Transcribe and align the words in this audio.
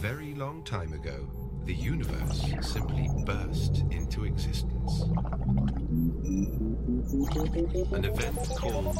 very 0.00 0.34
long 0.34 0.64
time 0.64 0.94
ago, 0.94 1.26
the 1.66 1.74
universe 1.74 2.42
simply 2.62 3.06
burst 3.26 3.84
into 3.90 4.24
existence. 4.24 5.02
An 7.92 8.04
event 8.04 8.38
called 8.56 8.96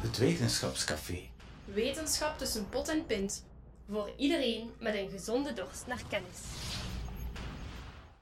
Het 0.00 0.18
Wetenschapscafé. 0.18 1.28
Wetenschap 1.64 2.38
tussen 2.38 2.68
pot 2.68 2.88
en 2.88 3.06
pint. 3.06 3.44
Voor 3.90 4.10
iedereen 4.16 4.70
met 4.78 4.94
een 4.94 5.10
gezonde 5.10 5.52
dorst 5.52 5.86
naar 5.86 6.02
kennis. 6.08 6.38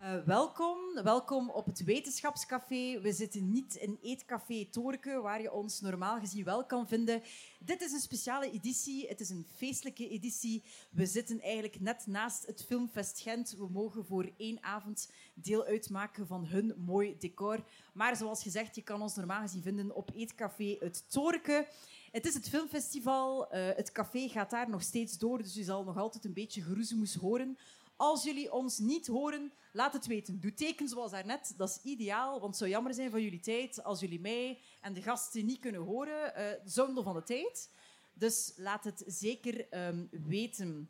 Uh, 0.02 0.24
welkom, 0.24 0.78
welkom 1.02 1.50
op 1.50 1.66
het 1.66 1.84
Wetenschapscafé. 1.84 3.00
We 3.00 3.12
zitten 3.12 3.50
niet 3.50 3.74
in 3.74 3.98
Eetcafé 4.02 4.66
Torke, 4.70 5.20
waar 5.20 5.42
je 5.42 5.52
ons 5.52 5.80
normaal 5.80 6.18
gezien 6.18 6.44
wel 6.44 6.64
kan 6.64 6.88
vinden. 6.88 7.22
Dit 7.58 7.80
is 7.80 7.92
een 7.92 8.00
speciale 8.00 8.50
editie, 8.50 9.08
het 9.08 9.20
is 9.20 9.30
een 9.30 9.46
feestelijke 9.56 10.08
editie. 10.08 10.62
We 10.90 11.06
zitten 11.06 11.40
eigenlijk 11.40 11.80
net 11.80 12.06
naast 12.06 12.46
het 12.46 12.64
Filmfest 12.64 13.20
Gent. 13.20 13.54
We 13.58 13.68
mogen 13.70 14.04
voor 14.04 14.30
één 14.36 14.62
avond 14.62 15.10
deel 15.34 15.64
uitmaken 15.64 16.26
van 16.26 16.46
hun 16.46 16.74
mooi 16.76 17.16
decor. 17.18 17.64
Maar 17.92 18.16
zoals 18.16 18.42
gezegd, 18.42 18.74
je 18.74 18.82
kan 18.82 19.02
ons 19.02 19.14
normaal 19.14 19.40
gezien 19.40 19.62
vinden 19.62 19.94
op 19.94 20.10
Eetcafé 20.14 20.76
Het 20.80 21.10
Torke. 21.10 21.68
Het 22.12 22.26
is 22.26 22.34
het 22.34 22.48
filmfestival. 22.48 23.54
Uh, 23.54 23.66
het 23.74 23.92
café 23.92 24.28
gaat 24.28 24.50
daar 24.50 24.70
nog 24.70 24.82
steeds 24.82 25.18
door, 25.18 25.42
dus 25.42 25.56
u 25.56 25.62
zal 25.62 25.84
nog 25.84 25.96
altijd 25.96 26.24
een 26.24 26.32
beetje 26.32 26.62
geroezemoes 26.62 27.14
horen. 27.14 27.58
Als 27.98 28.24
jullie 28.24 28.52
ons 28.52 28.78
niet 28.78 29.06
horen, 29.06 29.52
laat 29.72 29.92
het 29.92 30.06
weten. 30.06 30.40
Doe 30.40 30.54
teken 30.54 30.88
zoals 30.88 31.10
daarnet. 31.10 31.54
Dat 31.56 31.68
is 31.68 31.90
ideaal, 31.90 32.30
want 32.32 32.46
het 32.46 32.56
zou 32.56 32.70
jammer 32.70 32.94
zijn 32.94 33.10
van 33.10 33.22
jullie 33.22 33.40
tijd 33.40 33.84
als 33.84 34.00
jullie 34.00 34.20
mij 34.20 34.58
en 34.80 34.92
de 34.92 35.02
gasten 35.02 35.46
niet 35.46 35.58
kunnen 35.58 35.80
horen. 35.80 36.32
Uh, 36.36 36.44
zonde 36.64 37.02
van 37.02 37.14
de 37.14 37.22
tijd. 37.22 37.70
Dus 38.12 38.52
laat 38.56 38.84
het 38.84 39.02
zeker 39.06 39.86
um, 39.86 40.08
weten. 40.10 40.88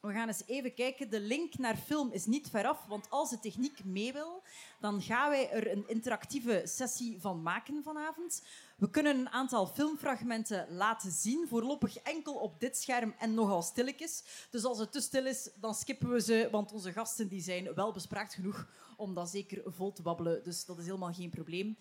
We 0.00 0.12
gaan 0.12 0.28
eens 0.28 0.46
even 0.46 0.74
kijken. 0.74 1.10
De 1.10 1.20
link 1.20 1.58
naar 1.58 1.76
film 1.76 2.12
is 2.12 2.26
niet 2.26 2.48
veraf, 2.50 2.86
want 2.86 3.10
als 3.10 3.30
de 3.30 3.38
techniek 3.38 3.84
mee 3.84 4.12
wil, 4.12 4.42
dan 4.80 5.02
gaan 5.02 5.30
wij 5.30 5.50
er 5.50 5.70
een 5.70 5.88
interactieve 5.88 6.62
sessie 6.64 7.20
van 7.20 7.42
maken 7.42 7.82
vanavond. 7.82 8.42
We 8.76 8.90
kunnen 8.90 9.18
een 9.18 9.28
aantal 9.28 9.66
filmfragmenten 9.66 10.66
laten 10.70 11.10
zien, 11.12 11.48
voorlopig 11.48 11.96
enkel 11.96 12.34
op 12.34 12.60
dit 12.60 12.76
scherm 12.76 13.14
en 13.18 13.34
nogal 13.34 13.62
stilletjes. 13.62 14.24
Dus 14.50 14.64
als 14.64 14.78
het 14.78 14.92
te 14.92 15.00
stil 15.00 15.26
is, 15.26 15.50
dan 15.60 15.74
skippen 15.74 16.10
we 16.10 16.20
ze, 16.20 16.48
want 16.50 16.72
onze 16.72 16.92
gasten 16.92 17.28
die 17.28 17.40
zijn 17.40 17.74
wel 17.74 17.92
bespraakt 17.92 18.34
genoeg 18.34 18.68
om 18.96 19.14
dat 19.14 19.30
zeker 19.30 19.62
vol 19.66 19.92
te 19.92 20.02
babbelen. 20.02 20.42
Dus 20.42 20.64
dat 20.64 20.78
is 20.78 20.84
helemaal 20.84 21.12
geen 21.12 21.30
probleem. 21.30 21.76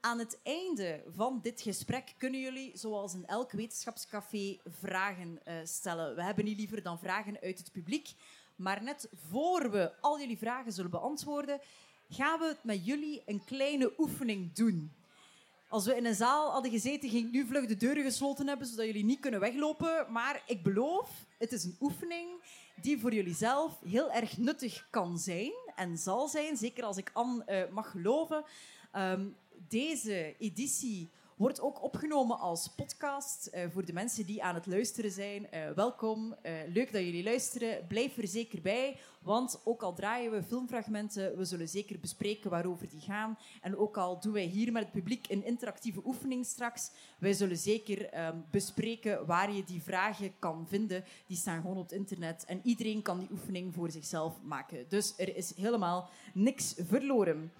Aan 0.00 0.18
het 0.18 0.38
einde 0.42 1.04
van 1.14 1.38
dit 1.42 1.60
gesprek 1.60 2.14
kunnen 2.18 2.40
jullie, 2.40 2.78
zoals 2.78 3.14
in 3.14 3.26
elk 3.26 3.52
wetenschapscafé, 3.52 4.58
vragen 4.64 5.40
uh, 5.44 5.54
stellen. 5.64 6.14
We 6.14 6.22
hebben 6.22 6.44
niet 6.44 6.58
liever 6.58 6.82
dan 6.82 6.98
vragen 6.98 7.40
uit 7.40 7.58
het 7.58 7.72
publiek. 7.72 8.14
Maar 8.56 8.82
net 8.82 9.08
voor 9.14 9.70
we 9.70 10.00
al 10.00 10.20
jullie 10.20 10.38
vragen 10.38 10.72
zullen 10.72 10.90
beantwoorden, 10.90 11.60
gaan 12.08 12.38
we 12.38 12.46
het 12.46 12.64
met 12.64 12.86
jullie 12.86 13.22
een 13.26 13.44
kleine 13.44 13.92
oefening 13.98 14.52
doen. 14.52 14.92
Als 15.70 15.86
we 15.86 15.96
in 15.96 16.06
een 16.06 16.14
zaal 16.14 16.50
hadden 16.50 16.70
gezeten, 16.70 17.08
ging 17.08 17.26
ik 17.26 17.32
nu 17.32 17.46
vlug 17.46 17.66
de 17.66 17.76
deuren 17.76 18.02
gesloten 18.02 18.48
hebben, 18.48 18.66
zodat 18.66 18.86
jullie 18.86 19.04
niet 19.04 19.20
kunnen 19.20 19.40
weglopen. 19.40 20.06
Maar 20.08 20.42
ik 20.46 20.62
beloof, 20.62 21.10
het 21.38 21.52
is 21.52 21.64
een 21.64 21.76
oefening 21.80 22.28
die 22.82 23.00
voor 23.00 23.12
jullie 23.12 23.34
zelf 23.34 23.80
heel 23.84 24.12
erg 24.12 24.36
nuttig 24.36 24.86
kan 24.90 25.18
zijn 25.18 25.52
en 25.76 25.98
zal 25.98 26.28
zijn. 26.28 26.56
Zeker 26.56 26.84
als 26.84 26.96
ik 26.96 27.10
Anne 27.12 27.44
uh, 27.46 27.74
mag 27.74 27.90
geloven. 27.90 28.44
Um, 28.96 29.36
deze 29.68 30.34
editie 30.38 31.08
wordt 31.40 31.60
ook 31.60 31.82
opgenomen 31.82 32.38
als 32.38 32.68
podcast 32.68 33.50
uh, 33.54 33.60
voor 33.70 33.84
de 33.84 33.92
mensen 33.92 34.26
die 34.26 34.42
aan 34.42 34.54
het 34.54 34.66
luisteren 34.66 35.10
zijn. 35.10 35.46
Uh, 35.54 35.70
welkom, 35.70 36.34
uh, 36.42 36.52
leuk 36.72 36.92
dat 36.92 37.02
jullie 37.02 37.22
luisteren. 37.22 37.86
Blijf 37.86 38.16
er 38.16 38.28
zeker 38.28 38.60
bij, 38.60 38.96
want 39.22 39.60
ook 39.64 39.82
al 39.82 39.94
draaien 39.94 40.30
we 40.30 40.42
filmfragmenten, 40.42 41.36
we 41.36 41.44
zullen 41.44 41.68
zeker 41.68 42.00
bespreken 42.00 42.50
waarover 42.50 42.88
die 42.88 43.00
gaan. 43.00 43.38
En 43.60 43.76
ook 43.76 43.96
al 43.96 44.20
doen 44.20 44.32
wij 44.32 44.44
hier 44.44 44.72
met 44.72 44.82
het 44.82 44.92
publiek 44.92 45.30
een 45.30 45.44
interactieve 45.44 46.00
oefening 46.04 46.46
straks, 46.46 46.90
wij 47.18 47.32
zullen 47.32 47.56
zeker 47.56 48.26
um, 48.26 48.44
bespreken 48.50 49.26
waar 49.26 49.52
je 49.52 49.64
die 49.64 49.82
vragen 49.82 50.32
kan 50.38 50.66
vinden. 50.68 51.04
Die 51.26 51.36
staan 51.36 51.60
gewoon 51.60 51.76
op 51.76 51.82
het 51.82 51.98
internet 51.98 52.44
en 52.44 52.60
iedereen 52.64 53.02
kan 53.02 53.18
die 53.18 53.30
oefening 53.30 53.74
voor 53.74 53.90
zichzelf 53.90 54.42
maken. 54.42 54.84
Dus 54.88 55.14
er 55.16 55.36
is 55.36 55.56
helemaal 55.56 56.10
niks 56.34 56.74
verloren. 56.78 57.52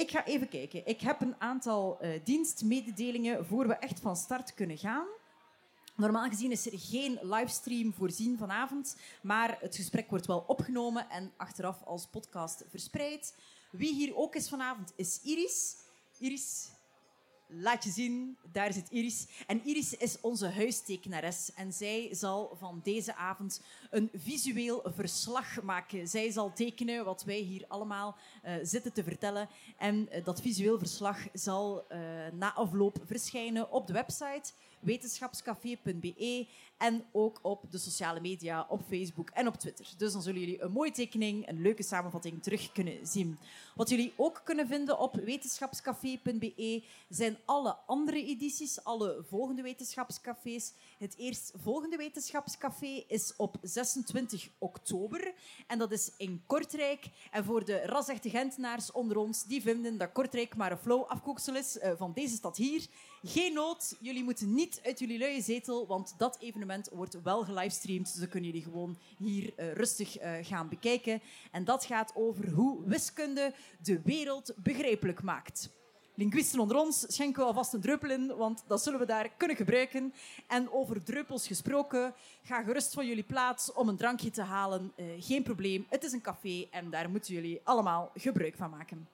Ik 0.00 0.10
ga 0.10 0.24
even 0.24 0.48
kijken. 0.48 0.86
Ik 0.86 1.00
heb 1.00 1.20
een 1.20 1.34
aantal 1.38 1.98
uh, 2.02 2.20
dienstmededelingen 2.24 3.46
voor 3.46 3.66
we 3.66 3.74
echt 3.74 4.00
van 4.00 4.16
start 4.16 4.54
kunnen 4.54 4.78
gaan. 4.78 5.06
Normaal 5.96 6.28
gezien 6.28 6.50
is 6.50 6.66
er 6.66 6.78
geen 6.78 7.18
livestream 7.22 7.92
voorzien 7.92 8.38
vanavond, 8.38 8.96
maar 9.22 9.58
het 9.60 9.76
gesprek 9.76 10.10
wordt 10.10 10.26
wel 10.26 10.44
opgenomen 10.46 11.10
en 11.10 11.32
achteraf 11.36 11.82
als 11.82 12.06
podcast 12.06 12.64
verspreid. 12.68 13.36
Wie 13.70 13.94
hier 13.94 14.16
ook 14.16 14.34
is 14.34 14.48
vanavond 14.48 14.92
is 14.96 15.20
Iris. 15.22 15.76
Iris, 16.18 16.68
laat 17.52 17.84
je 17.84 17.90
zien, 17.90 18.36
daar 18.52 18.72
zit 18.72 18.90
Iris. 18.90 19.26
En 19.46 19.64
Iris 19.64 19.94
is 19.94 20.20
onze 20.20 20.48
huistekenares 20.48 21.52
en 21.54 21.72
zij 21.72 22.08
zal 22.10 22.56
van 22.58 22.80
deze 22.82 23.14
avond 23.14 23.62
een 23.90 24.10
visueel 24.14 24.82
verslag 24.84 25.62
maken. 25.62 26.08
Zij 26.08 26.30
zal 26.30 26.52
tekenen 26.52 27.04
wat 27.04 27.24
wij 27.24 27.38
hier 27.38 27.64
allemaal 27.68 28.16
uh, 28.44 28.52
zitten 28.62 28.92
te 28.92 29.02
vertellen. 29.02 29.48
En 29.78 30.08
uh, 30.12 30.24
dat 30.24 30.40
visueel 30.40 30.78
verslag 30.78 31.18
zal 31.32 31.84
uh, 31.92 31.98
na 32.32 32.54
afloop 32.54 32.98
verschijnen 33.04 33.72
op 33.72 33.86
de 33.86 33.92
website 33.92 34.52
wetenschapscafé.be 34.80 36.46
en 36.78 37.04
ook 37.12 37.38
op 37.42 37.70
de 37.70 37.78
sociale 37.78 38.20
media, 38.20 38.66
op 38.68 38.82
Facebook 38.88 39.30
en 39.30 39.46
op 39.46 39.54
Twitter. 39.54 39.86
Dus 39.96 40.12
dan 40.12 40.22
zullen 40.22 40.40
jullie 40.40 40.62
een 40.62 40.72
mooie 40.72 40.90
tekening, 40.90 41.48
een 41.48 41.62
leuke 41.62 41.82
samenvatting 41.82 42.42
terug 42.42 42.72
kunnen 42.72 43.06
zien. 43.06 43.38
Wat 43.74 43.88
jullie 43.88 44.12
ook 44.16 44.40
kunnen 44.44 44.66
vinden 44.66 44.98
op 44.98 45.14
wetenschapscafé.be 45.14 46.84
zijn 47.08 47.38
alle 47.44 47.76
andere 47.86 48.24
edities, 48.24 48.84
alle 48.84 49.24
volgende 49.28 49.62
wetenschapscafés. 49.62 50.72
Het 51.00 51.16
eerstvolgende 51.16 51.96
wetenschapscafé 51.96 53.04
is 53.08 53.36
op 53.36 53.56
26 53.62 54.48
oktober 54.58 55.34
en 55.66 55.78
dat 55.78 55.92
is 55.92 56.12
in 56.16 56.42
Kortrijk. 56.46 57.08
En 57.30 57.44
voor 57.44 57.64
de 57.64 57.76
rasechte 57.76 58.30
Gentenaars 58.30 58.92
onder 58.92 59.16
ons, 59.16 59.44
die 59.44 59.62
vinden 59.62 59.98
dat 59.98 60.12
Kortrijk 60.12 60.56
maar 60.56 60.70
een 60.70 60.78
flow 60.78 61.04
afkooksel 61.04 61.56
is 61.56 61.78
van 61.96 62.12
deze 62.12 62.34
stad 62.34 62.56
hier. 62.56 62.86
Geen 63.22 63.52
nood, 63.52 63.96
jullie 64.00 64.24
moeten 64.24 64.54
niet 64.54 64.80
uit 64.84 64.98
jullie 64.98 65.18
luie 65.18 65.42
zetel, 65.42 65.86
want 65.86 66.14
dat 66.18 66.38
evenement 66.40 66.88
wordt 66.92 67.22
wel 67.22 67.44
gelivestreamd. 67.44 68.06
Dus 68.06 68.20
dan 68.20 68.28
kunnen 68.28 68.50
jullie 68.50 68.64
gewoon 68.64 68.98
hier 69.18 69.52
uh, 69.56 69.72
rustig 69.72 70.22
uh, 70.22 70.32
gaan 70.40 70.68
bekijken. 70.68 71.22
En 71.50 71.64
dat 71.64 71.84
gaat 71.84 72.12
over 72.14 72.50
hoe 72.50 72.84
wiskunde 72.84 73.54
de 73.82 74.00
wereld 74.02 74.54
begrijpelijk 74.56 75.22
maakt. 75.22 75.79
Linguisten 76.14 76.60
onder 76.60 76.76
ons 76.76 77.04
schenken 77.08 77.40
we 77.40 77.48
alvast 77.48 77.72
een 77.72 77.80
druppel 77.80 78.10
in, 78.10 78.36
want 78.36 78.64
dat 78.66 78.82
zullen 78.82 78.98
we 78.98 79.06
daar 79.06 79.28
kunnen 79.36 79.56
gebruiken. 79.56 80.14
En 80.46 80.72
over 80.72 81.04
druppels 81.04 81.46
gesproken, 81.46 82.14
ga 82.42 82.62
gerust 82.62 82.94
van 82.94 83.06
jullie 83.06 83.24
plaats 83.24 83.72
om 83.72 83.88
een 83.88 83.96
drankje 83.96 84.30
te 84.30 84.42
halen. 84.42 84.92
Uh, 84.96 85.06
geen 85.18 85.42
probleem, 85.42 85.86
het 85.88 86.04
is 86.04 86.12
een 86.12 86.20
café 86.20 86.66
en 86.70 86.90
daar 86.90 87.10
moeten 87.10 87.34
jullie 87.34 87.60
allemaal 87.64 88.10
gebruik 88.14 88.56
van 88.56 88.70
maken. 88.70 89.08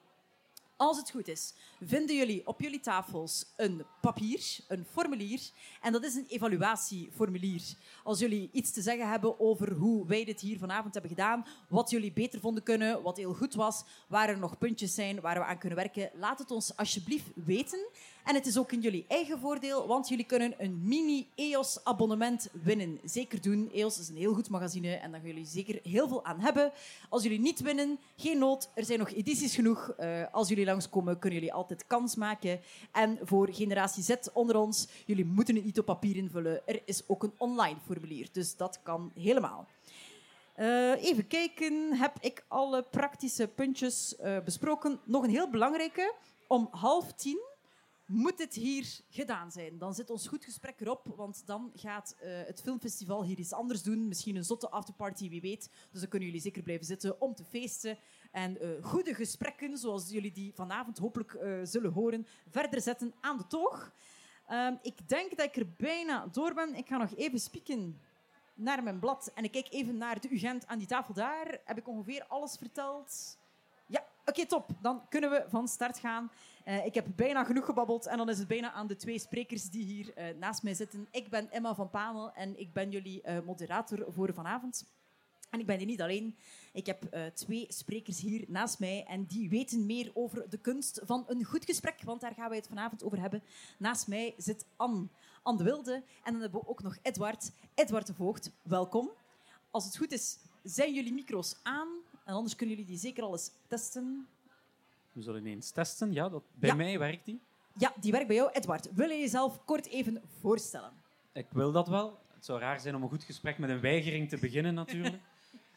Als 0.78 0.97
het 0.97 1.10
goed 1.10 1.28
is, 1.28 1.54
vinden 1.81 2.16
jullie 2.16 2.47
op 2.47 2.60
jullie 2.60 2.81
tafels 2.81 3.47
een 3.56 3.84
papier, 4.00 4.59
een 4.69 4.87
formulier. 4.91 5.41
En 5.81 5.92
dat 5.92 6.04
is 6.04 6.14
een 6.14 6.26
evaluatieformulier. 6.28 7.62
Als 8.04 8.19
jullie 8.19 8.48
iets 8.53 8.72
te 8.72 8.82
zeggen 8.82 9.09
hebben 9.09 9.41
over 9.41 9.72
hoe 9.72 10.06
wij 10.06 10.25
dit 10.25 10.41
hier 10.41 10.59
vanavond 10.59 10.92
hebben 10.92 11.10
gedaan, 11.10 11.47
wat 11.69 11.91
jullie 11.91 12.12
beter 12.12 12.41
vonden 12.41 12.62
kunnen, 12.62 13.03
wat 13.03 13.16
heel 13.16 13.34
goed 13.34 13.54
was, 13.54 13.84
waar 14.09 14.28
er 14.28 14.38
nog 14.38 14.59
puntjes 14.59 14.94
zijn 14.94 15.20
waar 15.20 15.38
we 15.38 15.44
aan 15.44 15.59
kunnen 15.59 15.78
werken, 15.78 16.10
laat 16.15 16.38
het 16.38 16.50
ons 16.50 16.76
alsjeblieft 16.76 17.31
weten. 17.34 17.88
En 18.26 18.34
het 18.34 18.47
is 18.47 18.59
ook 18.59 18.72
in 18.72 18.81
jullie 18.81 19.04
eigen 19.09 19.38
voordeel, 19.38 19.87
want 19.87 20.09
jullie 20.09 20.25
kunnen 20.25 20.54
een 20.59 20.81
mini-EOS-abonnement 20.82 22.48
winnen. 22.62 23.01
Zeker 23.04 23.41
doen. 23.41 23.71
EOS 23.72 23.98
is 23.98 24.09
een 24.09 24.16
heel 24.16 24.34
goed 24.34 24.48
magazine 24.48 24.95
en 24.95 25.10
daar 25.10 25.21
gaan 25.21 25.28
jullie 25.28 25.47
zeker 25.47 25.80
heel 25.83 26.09
veel 26.09 26.24
aan 26.24 26.41
hebben. 26.41 26.72
Als 27.09 27.22
jullie 27.22 27.41
niet 27.41 27.60
winnen, 27.60 27.98
geen 28.16 28.39
nood. 28.39 28.68
Er 28.74 28.84
zijn 28.84 28.98
nog 28.98 29.10
edities 29.10 29.54
genoeg. 29.54 29.95
Uh, 30.01 30.22
als 30.33 30.48
jullie 30.48 30.65
langskomen, 30.65 31.18
kunnen 31.18 31.39
jullie 31.39 31.54
altijd 31.54 31.86
kans 31.86 32.16
maken. 32.16 32.60
En 32.92 33.18
voor 33.22 33.48
generatie 33.53 34.03
Z 34.03 34.15
onder 34.33 34.56
ons, 34.56 34.89
jullie 35.04 35.24
moeten 35.24 35.54
het 35.54 35.65
niet 35.65 35.78
op 35.78 35.84
papier 35.84 36.16
invullen. 36.16 36.66
Er 36.66 36.83
is 36.84 37.03
ook 37.06 37.22
een 37.22 37.34
online 37.36 37.78
formulier, 37.84 38.28
dus 38.33 38.56
dat 38.56 38.80
kan 38.83 39.12
helemaal. 39.15 39.66
Uh, 40.56 41.04
even 41.04 41.27
kijken, 41.27 41.92
heb 41.92 42.16
ik 42.21 42.45
alle 42.48 42.83
praktische 42.91 43.48
puntjes 43.48 44.15
uh, 44.24 44.39
besproken? 44.45 45.01
Nog 45.04 45.22
een 45.22 45.30
heel 45.30 45.51
belangrijke. 45.51 46.15
Om 46.47 46.68
half 46.71 47.12
tien 47.12 47.54
moet 48.06 48.38
het 48.38 48.54
hier 48.54 49.00
gedaan 49.08 49.53
zijn. 49.53 49.78
Dan 49.78 49.94
zit 49.94 50.10
ons 50.10 50.28
goed 50.28 50.44
gesprek 50.44 50.80
erop, 50.80 51.06
want 51.16 51.47
dan 51.47 51.72
gaat 51.74 52.16
uh, 52.16 52.28
het 52.47 52.62
filmfestival 52.62 53.24
hier 53.24 53.38
iets 53.38 53.53
anders 53.53 53.82
doen. 53.82 54.08
Misschien 54.08 54.36
een 54.36 54.44
zotte 54.44 54.70
afterparty, 54.70 55.28
wie 55.28 55.41
weet. 55.41 55.70
Dus 55.91 56.00
dan 56.00 56.08
kunnen 56.08 56.28
jullie 56.28 56.42
zeker 56.42 56.62
blijven 56.62 56.86
zitten 56.86 57.20
om 57.20 57.34
te 57.34 57.44
feesten. 57.44 57.98
En 58.30 58.64
uh, 58.64 58.84
goede 58.84 59.14
gesprekken, 59.14 59.78
zoals 59.78 60.10
jullie 60.10 60.32
die 60.32 60.54
vanavond 60.54 60.98
hopelijk 60.98 61.32
uh, 61.32 61.60
zullen 61.62 61.92
horen, 61.92 62.26
verder 62.50 62.80
zetten 62.80 63.14
aan 63.20 63.36
de 63.36 63.47
toog. 63.47 63.92
ik 64.82 65.08
denk 65.08 65.36
dat 65.36 65.47
ik 65.47 65.56
er 65.56 65.72
bijna 65.76 66.26
door 66.26 66.54
ben. 66.54 66.74
Ik 66.74 66.88
ga 66.88 66.97
nog 66.97 67.14
even 67.14 67.41
spieken 67.41 68.00
naar 68.54 68.82
mijn 68.82 68.98
blad 68.98 69.30
en 69.34 69.44
ik 69.44 69.53
kijk 69.53 69.66
even 69.70 69.97
naar 69.97 70.20
de 70.20 70.28
UGent 70.30 70.66
aan 70.66 70.78
die 70.78 70.86
tafel 70.86 71.14
daar, 71.14 71.60
heb 71.64 71.78
ik 71.78 71.88
ongeveer 71.88 72.24
alles 72.28 72.56
verteld. 72.56 73.38
Oké, 74.28 74.47
top. 74.47 74.71
Dan 74.81 75.03
kunnen 75.09 75.31
we 75.31 75.45
van 75.49 75.69
start 75.69 75.99
gaan. 75.99 76.31
Eh, 76.65 76.87
ik 76.87 76.95
heb 76.95 77.07
bijna 77.17 77.45
genoeg 77.45 77.65
gebabbeld 77.65 78.07
en 78.07 78.17
dan 78.17 78.28
is 78.28 78.39
het 78.39 78.49
bijna 78.49 78.73
aan 78.73 78.87
de 78.87 78.97
twee 78.97 79.19
sprekers 79.19 79.71
die 79.71 79.84
hier 79.84 80.15
eh, 80.15 80.25
naast 80.39 80.63
mij 80.63 80.75
zitten. 80.75 81.09
Ik 81.11 81.28
ben 81.28 81.51
Emma 81.51 81.75
van 81.75 81.91
Panel 81.91 82.33
en 82.33 82.61
ik 82.61 82.73
ben 82.73 82.91
jullie 82.91 83.23
eh, 83.23 83.37
moderator 83.45 84.07
voor 84.09 84.34
vanavond. 84.34 84.84
En 85.51 85.61
ik 85.61 85.67
ben 85.67 85.77
hier 85.78 85.87
niet 85.87 86.03
alleen. 86.03 86.37
Ik 86.73 86.87
heb 86.87 87.31
twee 87.34 87.67
sprekers 87.69 88.21
hier 88.21 88.45
naast 88.49 88.78
mij 88.78 89.05
en 89.09 89.25
die 89.25 89.49
weten 89.49 89.87
meer 89.87 90.11
over 90.15 90.51
de 90.51 90.59
kunst 90.59 91.01
van 91.05 91.25
een 91.28 91.45
goed 91.45 91.65
gesprek, 91.65 92.03
want 92.05 92.21
daar 92.21 92.34
gaan 92.34 92.49
wij 92.49 92.59
het 92.59 92.67
vanavond 92.67 93.05
over 93.05 93.21
hebben. 93.21 93.43
Naast 93.78 94.07
mij 94.07 94.34
zit 94.37 94.67
Anne, 94.77 95.07
Anne 95.43 95.59
de 95.59 95.65
Wilde 95.65 95.95
en 95.95 96.33
dan 96.33 96.41
hebben 96.41 96.61
we 96.61 96.69
ook 96.69 96.83
nog 96.83 96.97
Edward, 97.03 97.51
Edward 97.75 98.07
de 98.07 98.15
Voogd. 98.15 98.51
Welkom. 98.63 99.11
Als 99.71 99.84
het 99.84 99.97
goed 99.97 100.13
is, 100.13 100.39
zijn 100.63 100.95
jullie 100.95 101.13
micro's 101.13 101.57
aan 101.63 101.89
en 102.27 102.34
anders 102.34 102.57
kunnen 102.57 102.77
jullie 102.77 102.91
die 102.91 103.01
zeker 103.01 103.23
al 103.23 103.33
eens 103.33 103.51
testen. 103.67 104.27
We 105.13 105.23
zullen 105.23 105.47
eens 105.47 105.71
testen. 105.71 106.13
Ja, 106.13 106.28
dat, 106.28 106.43
bij 106.55 106.69
Ja. 106.69 106.75
mij 106.75 106.99
werkt 106.99 107.25
die. 107.25 107.41
Ja, 107.78 107.93
die 108.01 108.13
werkt 108.13 108.27
bij 108.27 108.37
jou. 108.37 108.51
Edward, 108.53 108.89
wil 108.95 109.09
je 109.09 109.19
jezelf 109.19 109.65
kort 109.65 109.87
even 109.87 110.23
voorstellen? 110.41 110.91
Ik 111.33 111.47
wil 111.51 111.73
dat 111.73 111.89
wel. 111.89 112.19
Het 112.34 112.45
zou 112.45 112.61
raar 112.61 112.81
zijn 112.81 112.95
om 112.95 113.03
een 113.03 113.09
goed 113.09 113.25
gesprek 113.25 113.59
met 113.59 113.71
een 113.71 113.81
weigering 113.81 114.28
te 114.28 114.37
beginnen, 114.39 114.75
natuurlijk. 114.75 115.17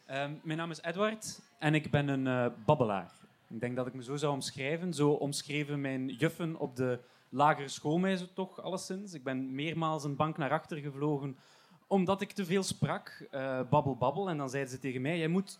Ehm, 0.06 0.32
mijn 0.42 0.58
naam 0.58 0.70
is 0.70 0.82
Edward 0.82 1.40
en 1.58 1.74
ik 1.74 1.90
ben 1.90 2.08
een 2.08 2.26
eh, 2.26 2.46
babbelaar. 2.64 3.12
Ik 3.48 3.60
denk 3.60 3.76
dat 3.76 3.86
ik 3.86 3.94
me 3.94 4.02
zo 4.02 4.16
zou 4.16 4.32
omschrijven. 4.32 4.94
Zo 4.94 5.10
omschreven 5.10 5.80
mijn 5.80 6.08
juffen 6.08 6.56
op 6.56 6.76
de 6.76 6.98
lagere 7.28 7.68
school 7.68 7.98
mij 7.98 8.16
zo 8.16 8.26
toch 8.34 8.62
alleszins. 8.62 9.12
Ik 9.14 9.24
ben 9.24 9.54
meermaals 9.54 10.04
een 10.04 10.16
bank 10.16 10.36
naar 10.36 10.50
achter 10.50 10.76
gevlogen 10.78 11.36
omdat 11.86 12.20
ik 12.20 12.32
te 12.32 12.44
veel 12.44 12.62
sprak. 12.62 13.26
eh, 13.30 13.60
babbel, 13.68 13.96
babbel. 13.96 14.28
En 14.28 14.36
dan 14.36 14.50
zeiden 14.50 14.72
ze 14.72 14.78
tegen 14.78 15.00
mij, 15.02 15.18
jij, 15.18 15.28
moet, 15.28 15.58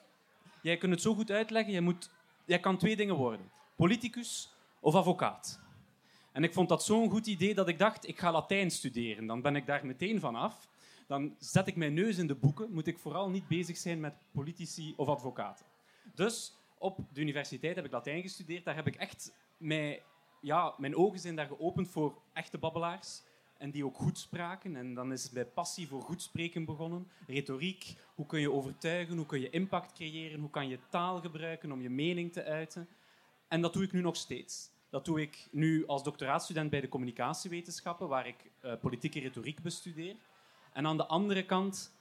jij 0.62 0.77
kunt 0.77 0.93
het 0.93 1.03
zo 1.03 1.15
goed 1.15 1.31
uitleggen, 1.31 1.73
jij, 1.73 1.81
moet, 1.81 2.11
jij 2.45 2.61
kan 2.61 2.77
twee 2.77 2.97
dingen 2.97 3.15
worden. 3.15 3.51
Politicus 3.77 4.55
of 4.81 4.95
advocaat. 4.95 5.61
En 6.33 6.45
ik 6.45 6.53
vond 6.53 6.69
dat 6.69 6.85
zo'n 6.85 7.11
goed 7.11 7.27
idee 7.27 7.55
dat 7.55 7.69
ik 7.69 7.79
dacht, 7.79 8.09
ik 8.09 8.19
ga 8.19 8.33
Latijn 8.33 8.71
studeren. 8.71 9.27
Dan 9.27 9.41
ben 9.41 9.57
ik 9.57 9.67
daar 9.67 9.87
meteen 9.87 10.21
van 10.21 10.35
af. 10.35 10.69
Dan 11.07 11.35
zet 11.39 11.67
ik 11.67 11.77
mijn 11.77 11.95
neus 11.95 12.19
in 12.19 12.27
de 12.27 12.35
boeken. 12.35 12.73
Moet 12.73 12.87
ik 12.87 12.99
vooral 12.99 13.31
niet 13.31 13.49
bezig 13.49 13.77
zijn 13.77 14.01
met 14.01 14.15
politici 14.33 14.95
of 14.97 15.09
advocaten. 15.09 15.67
Dus 16.15 16.57
op 16.79 16.99
de 17.13 17.21
universiteit 17.21 17.77
heb 17.77 17.85
ik 17.85 17.93
Latijn 17.93 18.23
gestudeerd. 18.23 18.65
Daar 18.65 18.75
heb 18.75 18.87
ik 18.87 18.97
echt 18.97 19.33
mijn, 19.56 19.99
ja, 20.41 20.75
mijn 20.79 20.97
ogen 20.97 21.19
zijn 21.19 21.37
daar 21.37 21.47
geopend 21.47 21.89
voor 21.89 22.19
echte 22.33 22.59
babbelaars. 22.59 23.23
En 23.61 23.71
die 23.71 23.85
ook 23.85 23.97
goed 23.97 24.19
spraken. 24.19 24.77
En 24.77 24.95
dan 24.95 25.12
is 25.12 25.23
het 25.23 25.33
bij 25.33 25.47
passie 25.47 25.89
voor 25.89 26.03
goed 26.03 26.23
spreken 26.23 26.65
begonnen. 26.65 27.09
Retoriek, 27.27 27.95
hoe 28.15 28.27
kun 28.27 28.41
je 28.41 28.53
overtuigen, 28.53 29.17
hoe 29.17 29.27
kun 29.27 29.41
je 29.41 29.51
impact 29.51 29.93
creëren, 29.93 30.41
hoe 30.41 30.51
kan 30.51 30.69
je 30.69 30.79
taal 30.89 31.21
gebruiken 31.21 31.73
om 31.73 31.81
je 31.81 31.91
mening 31.91 32.33
te 32.33 32.45
uiten. 32.45 32.89
En 33.49 33.61
dat 33.61 33.73
doe 33.73 33.83
ik 33.83 33.93
nu 33.93 34.01
nog 34.01 34.17
steeds. 34.17 34.71
Dat 34.91 35.05
doe 35.05 35.21
ik 35.21 35.49
nu 35.51 35.87
als 35.87 36.03
doctoraatstudent 36.03 36.71
bij 36.71 36.81
de 36.81 36.89
communicatiewetenschappen, 36.89 38.09
waar 38.09 38.27
ik 38.27 38.51
eh, 38.61 38.73
politieke 38.81 39.21
retoriek 39.21 39.63
bestudeer. 39.63 40.17
En 40.73 40.87
aan 40.87 40.97
de 40.97 41.06
andere 41.06 41.45
kant 41.45 41.93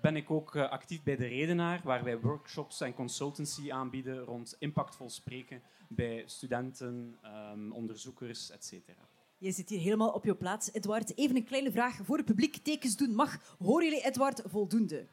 ben 0.00 0.16
ik 0.16 0.30
ook 0.30 0.54
eh, 0.54 0.70
actief 0.70 1.02
bij 1.02 1.16
de 1.16 1.26
Redenaar, 1.26 1.80
waar 1.84 2.04
wij 2.04 2.20
workshops 2.20 2.80
en 2.80 2.94
consultancy 2.94 3.72
aanbieden 3.72 4.18
rond 4.18 4.56
impactvol 4.58 5.10
spreken 5.10 5.62
bij 5.88 6.22
studenten, 6.26 7.18
ehm, 7.22 7.72
onderzoekers, 7.72 8.50
etc. 8.50 8.72
Je 9.42 9.52
zit 9.52 9.68
hier 9.68 9.80
helemaal 9.80 10.10
op 10.10 10.24
je 10.24 10.34
plaats, 10.34 10.72
Edward. 10.72 11.16
Even 11.16 11.36
een 11.36 11.44
kleine 11.44 11.72
vraag 11.72 11.98
voor 12.04 12.16
het 12.16 12.26
publiek. 12.26 12.56
Tekens 12.56 12.96
doen 12.96 13.14
mag. 13.14 13.56
Horen 13.58 13.84
jullie 13.84 14.04
Edward 14.04 14.42
voldoende? 14.44 15.06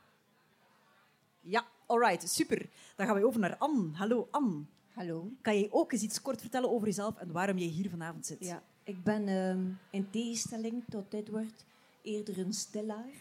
Ja, 1.42 1.66
alright, 1.86 2.30
super. 2.30 2.70
Dan 2.96 3.06
gaan 3.06 3.16
we 3.16 3.26
over 3.26 3.40
naar 3.40 3.58
Anne. 3.58 3.90
Hallo, 3.94 4.28
Anne. 4.32 4.64
Hallo. 4.94 5.32
Kan 5.42 5.60
jij 5.60 5.68
ook 5.72 5.92
eens 5.92 6.02
iets 6.02 6.22
kort 6.22 6.42
vertellen 6.42 6.70
over 6.70 6.88
jezelf 6.88 7.18
en 7.18 7.32
waarom 7.32 7.58
jij 7.58 7.68
hier 7.68 7.90
vanavond 7.90 8.26
zit? 8.26 8.46
Ja, 8.46 8.64
ik 8.84 9.04
ben 9.04 9.28
ehm, 9.28 9.66
in 9.90 10.10
tegenstelling 10.10 10.84
tot 10.90 11.14
Edward 11.14 11.66
eerder 12.02 12.40
een 12.40 12.54
stillaar 12.54 13.14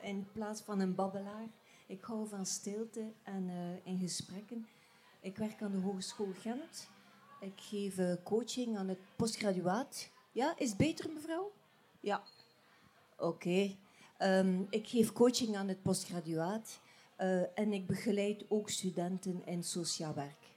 in 0.00 0.26
plaats 0.32 0.60
van 0.60 0.80
een 0.80 0.94
babbelaar. 0.94 1.48
Ik 1.86 2.04
hou 2.04 2.28
van 2.28 2.46
stilte 2.46 3.12
en 3.22 3.48
eh, 3.48 3.92
in 3.92 3.98
gesprekken. 3.98 4.66
Ik 5.20 5.36
werk 5.36 5.62
aan 5.62 5.72
de 5.72 5.78
Hogeschool 5.78 6.32
Gent. 6.40 6.90
Ik 7.40 7.60
geef 7.60 7.98
eh, 7.98 8.14
coaching 8.22 8.76
aan 8.76 8.88
het 8.88 9.00
postgraduaat. 9.16 10.12
Ja, 10.34 10.54
is 10.58 10.76
beter, 10.76 11.12
mevrouw? 11.12 11.52
Ja. 12.00 12.22
Oké. 13.18 13.76
Ehm, 14.18 14.62
ik 14.70 14.88
geef 14.88 15.12
coaching 15.12 15.56
aan 15.56 15.68
het 15.68 15.82
postgraduaat 15.82 16.80
eh, 17.16 17.58
en 17.58 17.72
ik 17.72 17.86
begeleid 17.86 18.44
ook 18.48 18.70
studenten 18.70 19.42
in 19.46 19.64
sociaal 19.64 20.14
werk. 20.14 20.52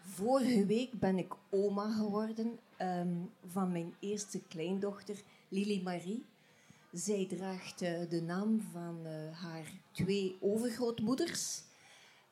Vorige 0.00 0.66
week 0.66 0.92
ben 0.92 1.18
ik 1.18 1.34
oma 1.50 1.92
geworden 1.92 2.58
ehm, 2.76 3.24
van 3.46 3.72
mijn 3.72 3.94
eerste 4.00 4.42
kleindochter, 4.42 5.22
Lili 5.48 5.82
Marie. 5.82 6.24
Zij 6.92 7.26
draagt 7.28 7.82
eh, 7.82 8.08
de 8.08 8.22
naam 8.22 8.60
van 8.60 9.06
eh, 9.06 9.40
haar 9.42 9.66
twee 9.92 10.36
overgrootmoeders. 10.40 11.62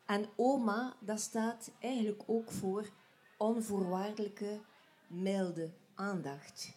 En 0.06 0.26
oma, 0.36 0.96
dat 1.00 1.20
staat 1.20 1.70
eigenlijk 1.80 2.22
ook 2.26 2.50
voor 2.50 2.88
onvoorwaardelijke, 3.36 4.60
milde 5.06 5.70
aandacht. 5.94 6.72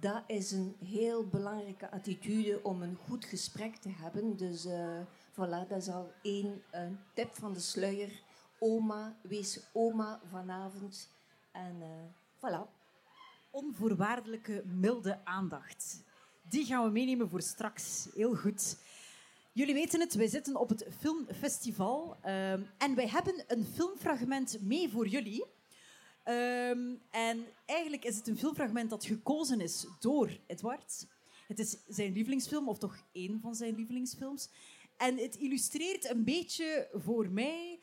Dat 0.00 0.22
is 0.26 0.50
een 0.50 0.76
heel 0.84 1.26
belangrijke 1.26 1.90
attitude 1.90 2.60
om 2.62 2.82
een 2.82 2.96
goed 3.06 3.24
gesprek 3.24 3.76
te 3.76 3.88
hebben. 3.88 4.36
Dus 4.36 4.64
eh, 4.64 5.00
voilà, 5.32 5.68
dat 5.68 5.78
is 5.78 5.88
al 5.88 6.12
één 6.22 6.62
eh, 6.70 6.82
tip 7.14 7.34
van 7.34 7.52
de 7.52 7.60
sluier. 7.60 8.22
Oma, 8.58 9.16
wees 9.22 9.60
oma 9.72 10.20
vanavond. 10.30 11.08
En 11.52 11.76
eh, 11.80 11.88
voilà. 12.36 12.70
Onvoorwaardelijke, 13.50 14.62
milde 14.66 15.24
aandacht. 15.24 16.02
Die 16.48 16.64
gaan 16.64 16.84
we 16.84 16.90
meenemen 16.90 17.28
voor 17.28 17.42
straks. 17.42 18.08
Heel 18.14 18.34
goed. 18.34 18.76
Jullie 19.52 19.74
weten 19.74 20.00
het, 20.00 20.14
wij 20.14 20.26
zitten 20.26 20.56
op 20.56 20.68
het 20.68 20.86
filmfestival 20.98 22.16
ehm, 22.20 22.62
en 22.78 22.94
wij 22.94 23.08
hebben 23.08 23.44
een 23.46 23.64
filmfragment 23.64 24.58
mee 24.60 24.88
voor 24.88 25.06
jullie. 25.06 25.44
Ehm, 26.24 26.94
en 27.10 27.46
eigenlijk 27.66 28.04
is 28.04 28.16
het 28.16 28.28
een 28.28 28.38
filmfragment 28.38 28.90
dat 28.90 29.04
gekozen 29.04 29.60
is 29.60 29.86
door 30.00 30.38
Edward. 30.46 31.06
Het 31.46 31.58
is 31.58 31.76
zijn 31.88 32.12
lievelingsfilm, 32.12 32.68
of 32.68 32.78
toch 32.78 32.96
één 33.12 33.40
van 33.40 33.54
zijn 33.54 33.74
lievelingsfilms. 33.74 34.48
En 34.96 35.18
het 35.18 35.36
illustreert 35.36 36.10
een 36.10 36.24
beetje 36.24 36.88
voor 36.92 37.28
mij 37.28 37.80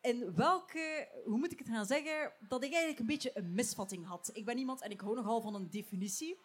in 0.00 0.34
welke, 0.34 1.08
hoe 1.24 1.38
moet 1.38 1.52
ik 1.52 1.58
het 1.58 1.68
gaan 1.68 1.86
zeggen, 1.86 2.32
dat 2.48 2.64
ik 2.64 2.70
eigenlijk 2.70 3.00
een 3.00 3.06
beetje 3.06 3.30
een 3.34 3.54
misvatting 3.54 4.06
had. 4.06 4.30
Ik 4.32 4.44
ben 4.44 4.58
iemand 4.58 4.82
en 4.82 4.90
ik 4.90 5.00
hou 5.00 5.14
nogal 5.14 5.40
van 5.40 5.54
een 5.54 5.70
definitie. 5.70 6.38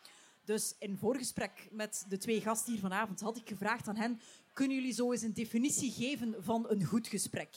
Dus 0.46 0.76
in 0.80 0.98
voorgesprek 0.98 1.68
met 1.72 2.06
de 2.10 2.18
twee 2.18 2.42
gasten 2.42 2.72
hier 2.72 2.82
vanavond 2.82 3.20
had 3.20 3.38
ik 3.38 3.48
gevraagd 3.48 3.88
aan 3.88 3.96
hen: 3.96 4.20
kunnen 4.54 4.78
jullie 4.78 4.94
zo 4.94 5.12
eens 5.12 5.22
een 5.22 5.34
definitie 5.34 5.92
geven 5.92 6.36
van 6.44 6.70
een 6.70 6.84
goed 6.84 7.08
gesprek? 7.08 7.56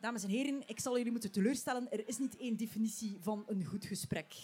Dames 0.00 0.22
en 0.22 0.28
heren, 0.28 0.62
ik 0.66 0.80
zal 0.80 0.96
jullie 0.96 1.12
moeten 1.12 1.30
teleurstellen. 1.30 1.90
Er 1.92 2.08
is 2.08 2.18
niet 2.18 2.36
één 2.36 2.56
definitie 2.56 3.16
van 3.20 3.44
een 3.46 3.64
goed 3.64 3.84
gesprek. 3.84 4.34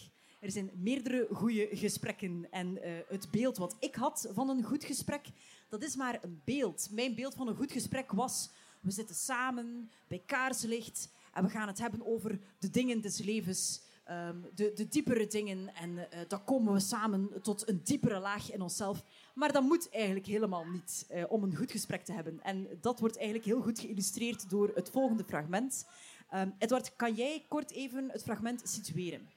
Er 0.40 0.50
zijn 0.50 0.70
meerdere 0.75 1.28
goede 1.32 1.68
gesprekken. 1.72 2.46
En 2.50 2.82
eh, 2.82 2.92
het 3.08 3.30
beeld 3.30 3.56
wat 3.56 3.76
ik 3.80 3.94
had 3.94 4.28
van 4.32 4.48
een 4.48 4.62
goed 4.62 4.84
gesprek, 4.84 5.26
dat 5.68 5.82
is 5.82 5.96
maar 5.96 6.18
een 6.22 6.40
beeld. 6.44 6.88
Mijn 6.90 7.14
beeld 7.14 7.34
van 7.34 7.48
een 7.48 7.56
goed 7.56 7.72
gesprek 7.72 8.12
was... 8.12 8.50
We 8.80 8.90
zitten 8.90 9.16
samen 9.16 9.90
bij 10.08 10.22
kaarslicht 10.26 11.08
en 11.32 11.44
we 11.44 11.50
gaan 11.50 11.68
het 11.68 11.78
hebben 11.78 12.06
over 12.06 12.40
de 12.58 12.70
dingen 12.70 13.00
des 13.00 13.18
levens. 13.18 13.82
Ehm, 14.06 14.36
de, 14.54 14.72
de 14.75 14.88
diepere 14.88 15.26
dingen. 15.26 15.75
En 15.75 16.10
eh, 16.10 16.18
dan 16.28 16.44
komen 16.44 16.72
we 16.72 16.80
samen 16.80 17.42
tot 17.42 17.68
een 17.68 17.80
diepere 17.84 18.18
laag 18.18 18.52
in 18.52 18.62
onszelf. 18.62 19.04
Maar 19.34 19.52
dat 19.52 19.62
moet 19.62 19.90
eigenlijk 19.90 20.26
helemaal 20.26 20.64
niet 20.64 21.06
eh, 21.08 21.25
om 21.28 21.42
een 21.42 21.56
goed 21.56 21.70
gesprek 21.70 22.04
te 22.04 22.12
hebben. 22.12 22.40
En 22.42 22.68
dat 22.80 23.00
wordt 23.00 23.16
eigenlijk 23.16 23.46
heel 23.46 23.60
goed 23.60 23.78
geïllustreerd 23.78 24.50
door 24.50 24.70
het 24.75 24.90
volgende 24.90 25.25
fragment. 25.25 25.86
Ehm, 26.30 26.50
Edward, 26.58 26.96
kan 26.96 27.14
jij 27.14 27.44
kort 27.48 27.70
even 27.70 28.10
het 28.10 28.22
fragment 28.22 28.68
situeren? 28.68 29.28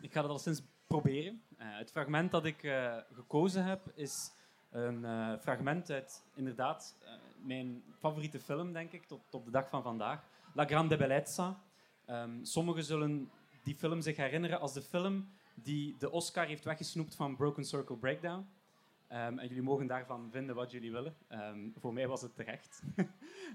Ik 0.00 0.12
ga 0.12 0.22
dat 0.22 0.30
al 0.30 0.38
sinds 0.38 0.62
proberen. 0.86 1.42
Eh, 1.56 1.66
het 1.78 1.90
fragment 1.90 2.30
dat 2.30 2.44
ik 2.44 2.72
gekozen 3.12 3.64
heb 3.64 3.92
is 3.94 4.30
een 4.70 5.06
fragment 5.40 5.90
uit 5.90 6.22
inderdaad 6.34 6.94
mijn 7.42 7.82
favoriete 7.98 8.40
film, 8.40 8.72
denk 8.72 8.92
ik, 8.92 9.04
tot 9.06 9.20
op 9.30 9.44
de 9.44 9.50
dag 9.50 9.68
van 9.68 9.82
vandaag. 9.82 10.22
La 10.54 10.64
Grande 10.64 10.96
Bellezza. 10.96 11.60
Ehm, 12.04 12.44
sommigen 12.44 12.84
zullen 12.84 13.30
die 13.62 13.74
film 13.74 14.00
zich 14.00 14.16
herinneren 14.16 14.60
als 14.60 14.72
de 14.72 14.82
film 14.82 15.28
die 15.54 15.96
de 15.98 16.10
Oscar 16.10 16.46
heeft 16.46 16.64
weggesnoept 16.64 17.14
van 17.14 17.36
Broken 17.36 17.64
Circle 17.64 17.96
Breakdown. 17.96 18.46
Ehm, 19.08 19.38
en 19.38 19.48
jullie 19.48 19.62
mogen 19.62 19.86
daarvan 19.86 20.28
vinden 20.30 20.54
wat 20.54 20.70
jullie 20.70 20.92
willen. 20.92 21.16
Ehm, 21.28 21.68
voor 21.76 21.92
mij 21.92 22.08
was 22.08 22.22
het 22.22 22.34
terecht. 22.34 22.82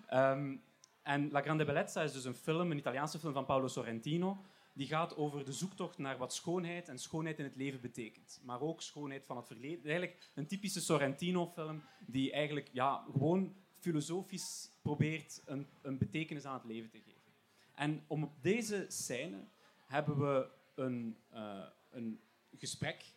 Ehm, 0.07 0.55
en 1.01 1.31
La 1.31 1.41
Grande 1.41 1.65
Bellezza 1.65 2.01
is 2.01 2.13
dus 2.13 2.25
een 2.25 2.35
film, 2.35 2.71
een 2.71 2.77
Italiaanse 2.77 3.19
film 3.19 3.33
van 3.33 3.45
Paolo 3.45 3.67
Sorrentino, 3.67 4.41
die 4.73 4.87
gaat 4.87 5.15
over 5.15 5.45
de 5.45 5.51
zoektocht 5.51 5.97
naar 5.97 6.17
wat 6.17 6.33
schoonheid 6.33 6.89
en 6.89 6.99
schoonheid 6.99 7.39
in 7.39 7.45
het 7.45 7.55
leven 7.55 7.81
betekent. 7.81 8.41
Maar 8.43 8.61
ook 8.61 8.81
schoonheid 8.81 9.25
van 9.25 9.37
het 9.37 9.47
verleden. 9.47 9.83
Eigenlijk 9.83 10.29
een 10.33 10.47
typische 10.47 10.81
Sorrentino-film 10.81 11.83
die 12.07 12.31
eigenlijk 12.31 12.69
ja, 12.71 13.05
gewoon 13.11 13.55
filosofisch 13.79 14.71
probeert 14.81 15.41
een, 15.45 15.67
een 15.81 15.97
betekenis 15.97 16.45
aan 16.45 16.53
het 16.53 16.65
leven 16.65 16.89
te 16.89 16.99
geven. 16.99 17.31
En 17.75 18.03
om 18.07 18.23
op 18.23 18.33
deze 18.41 18.85
scène 18.87 19.37
hebben 19.85 20.17
we 20.17 20.49
een, 20.75 21.17
uh, 21.33 21.65
een 21.89 22.19
gesprek, 22.57 23.13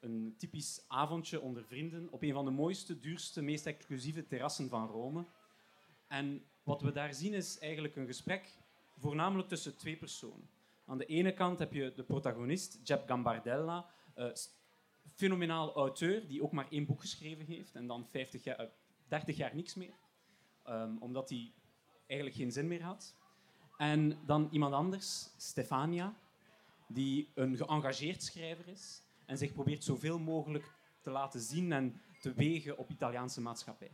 een 0.00 0.34
typisch 0.38 0.84
avondje 0.88 1.40
onder 1.40 1.64
vrienden 1.64 2.08
op 2.10 2.22
een 2.22 2.32
van 2.32 2.44
de 2.44 2.50
mooiste, 2.50 2.98
duurste, 2.98 3.42
meest 3.42 3.66
exclusieve 3.66 4.26
terrassen 4.26 4.68
van 4.68 4.88
Rome. 4.88 5.24
En 6.06 6.44
wat 6.62 6.82
we 6.82 6.92
daar 6.92 7.14
zien 7.14 7.34
is 7.34 7.58
eigenlijk 7.58 7.96
een 7.96 8.06
gesprek 8.06 8.58
voornamelijk 8.96 9.48
tussen 9.48 9.76
twee 9.76 9.96
personen. 9.96 10.48
Aan 10.86 10.98
de 10.98 11.06
ene 11.06 11.34
kant 11.34 11.58
heb 11.58 11.72
je 11.72 11.92
de 11.94 12.02
protagonist, 12.02 12.80
Jeb 12.82 13.06
Gambardella, 13.06 13.90
uh, 14.16 14.30
fenomenaal 15.14 15.74
auteur 15.74 16.26
die 16.26 16.42
ook 16.42 16.52
maar 16.52 16.66
één 16.70 16.86
boek 16.86 17.00
geschreven 17.00 17.46
heeft 17.46 17.74
en 17.74 17.86
dan 17.86 18.06
50 18.08 18.44
jaar, 18.44 18.70
30 19.08 19.36
jaar 19.36 19.54
niks 19.54 19.74
meer, 19.74 19.94
um, 20.68 20.98
omdat 20.98 21.28
hij 21.28 21.52
eigenlijk 22.06 22.38
geen 22.38 22.52
zin 22.52 22.68
meer 22.68 22.82
had. 22.82 23.14
En 23.82 24.18
dan 24.26 24.48
iemand 24.50 24.74
anders, 24.74 25.28
Stefania, 25.36 26.14
die 26.88 27.28
een 27.34 27.56
geëngageerd 27.56 28.22
schrijver 28.22 28.68
is 28.68 29.02
en 29.26 29.38
zich 29.38 29.52
probeert 29.52 29.84
zoveel 29.84 30.18
mogelijk 30.18 30.74
te 31.00 31.10
laten 31.10 31.40
zien 31.40 31.72
en 31.72 32.00
te 32.20 32.32
wegen 32.32 32.78
op 32.78 32.90
Italiaanse 32.90 33.40
maatschappij. 33.40 33.90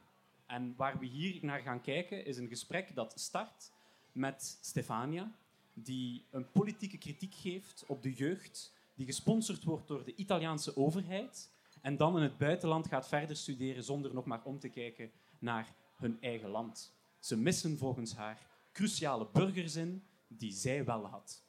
En 0.46 0.74
waar 0.76 0.98
we 0.98 1.06
hier 1.06 1.38
naar 1.42 1.60
gaan 1.60 1.80
kijken 1.80 2.24
is 2.24 2.36
een 2.36 2.48
gesprek 2.48 2.94
dat 2.94 3.20
start 3.20 3.72
met 4.12 4.58
Stefania, 4.60 5.32
die 5.74 6.26
een 6.30 6.50
politieke 6.50 6.98
kritiek 6.98 7.34
geeft 7.34 7.84
op 7.86 8.02
de 8.02 8.12
jeugd, 8.12 8.72
die 8.94 9.06
gesponsord 9.06 9.64
wordt 9.64 9.88
door 9.88 10.04
de 10.04 10.14
Italiaanse 10.14 10.76
overheid 10.76 11.50
en 11.80 11.96
dan 11.96 12.16
in 12.16 12.22
het 12.22 12.38
buitenland 12.38 12.86
gaat 12.86 13.08
verder 13.08 13.36
studeren 13.36 13.84
zonder 13.84 14.14
nog 14.14 14.24
maar 14.24 14.44
om 14.44 14.58
te 14.58 14.68
kijken 14.68 15.10
naar 15.38 15.74
hun 15.96 16.18
eigen 16.20 16.48
land. 16.48 16.94
Ze 17.18 17.36
missen 17.36 17.78
volgens 17.78 18.14
haar 18.14 18.56
cruciale 18.78 19.28
burgerzin 19.32 20.04
die 20.26 20.52
zij 20.52 20.84
wel 20.84 21.06
had. 21.06 21.44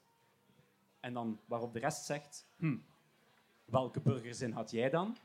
En 0.99 1.13
dan 1.13 1.39
waarop 1.45 1.73
de 1.73 1.79
rest 1.79 2.05
zegt, 2.05 2.47
hm, 2.57 2.77
welke 3.65 4.01
burgerzin 4.01 4.51
had 4.51 4.71
jij 4.71 4.89
dan? 4.89 5.17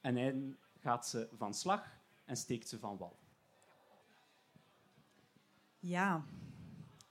En 0.00 0.14
dan 0.14 0.56
gaat 0.80 1.08
ze 1.08 1.28
van 1.32 1.54
slag 1.54 1.98
en 2.24 2.36
steekt 2.36 2.68
ze 2.68 2.78
van 2.78 2.96
wal. 2.96 3.18
Ja, 5.78 6.24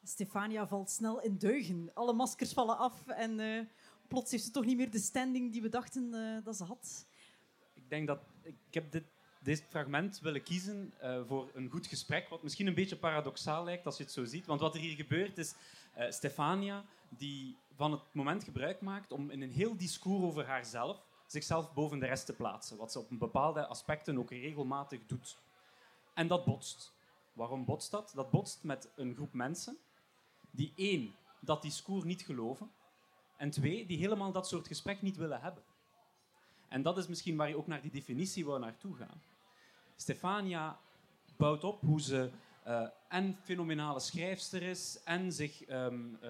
Stefania 0.04 0.68
valt 0.68 0.90
snel 0.90 1.22
in 1.22 1.38
deugen. 1.38 1.92
Alle 1.94 2.14
maskers 2.14 2.54
vallen 2.54 2.78
af 2.78 3.08
en 3.08 3.40
uh, 3.40 3.66
plots 4.08 4.32
heeft 4.32 4.44
ze 4.44 4.52
toch 4.52 4.66
niet 4.66 4.78
meer 4.78 4.92
de 4.92 5.00
standing 5.00 5.52
die 5.52 5.62
we 5.62 5.70
dachten 5.70 6.14
uh, 6.14 6.44
dat 6.44 6.56
ze 6.56 6.64
had. 6.64 7.08
Ik 7.74 7.90
denk 7.90 8.08
dat 8.08 8.20
ik 8.42 8.58
heb 8.70 8.92
dit, 8.92 9.06
dit 9.46 9.66
fragment 9.70 10.20
willen 10.20 10.44
kiezen 10.44 10.94
uh, 11.04 11.22
voor 11.28 11.50
een 11.54 11.70
goed 11.70 11.88
gesprek, 11.88 12.30
wat 12.30 12.44
misschien 12.44 12.68
een 12.68 12.74
beetje 12.74 12.96
paradoxaal 12.96 13.64
lijkt 13.64 13.86
als 13.86 13.98
je 13.98 14.04
het 14.04 14.12
zo 14.12 14.26
ziet. 14.26 14.46
Want 14.46 14.60
wat 14.60 14.76
er 14.76 14.82
hier 14.82 14.96
gebeurt 14.96 15.38
is 15.38 15.56
Stefania 16.10 16.86
die 17.10 17.58
van 17.76 17.92
het 17.92 18.02
moment 18.12 18.44
gebruik 18.44 18.82
maakt 18.82 19.12
om 19.12 19.30
in 19.30 19.42
een 19.42 19.52
heel 19.52 19.78
discours 19.78 20.24
over 20.24 20.46
haarzelf 20.46 21.06
zichzelf 21.26 21.74
boven 21.74 22.00
de 22.00 22.06
rest 22.06 22.26
te 22.26 22.34
plaatsen, 22.34 22.78
wat 22.78 22.92
ze 22.92 23.00
op 23.00 23.08
bepaalde 23.10 23.68
aspecten 23.68 24.18
ook 24.18 24.30
regelmatig 24.30 25.00
doet. 25.06 25.38
En 26.14 26.28
dat 26.28 26.46
botst. 26.46 26.94
Waarom 27.34 27.66
botst 27.66 27.92
dat? 27.92 28.12
Dat 28.16 28.32
botst 28.32 28.64
met 28.64 28.90
een 28.96 29.16
groep 29.16 29.34
mensen 29.34 29.78
die 30.52 30.74
één, 30.76 31.16
dat 31.40 31.62
discours 31.62 32.04
niet 32.04 32.22
geloven, 32.22 32.72
en 33.38 33.50
twee, 33.50 33.86
die 33.86 33.98
helemaal 33.98 34.32
dat 34.32 34.48
soort 34.48 34.68
gesprek 34.68 35.02
niet 35.02 35.18
willen 35.18 35.42
hebben. 35.42 35.64
En 36.68 36.82
dat 36.82 36.98
is 36.98 37.08
misschien 37.08 37.36
waar 37.36 37.50
je 37.50 37.58
ook 37.58 37.68
naar 37.68 37.82
die 37.82 37.92
definitie 37.92 38.46
wil 38.46 38.60
naartoe 38.60 38.96
gaan. 38.96 39.22
Stefania 39.96 40.80
bouwt 41.38 41.64
op 41.64 41.82
hoe 41.82 42.02
ze 42.02 42.30
uh, 42.68 42.88
en 43.08 43.38
fenomenale 43.44 44.00
schrijfster 44.00 44.62
is 44.62 45.00
en 45.04 45.32
zich 45.32 45.70
um, 45.70 46.20
uh, 46.24 46.30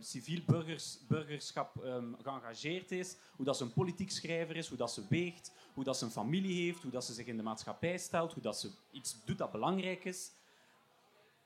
civiel 0.00 0.42
burgers, 0.46 0.98
burgerschap 1.08 1.84
um, 1.84 2.16
geëngageerd 2.22 2.90
is, 2.90 3.16
hoe 3.36 3.44
dat 3.44 3.56
ze 3.56 3.64
een 3.64 3.72
politiek 3.72 4.10
schrijver 4.10 4.56
is, 4.56 4.68
hoe 4.68 4.76
dat 4.76 4.92
ze 4.92 5.02
weegt, 5.08 5.52
hoe 5.74 5.84
dat 5.84 5.96
ze 5.96 6.04
een 6.04 6.10
familie 6.10 6.62
heeft, 6.62 6.82
hoe 6.82 6.90
dat 6.90 7.04
ze 7.04 7.12
zich 7.12 7.26
in 7.26 7.36
de 7.36 7.42
maatschappij 7.42 7.98
stelt, 7.98 8.32
hoe 8.32 8.42
dat 8.42 8.58
ze 8.58 8.70
iets 8.90 9.16
doet 9.24 9.38
dat 9.38 9.52
belangrijk 9.52 10.04
is. 10.04 10.30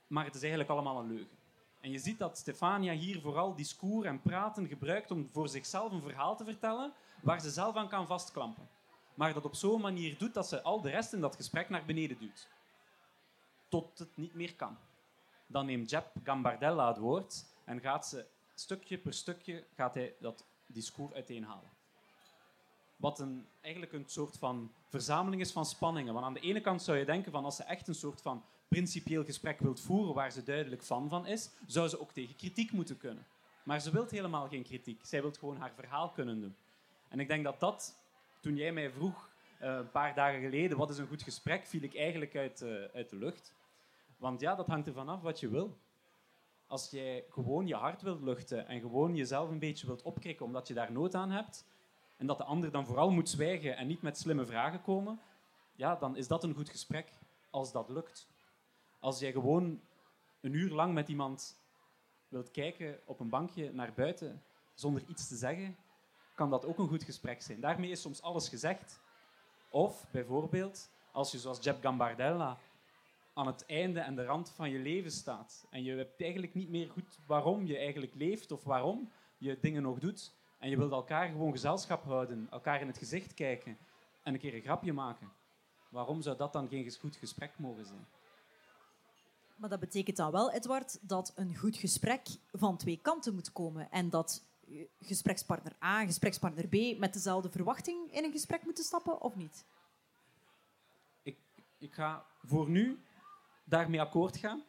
Maar 0.07 0.25
het 0.25 0.35
is 0.35 0.41
eigenlijk 0.41 0.71
allemaal 0.71 0.99
een 0.99 1.09
leugen. 1.09 1.37
En 1.81 1.91
je 1.91 1.99
ziet 1.99 2.19
dat 2.19 2.39
Stefania 2.39 2.93
hier 2.93 3.21
vooral 3.21 3.55
discours 3.55 4.07
en 4.07 4.21
praten 4.21 4.69
gebruikt 4.69 5.11
om 5.11 5.29
voor 5.33 5.49
zichzelf 5.49 5.93
een 5.93 6.03
verhaal 6.03 6.37
te 6.37 6.45
vertellen 6.45 6.93
waar 7.23 7.41
ze 7.41 7.51
zelf 7.51 7.77
aan 7.77 7.89
kan 7.89 8.07
vastklampen. 8.07 8.69
Maar 9.15 9.35
dat 9.35 9.45
op 9.45 9.55
zo'n 9.55 9.81
manier 9.81 10.19
doet 10.19 10.35
dat 10.35 10.49
ze 10.49 10.63
al 10.63 10.81
de 10.81 10.91
rest 10.91 11.13
in 11.13 11.21
dat 11.21 11.37
gesprek 11.37 11.69
naar 11.69 11.85
beneden 11.85 12.19
duwt. 12.19 12.49
Tot 13.69 13.99
het 13.99 14.17
niet 14.17 14.35
meer 14.35 14.55
kan. 14.55 14.77
Dan 15.47 15.67
neemt 15.67 15.91
Jeb 15.91 16.07
Gambardella 16.25 16.89
het 16.89 16.99
woord 16.99 17.45
en 17.65 17.81
gaat 17.81 18.07
ze 18.07 18.27
stukje 18.55 18.99
per 18.99 19.15
stukje 19.15 19.65
gaat 19.75 19.95
hij 19.95 20.15
dat 20.21 20.45
discours 20.67 21.13
uiteenhalen. 21.15 21.71
Wat 22.97 23.19
een, 23.19 23.47
eigenlijk 23.61 23.93
een 23.93 24.05
soort 24.07 24.39
van 24.39 24.73
verzameling 24.89 25.43
is 25.43 25.53
van 25.53 25.67
spanningen. 25.67 26.13
Want 26.13 26.27
aan 26.27 26.35
de 26.35 26.41
ene 26.41 26.61
kant 26.61 26.83
zou 26.83 26.99
je 26.99 27.05
denken 27.05 27.33
van 27.33 27.45
als 27.45 27.57
ze 27.57 27.63
echt 27.63 27.89
een 27.89 27.95
soort 27.95 28.23
van 28.23 28.45
principieel 28.69 29.25
gesprek 29.25 29.61
wilt 29.61 29.81
voeren 29.81 30.15
waar 30.15 30.31
ze 30.31 30.43
duidelijk 30.43 30.85
fan 30.85 31.09
van 31.09 31.27
is, 31.27 31.51
zou 31.67 31.89
ze 31.89 32.01
ook 32.01 32.13
tegen 32.13 32.37
kritiek 32.37 32.73
moeten 32.73 32.99
kunnen. 32.99 33.27
Maar 33.63 33.81
ze 33.81 33.91
wil 33.91 34.07
helemaal 34.09 34.49
geen 34.49 34.63
kritiek. 34.63 35.01
Zij 35.05 35.23
wil 35.23 35.33
gewoon 35.33 35.57
haar 35.57 35.73
verhaal 35.75 36.11
kunnen 36.11 36.41
doen. 36.41 36.57
En 37.09 37.21
ik 37.21 37.29
denk 37.29 37.45
dat 37.45 37.61
dat, 37.61 37.95
toen 38.43 38.57
jij 38.57 38.73
mij 38.73 38.91
vroeg, 38.91 39.31
uh, 39.63 39.75
een 39.75 39.91
paar 39.91 40.15
dagen 40.15 40.41
geleden, 40.41 40.79
wat 40.79 40.91
is 40.91 40.99
een 40.99 41.07
goed 41.07 41.23
gesprek, 41.23 41.67
viel 41.67 41.83
ik 41.83 41.97
eigenlijk 41.97 42.37
uit, 42.37 42.61
uh, 42.61 42.85
uit 42.95 43.11
de 43.11 43.17
lucht. 43.17 43.55
Want 44.17 44.41
ja, 44.41 44.55
dat 44.55 44.67
hangt 44.67 44.87
ervan 44.87 45.09
af 45.09 45.21
wat 45.21 45.41
je 45.41 45.49
wil. 45.49 45.77
Als 46.67 46.91
jij 46.91 47.25
gewoon 47.31 47.67
je 47.67 47.75
hart 47.75 48.03
wilt 48.03 48.23
luchten 48.23 48.67
en 48.67 48.81
gewoon 48.81 49.17
jezelf 49.17 49.51
een 49.51 49.59
beetje 49.59 49.87
wilt 49.87 50.03
opkrikken 50.03 50.47
omdat 50.47 50.69
je 50.69 50.75
daar 50.75 50.93
nood 50.93 51.15
aan 51.15 51.31
hebt, 51.31 51.67
en 52.17 52.27
dat 52.27 52.39
de 52.39 52.45
ander 52.45 52.71
dan 52.71 52.87
vooral 52.87 53.11
moet 53.11 53.29
zwijgen 53.29 53.77
en 53.77 53.87
niet 53.87 54.03
met 54.03 54.19
slimme 54.19 54.47
vragen 54.47 54.83
komen, 54.83 55.21
ja, 55.75 55.97
dan 55.97 56.17
is 56.17 56.29
dat 56.29 56.45
een 56.45 56.55
goed 56.55 56.69
gesprek 56.69 57.13
als 57.51 57.73
dat 57.73 57.89
lukt. 57.89 58.29
Als 58.99 59.19
jij 59.19 59.33
gewoon 59.33 59.81
een 60.41 60.53
uur 60.53 60.71
lang 60.71 60.95
met 60.95 61.09
iemand 61.09 61.59
wilt 62.29 62.51
kijken 62.51 63.01
op 63.05 63.21
een 63.21 63.29
bankje 63.29 63.73
naar 63.73 63.93
buiten 63.93 64.43
zonder 64.75 65.03
iets 65.09 65.29
te 65.29 65.37
zeggen, 65.37 65.77
kan 66.35 66.51
dat 66.51 66.65
ook 66.65 66.79
een 66.79 66.89
goed 66.89 67.05
gesprek 67.05 67.43
zijn. 67.43 67.61
Daarmee 67.61 67.91
is 67.91 68.01
soms 68.01 68.23
alles 68.23 68.49
gezegd. 68.49 69.01
Of 69.69 70.07
bijvoorbeeld, 70.11 70.91
als 71.13 71.33
je 71.33 71.39
zoals 71.39 71.63
Jeb 71.63 71.83
Gambardella 71.83 72.59
aan 73.35 73.47
het 73.47 73.67
einde 73.67 74.01
en 74.01 74.15
de 74.15 74.25
rand 74.25 74.51
van 74.51 74.71
je 74.71 74.79
leven 74.79 75.11
staat 75.11 75.67
en 75.71 75.83
je 75.83 75.95
hebt 75.95 76.23
eigenlijk 76.23 76.55
niet 76.55 76.69
meer 76.69 76.91
goed 76.91 77.19
waarom 77.27 77.67
je 77.67 77.77
eigenlijk 77.77 78.15
leeft 78.15 78.53
of 78.53 78.65
waarom 78.65 79.11
je 79.39 79.59
dingen 79.61 79.83
nog 79.83 79.99
doet 79.99 80.35
en 80.59 80.71
je 80.71 80.77
wilt 80.77 80.93
elkaar 80.93 81.29
gewoon 81.29 81.53
gezelschap 81.53 82.05
houden, 82.05 82.47
elkaar 82.51 82.81
in 82.81 82.87
het 82.87 82.99
gezicht 82.99 83.35
kijken 83.35 83.79
en 84.23 84.35
een 84.35 84.41
keer 84.41 84.55
een 84.55 84.63
grapje 84.63 84.93
maken. 84.93 85.33
Waarom 85.91 86.23
zou 86.23 86.37
dat 86.37 86.53
dan 86.53 86.69
geen 86.69 86.93
goed 87.01 87.17
gesprek 87.17 87.59
mogen 87.59 87.87
zijn? 87.87 88.07
Maar 89.57 89.71
dat 89.71 89.81
betekent 89.81 90.17
dan 90.17 90.31
wel, 90.31 90.53
Edward, 90.53 91.09
dat 91.09 91.33
een 91.35 91.57
goed 91.57 91.77
gesprek 91.77 92.27
van 92.53 92.77
twee 92.77 92.97
kanten 93.03 93.35
moet 93.35 93.53
komen. 93.53 93.91
En 93.91 94.11
dat 94.11 94.45
gesprekspartner 95.01 95.77
A 95.83 96.05
gesprekspartner 96.05 96.69
B 96.69 96.99
met 96.99 97.13
dezelfde 97.13 97.51
verwachting 97.51 98.13
in 98.13 98.25
een 98.25 98.33
gesprek 98.33 98.65
moeten 98.65 98.85
stappen, 98.85 99.21
of 99.21 99.37
niet? 99.37 99.65
Ik, 101.23 101.39
ik 101.79 101.95
ga 101.95 102.27
voor 102.43 102.69
nu 102.69 102.99
daarmee 103.65 104.01
akkoord 104.01 104.37
gaan. 104.37 104.63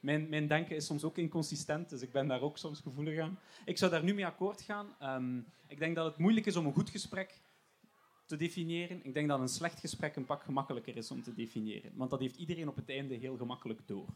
Mijn, 0.00 0.28
mijn 0.28 0.46
denken 0.46 0.76
is 0.76 0.86
soms 0.86 1.04
ook 1.04 1.18
inconsistent, 1.18 1.90
dus 1.90 2.02
ik 2.02 2.12
ben 2.12 2.28
daar 2.28 2.40
ook 2.40 2.58
soms 2.58 2.80
gevoelig 2.80 3.18
aan. 3.20 3.38
Ik 3.64 3.78
zou 3.78 3.90
daar 3.90 4.04
nu 4.04 4.14
mee 4.14 4.26
akkoord 4.26 4.62
gaan. 4.62 4.96
Um, 5.02 5.46
ik 5.66 5.78
denk 5.78 5.96
dat 5.96 6.06
het 6.06 6.18
moeilijk 6.18 6.46
is 6.46 6.56
om 6.56 6.66
een 6.66 6.72
goed 6.72 6.90
gesprek 6.90 7.40
te 8.24 8.36
definiëren. 8.36 9.04
Ik 9.04 9.14
denk 9.14 9.28
dat 9.28 9.40
een 9.40 9.48
slecht 9.48 9.80
gesprek 9.80 10.16
een 10.16 10.24
pak 10.24 10.42
gemakkelijker 10.42 10.96
is 10.96 11.10
om 11.10 11.22
te 11.22 11.34
definiëren. 11.34 11.92
Want 11.94 12.10
dat 12.10 12.20
heeft 12.20 12.36
iedereen 12.36 12.68
op 12.68 12.76
het 12.76 12.88
einde 12.88 13.14
heel 13.14 13.36
gemakkelijk 13.36 13.80
door. 13.86 14.06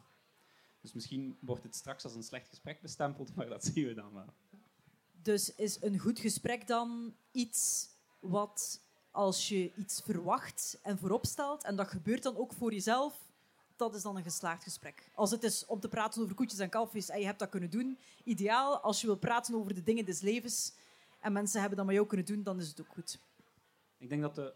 Dus 0.81 0.92
misschien 0.92 1.37
wordt 1.40 1.62
het 1.62 1.75
straks 1.75 2.04
als 2.04 2.14
een 2.14 2.23
slecht 2.23 2.49
gesprek 2.49 2.81
bestempeld, 2.81 3.35
maar 3.35 3.49
dat 3.49 3.64
zien 3.64 3.87
we 3.87 3.95
dan 3.95 4.12
wel. 4.12 4.26
Dus 5.23 5.55
is 5.55 5.83
een 5.83 5.99
goed 5.99 6.19
gesprek 6.19 6.67
dan 6.67 7.14
iets 7.31 7.88
wat 8.21 8.81
als 9.11 9.49
je 9.49 9.75
iets 9.75 10.00
verwacht 10.05 10.79
en 10.83 10.99
voorop 10.99 11.26
stelt 11.26 11.64
en 11.64 11.76
dat 11.76 11.88
gebeurt 11.88 12.23
dan 12.23 12.37
ook 12.37 12.52
voor 12.52 12.73
jezelf, 12.73 13.14
dat 13.76 13.95
is 13.95 14.02
dan 14.02 14.17
een 14.17 14.23
geslaagd 14.23 14.62
gesprek. 14.62 15.11
Als 15.14 15.31
het 15.31 15.43
is 15.43 15.67
om 15.67 15.81
te 15.81 15.88
praten 15.88 16.23
over 16.23 16.35
koetjes 16.35 16.59
en 16.59 16.69
kalfjes 16.69 17.09
en 17.09 17.19
je 17.19 17.26
hebt 17.26 17.38
dat 17.38 17.49
kunnen 17.49 17.71
doen, 17.71 17.99
ideaal. 18.25 18.79
Als 18.79 19.00
je 19.00 19.07
wil 19.07 19.17
praten 19.17 19.55
over 19.55 19.75
de 19.75 19.83
dingen 19.83 20.05
des 20.05 20.21
levens 20.21 20.75
en 21.21 21.33
mensen 21.33 21.61
hebben 21.61 21.76
dat 21.76 21.87
met 21.87 21.95
jou 21.95 22.07
kunnen 22.07 22.26
doen, 22.26 22.43
dan 22.43 22.61
is 22.61 22.69
het 22.69 22.81
ook 22.81 22.93
goed. 22.93 23.19
Ik 23.99 24.09
denk 24.09 24.23
dat 24.23 24.35
de 24.35 24.55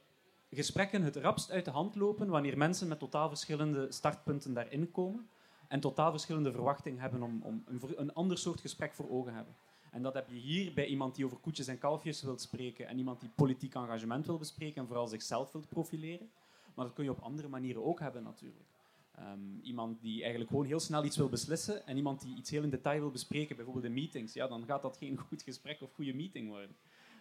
gesprekken 0.50 1.02
het 1.02 1.16
rapst 1.16 1.50
uit 1.50 1.64
de 1.64 1.70
hand 1.70 1.94
lopen 1.94 2.28
wanneer 2.28 2.58
mensen 2.58 2.88
met 2.88 2.98
totaal 2.98 3.28
verschillende 3.28 3.92
startpunten 3.92 4.54
daarin 4.54 4.90
komen. 4.90 5.28
en 5.68 5.80
totaal 5.80 6.10
verschillende 6.10 6.52
verwachtingen 6.52 7.00
hebben 7.00 7.22
om, 7.22 7.42
om 7.42 7.64
een 7.96 8.12
ander 8.12 8.38
soort 8.38 8.60
gesprek 8.60 8.94
voor 8.94 9.10
ogen 9.10 9.34
hebben. 9.34 9.54
En 9.96 10.02
dat 10.02 10.14
heb 10.14 10.28
je 10.28 10.36
hier 10.36 10.72
bij 10.74 10.86
iemand 10.86 11.14
die 11.14 11.24
over 11.24 11.36
koetjes 11.38 11.66
en 11.66 11.78
kalfjes 11.78 12.22
wil 12.22 12.38
spreken 12.38 12.86
en 12.86 12.98
iemand 12.98 13.20
die 13.20 13.28
politiek 13.34 13.74
engagement 13.74 14.26
wil 14.26 14.38
bespreken 14.38 14.80
en 14.80 14.86
vooral 14.86 15.06
zichzelf 15.06 15.52
wil 15.52 15.64
profileren. 15.68 16.30
Maar 16.74 16.84
dat 16.84 16.94
kun 16.94 17.04
je 17.04 17.10
op 17.10 17.20
andere 17.20 17.48
manieren 17.48 17.84
ook 17.84 18.00
hebben 18.00 18.22
natuurlijk. 18.22 18.66
Ehm, 19.14 19.58
iemand 19.62 20.00
die 20.00 20.20
eigenlijk 20.20 20.50
gewoon 20.50 20.66
heel 20.66 20.80
snel 20.80 21.04
iets 21.04 21.16
wil 21.16 21.28
beslissen 21.28 21.86
en 21.86 21.96
iemand 21.96 22.20
die 22.20 22.36
iets 22.36 22.50
heel 22.50 22.62
in 22.62 22.70
detail 22.70 23.00
wil 23.00 23.10
bespreken, 23.10 23.56
bijvoorbeeld 23.56 23.84
in 23.84 23.94
meetings, 23.94 24.32
ja, 24.32 24.46
dan 24.46 24.64
gaat 24.64 24.82
dat 24.82 24.96
geen 24.96 25.16
goed 25.28 25.42
gesprek 25.42 25.80
of 25.80 25.92
goede 25.94 26.14
meeting 26.14 26.48
worden. 26.48 26.76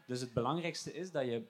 Dus 0.07 0.21
het 0.21 0.33
belangrijkste 0.33 0.93
is 0.93 1.11
dat 1.11 1.25
je 1.25 1.43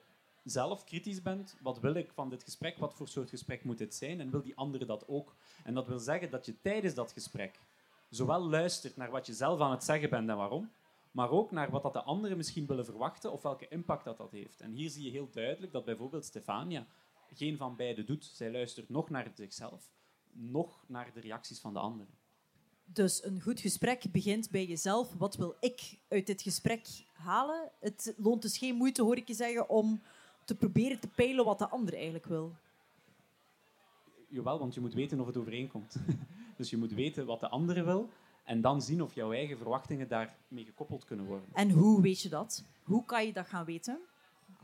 zelf 0.44 0.84
kritisch 0.84 1.22
bent. 1.22 1.56
Wat 1.60 1.80
wil 1.80 1.94
ik 1.94 2.10
van 2.12 2.30
dit 2.30 2.42
gesprek? 2.42 2.78
Wat 2.78 2.94
voor 2.94 3.08
soort 3.08 3.28
gesprek 3.28 3.64
moet 3.64 3.78
dit 3.78 3.94
zijn? 3.94 4.20
En 4.20 4.30
wil 4.30 4.42
die 4.42 4.56
andere 4.56 4.84
dat 4.84 5.08
ook? 5.08 5.34
En 5.64 5.74
dat 5.74 5.86
wil 5.86 5.98
zeggen 5.98 6.30
dat 6.30 6.46
je 6.46 6.60
tijdens 6.60 6.94
dat 6.94 7.12
gesprek 7.12 7.60
zowel 8.08 8.48
luistert 8.48 8.96
naar 8.96 9.10
wat 9.10 9.26
je 9.26 9.32
zelf 9.32 9.60
aan 9.60 9.70
het 9.70 9.84
zeggen 9.84 10.10
bent 10.10 10.28
en 10.28 10.36
waarom, 10.36 10.70
maar 11.16 11.30
ook 11.30 11.50
naar 11.50 11.70
wat 11.70 11.82
dat 11.82 11.92
de 11.92 12.02
anderen 12.02 12.36
misschien 12.36 12.66
willen 12.66 12.84
verwachten 12.84 13.32
of 13.32 13.42
welke 13.42 13.68
impact 13.68 14.04
dat, 14.04 14.16
dat 14.16 14.30
heeft. 14.30 14.60
En 14.60 14.72
hier 14.72 14.90
zie 14.90 15.04
je 15.04 15.10
heel 15.10 15.28
duidelijk 15.30 15.72
dat 15.72 15.84
bijvoorbeeld 15.84 16.24
Stefania 16.24 16.86
geen 17.34 17.56
van 17.56 17.76
beide 17.76 18.04
doet. 18.04 18.24
Zij 18.24 18.52
luistert 18.52 18.88
nog 18.88 19.10
naar 19.10 19.30
zichzelf, 19.34 19.90
nog 20.32 20.84
naar 20.86 21.10
de 21.14 21.20
reacties 21.20 21.60
van 21.60 21.72
de 21.72 21.78
anderen. 21.78 22.14
Dus 22.84 23.24
een 23.24 23.40
goed 23.40 23.60
gesprek 23.60 24.12
begint 24.12 24.50
bij 24.50 24.66
jezelf. 24.66 25.14
Wat 25.14 25.36
wil 25.36 25.56
ik 25.60 25.98
uit 26.08 26.26
dit 26.26 26.42
gesprek 26.42 26.86
halen? 27.12 27.70
Het 27.80 28.14
loont 28.16 28.42
dus 28.42 28.58
geen 28.58 28.74
moeite, 28.74 29.02
hoor 29.02 29.16
ik 29.16 29.28
je 29.28 29.34
zeggen, 29.34 29.68
om 29.68 30.02
te 30.44 30.54
proberen 30.54 31.00
te 31.00 31.08
peilen 31.08 31.44
wat 31.44 31.58
de 31.58 31.68
ander 31.68 31.94
eigenlijk 31.94 32.26
wil. 32.26 32.54
Jawel, 34.28 34.58
want 34.58 34.74
je 34.74 34.80
moet 34.80 34.94
weten 34.94 35.20
of 35.20 35.26
het 35.26 35.36
overeenkomt. 35.36 35.96
dus 36.56 36.70
je 36.70 36.76
moet 36.76 36.92
weten 36.92 37.26
wat 37.26 37.40
de 37.40 37.48
andere 37.48 37.82
wil 37.82 38.10
en 38.46 38.60
dan 38.60 38.82
zien 38.82 39.02
of 39.02 39.14
jouw 39.14 39.32
eigen 39.32 39.56
verwachtingen 39.56 40.08
daarmee 40.08 40.64
gekoppeld 40.64 41.04
kunnen 41.04 41.26
worden. 41.26 41.48
En 41.52 41.70
hoe 41.70 42.02
weet 42.02 42.20
je 42.20 42.28
dat? 42.28 42.64
Hoe 42.82 43.04
kan 43.04 43.26
je 43.26 43.32
dat 43.32 43.46
gaan 43.46 43.64
weten? 43.64 43.98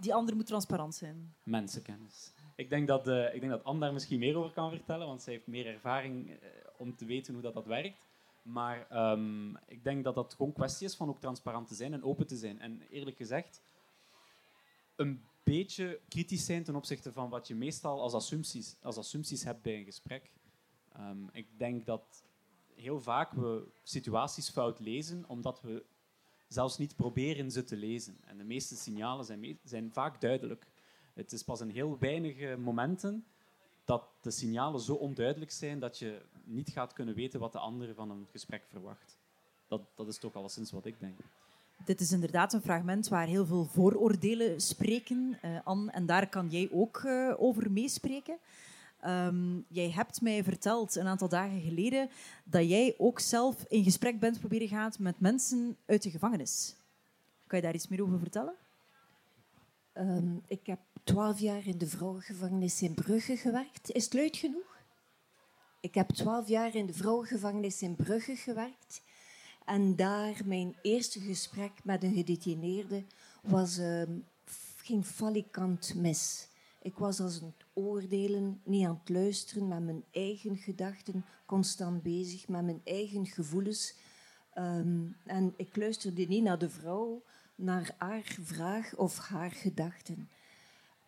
Die 0.00 0.14
ander 0.14 0.36
moet 0.36 0.46
transparant 0.46 0.94
zijn. 0.94 1.34
Mensenkennis. 1.42 2.32
Ik 2.56 2.70
denk 2.70 2.88
dat, 2.88 3.08
eh, 3.08 3.34
ik 3.34 3.40
denk 3.40 3.52
dat 3.52 3.64
Anne 3.64 3.80
daar 3.80 3.92
misschien 3.92 4.18
meer 4.18 4.36
over 4.36 4.52
kan 4.52 4.70
vertellen, 4.70 5.06
want 5.06 5.22
zij 5.22 5.32
heeft 5.32 5.46
meer 5.46 5.66
ervaring 5.66 6.30
eh, 6.30 6.36
om 6.76 6.96
te 6.96 7.04
weten 7.04 7.32
hoe 7.32 7.42
dat, 7.42 7.54
dat 7.54 7.66
werkt. 7.66 8.06
Maar 8.42 8.86
ehm, 8.88 9.54
ik 9.54 9.84
denk 9.84 10.04
dat 10.04 10.14
dat 10.14 10.34
gewoon 10.34 10.52
kwestie 10.52 10.86
is 10.86 10.96
van 10.96 11.08
ook 11.08 11.20
transparant 11.20 11.68
te 11.68 11.74
zijn 11.74 11.92
en 11.92 12.02
open 12.02 12.26
te 12.26 12.36
zijn. 12.36 12.60
En 12.60 12.82
eerlijk 12.90 13.16
gezegd, 13.16 13.62
een 14.96 15.24
beetje 15.42 16.00
kritisch 16.08 16.44
zijn 16.44 16.64
ten 16.64 16.76
opzichte 16.76 17.12
van 17.12 17.28
wat 17.28 17.48
je 17.48 17.54
meestal 17.54 18.00
als 18.00 18.14
assumpties, 18.14 18.76
als 18.82 18.96
assumpties 18.96 19.44
hebt 19.44 19.62
bij 19.62 19.78
een 19.78 19.84
gesprek. 19.84 20.30
Ehm, 20.92 21.28
ik 21.32 21.46
denk 21.58 21.86
dat 21.86 22.24
heel 22.76 23.00
vaak 23.00 23.32
we 23.32 23.66
situaties 23.82 24.50
fout 24.50 24.80
lezen, 24.80 25.24
omdat 25.26 25.60
we 25.60 25.84
zelfs 26.48 26.78
niet 26.78 26.96
proberen 26.96 27.50
ze 27.50 27.64
te 27.64 27.76
lezen. 27.76 28.16
En 28.24 28.38
de 28.38 28.44
meeste 28.44 28.76
signalen 28.76 29.24
zijn, 29.24 29.58
zijn 29.64 29.90
vaak 29.92 30.20
duidelijk. 30.20 30.66
Het 31.14 31.32
is 31.32 31.42
pas 31.42 31.60
in 31.60 31.68
heel 31.68 31.98
weinige 31.98 32.56
momenten 32.58 33.24
dat 33.84 34.02
de 34.20 34.30
signalen 34.30 34.80
zo 34.80 34.94
onduidelijk 34.94 35.50
zijn 35.50 35.78
dat 35.78 35.98
je 35.98 36.20
niet 36.44 36.68
gaat 36.70 36.92
kunnen 36.92 37.14
weten 37.14 37.40
wat 37.40 37.52
de 37.52 37.58
andere 37.58 37.94
van 37.94 38.10
een 38.10 38.26
gesprek 38.30 38.62
verwacht. 38.68 39.16
Dat, 39.68 39.80
dat 39.94 40.08
is 40.08 40.18
toch 40.18 40.34
alleszins 40.34 40.70
wat 40.70 40.86
ik 40.86 41.00
denk. 41.00 41.18
Dit 41.84 42.00
is 42.00 42.12
inderdaad 42.12 42.52
een 42.52 42.60
fragment 42.62 43.08
waar 43.08 43.26
heel 43.26 43.46
veel 43.46 43.64
vooroordelen 43.64 44.60
spreken. 44.60 45.38
eh, 45.40 45.58
Anne, 45.64 45.90
en 45.90 46.06
daar 46.06 46.28
kan 46.28 46.48
jij 46.48 46.68
ook 46.72 47.02
eh, 47.04 47.34
over 47.36 47.70
meespreken. 47.70 48.38
Ehm, 49.02 49.60
jij 49.68 49.90
hebt 49.90 50.20
mij 50.20 50.44
verteld 50.44 50.94
een 50.94 51.06
aantal 51.06 51.28
dagen 51.28 51.60
geleden 51.60 52.10
dat 52.44 52.68
jij 52.68 52.94
ook 52.98 53.20
zelf 53.20 53.64
in 53.68 53.84
gesprek 53.84 54.20
bent 54.20 54.38
proberen 54.38 54.68
gaan 54.68 54.92
met 54.98 55.20
mensen 55.20 55.76
uit 55.86 56.02
de 56.02 56.10
gevangenis. 56.10 56.76
Kan 57.46 57.58
je 57.58 57.64
daar 57.64 57.74
iets 57.74 57.88
meer 57.88 58.02
over 58.02 58.18
vertellen? 58.18 58.54
Ehm, 59.92 60.36
ik 60.46 60.66
heb 60.66 60.78
twaalf 61.04 61.40
jaar 61.40 61.66
in 61.66 61.78
de 61.78 61.86
vrouwengevangenis 61.86 62.82
in 62.82 62.94
Brugge 62.94 63.36
gewerkt. 63.36 63.90
Is 63.90 64.04
het 64.04 64.14
luid 64.14 64.36
genoeg? 64.36 64.76
Ik 65.80 65.94
heb 65.94 66.08
twaalf 66.08 66.48
jaar 66.48 66.74
in 66.74 66.86
de 66.86 66.92
vrouwengevangenis 66.92 67.82
in 67.82 67.96
Brugge 67.96 68.36
gewerkt. 68.36 69.02
En 69.64 69.96
daar 69.96 70.40
mijn 70.44 70.76
eerste 70.82 71.20
gesprek 71.20 71.72
met 71.84 72.02
een 72.02 72.14
gedetineerde 72.14 73.04
was, 73.42 73.78
ehm, 73.78 74.18
ging 74.76 75.04
falikant 75.04 75.94
mis. 75.94 76.48
Ik 76.82 76.94
was 76.94 77.20
als 77.20 77.34
het 77.34 77.61
oordelen, 77.74 78.60
niet 78.64 78.86
aan 78.86 79.00
het 79.00 79.08
luisteren, 79.08 79.68
met 79.68 79.84
mijn 79.84 80.04
eigen 80.10 80.56
gedachten, 80.56 81.24
constant 81.46 82.02
bezig 82.02 82.48
met 82.48 82.64
mijn 82.64 82.80
eigen 82.84 83.26
gevoelens. 83.26 83.94
Ehm, 84.52 85.06
en 85.26 85.54
ik 85.56 85.76
luisterde 85.76 86.24
niet 86.24 86.42
naar 86.42 86.58
de 86.58 86.70
vrouw, 86.70 87.22
naar 87.54 87.94
haar 87.98 88.36
vraag 88.40 88.96
of 88.96 89.18
haar 89.18 89.50
gedachten. 89.50 90.28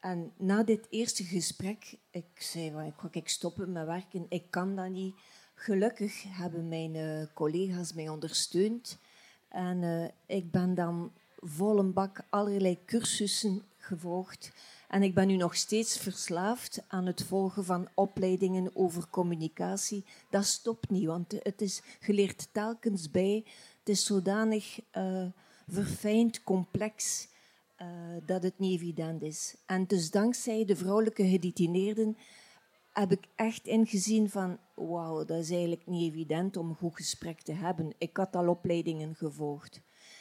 En 0.00 0.32
na 0.36 0.62
dit 0.62 0.86
eerste 0.90 1.24
gesprek, 1.24 1.98
ik 2.10 2.26
zei, 2.34 2.70
van, 2.70 2.84
ik 2.84 2.94
ga 2.96 3.08
ik 3.10 3.28
stoppen 3.28 3.72
met 3.72 3.86
werken, 3.86 4.26
ik 4.28 4.50
kan 4.50 4.76
dat 4.76 4.90
niet. 4.90 5.14
Gelukkig 5.54 6.22
hebben 6.22 6.68
mijn 6.68 6.94
eh, 6.94 7.26
collega's 7.34 7.92
mij 7.92 8.08
ondersteund. 8.08 8.98
En 9.48 9.82
eh, 9.82 10.36
ik 10.36 10.50
ben 10.50 10.74
dan 10.74 11.12
vol 11.36 11.78
een 11.78 11.92
bak 11.92 12.20
allerlei 12.30 12.84
cursussen 12.84 13.62
gevolgd. 13.76 14.52
En 14.94 15.02
ik 15.02 15.14
ben 15.14 15.26
nu 15.26 15.36
nog 15.36 15.56
steeds 15.56 15.98
verslaafd 15.98 16.82
aan 16.88 17.06
het 17.06 17.22
volgen 17.22 17.64
van 17.64 17.88
opleidingen 17.94 18.70
over 18.74 19.08
communicatie. 19.10 20.04
Dat 20.30 20.44
stopt 20.44 20.90
niet, 20.90 21.06
want 21.06 21.32
het 21.42 21.60
is 21.60 21.82
geleerd 22.00 22.48
telkens 22.52 23.10
bij. 23.10 23.44
Het 23.78 23.88
is 23.88 24.04
zodanig 24.04 24.80
eh, 24.90 25.26
verfijnd, 25.66 26.42
complex, 26.42 27.28
eh, 27.76 27.88
dat 28.26 28.42
het 28.42 28.58
niet 28.58 28.80
evident 28.80 29.22
is. 29.22 29.56
En 29.66 29.86
dus 29.86 30.10
dankzij 30.10 30.64
de 30.64 30.76
vrouwelijke 30.76 31.28
gedetineerden 31.28 32.16
heb 32.92 33.12
ik 33.12 33.26
echt 33.34 33.66
ingezien 33.66 34.30
van, 34.30 34.58
wauw, 34.74 35.24
dat 35.24 35.38
is 35.38 35.50
eigenlijk 35.50 35.86
niet 35.86 36.12
evident 36.12 36.56
om 36.56 36.68
een 36.68 36.76
goed 36.76 36.96
gesprek 36.96 37.40
te 37.40 37.52
hebben. 37.52 37.92
Ik 37.98 38.16
had 38.16 38.36
al 38.36 38.48
opleidingen 38.48 39.14
gevolgd. 39.14 39.80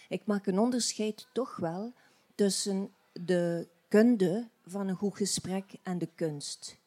Ik 0.09 0.25
maak 0.25 0.47
een 0.47 0.59
onderscheid 0.59 1.27
toch 1.33 1.55
wel 1.55 1.93
tussen 2.35 2.91
de 3.11 3.67
kunde 3.93 4.49
van 4.65 4.87
een 4.87 4.95
goed 4.95 5.15
gesprek 5.15 5.73
en 5.83 5.97
de 5.97 6.09
kunst. 6.15 6.77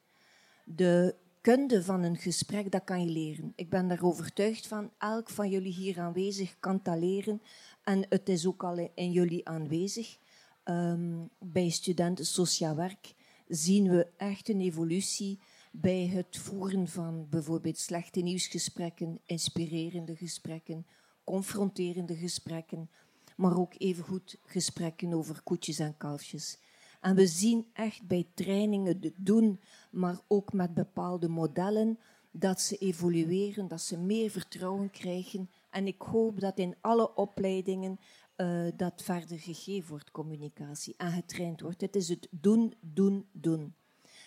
De 0.64 1.14
kunde 1.40 1.82
van 1.82 2.02
een 2.02 2.16
gesprek, 2.16 2.72
dat 2.72 2.84
kan 2.84 3.04
je 3.04 3.10
leren. 3.10 3.52
Ik 3.56 3.70
ben 3.70 3.88
daar 3.88 4.02
overtuigd 4.02 4.66
van, 4.66 4.90
elk 4.98 5.30
van 5.30 5.50
jullie 5.50 5.72
hier 5.72 6.00
aanwezig 6.00 6.56
kan 6.60 6.80
dat 6.82 6.98
leren. 6.98 7.42
En 7.84 8.06
het 8.08 8.28
is 8.28 8.46
ook 8.46 8.64
al 8.64 8.90
in 8.94 9.12
jullie 9.12 9.48
aanwezig. 9.48 10.18
Ehm, 10.64 11.24
bij 11.38 11.68
studenten 11.68 12.26
sociaal 12.26 12.76
werk 12.76 13.14
zien 13.48 13.88
we 13.88 14.06
echt 14.16 14.48
een 14.48 14.60
evolutie 14.60 15.38
bij 15.72 16.06
het 16.06 16.36
voeren 16.36 16.88
van 16.88 17.26
bijvoorbeeld 17.30 17.78
slechte 17.78 18.20
nieuwsgesprekken, 18.20 19.20
inspirerende 19.26 20.16
gesprekken, 20.16 20.86
confronterende 21.24 22.16
gesprekken, 22.16 22.90
maar 23.36 23.58
ook 23.58 23.74
evengoed 23.78 24.38
gesprekken 24.44 25.12
over 25.12 25.42
koetjes 25.42 25.78
en 25.78 25.96
kalfjes. 25.96 26.58
En 27.06 27.14
we 27.14 27.26
zien 27.26 27.66
echt 27.72 28.06
bij 28.06 28.26
trainingen 28.34 28.98
het 29.00 29.14
doen, 29.16 29.60
maar 29.90 30.20
ook 30.26 30.52
met 30.52 30.74
bepaalde 30.74 31.28
modellen, 31.28 31.98
dat 32.30 32.60
ze 32.60 32.76
evolueren, 32.76 33.68
dat 33.68 33.80
ze 33.80 33.98
meer 33.98 34.30
vertrouwen 34.30 34.90
krijgen. 34.90 35.50
En 35.70 35.86
ik 35.86 36.02
hoop 36.02 36.40
dat 36.40 36.58
in 36.58 36.76
alle 36.80 37.14
opleidingen 37.14 37.98
eh, 38.36 38.66
dat 38.76 39.02
verder 39.02 39.38
gegeven 39.38 39.88
wordt, 39.88 40.10
communicatie, 40.10 40.94
en 40.96 41.12
getraind 41.12 41.60
wordt. 41.60 41.80
Het 41.80 41.96
is 41.96 42.08
het 42.08 42.28
doen, 42.30 42.74
doen, 42.80 43.26
doen. 43.32 43.74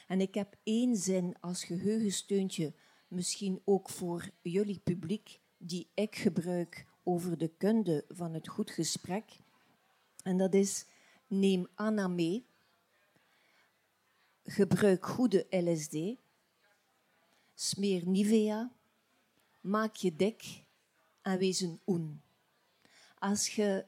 En 0.08 0.22
ik 0.22 0.34
heb 0.34 0.56
één 0.64 0.96
zin 0.96 1.36
als 1.40 1.64
geheugensteuntje, 1.64 2.74
misschien 3.08 3.62
ook 3.66 3.90
voor 3.90 4.30
jullie 4.42 4.80
publiek, 4.84 5.40
die 5.58 5.90
ik 5.94 6.16
gebruik 6.16 6.86
over 7.04 7.38
de 7.38 7.52
kunde 7.58 8.06
van 8.08 8.34
het 8.34 8.48
goed 8.48 8.72
gesprek. 8.72 9.40
En 10.24 10.38
dat 10.38 10.54
is, 10.54 10.86
neem 11.28 11.68
Anna 11.76 12.08
mee, 12.08 12.48
gebruik 14.44 15.06
goede 15.06 15.46
LSD, 15.50 15.98
smeer 17.56 18.08
Nivea, 18.08 18.72
maak 19.62 19.96
je 19.96 20.16
dik 20.16 20.64
en 21.22 21.38
wees 21.38 21.60
een 21.62 21.80
oen. 21.88 22.22
Als 23.20 23.56
je 23.56 23.86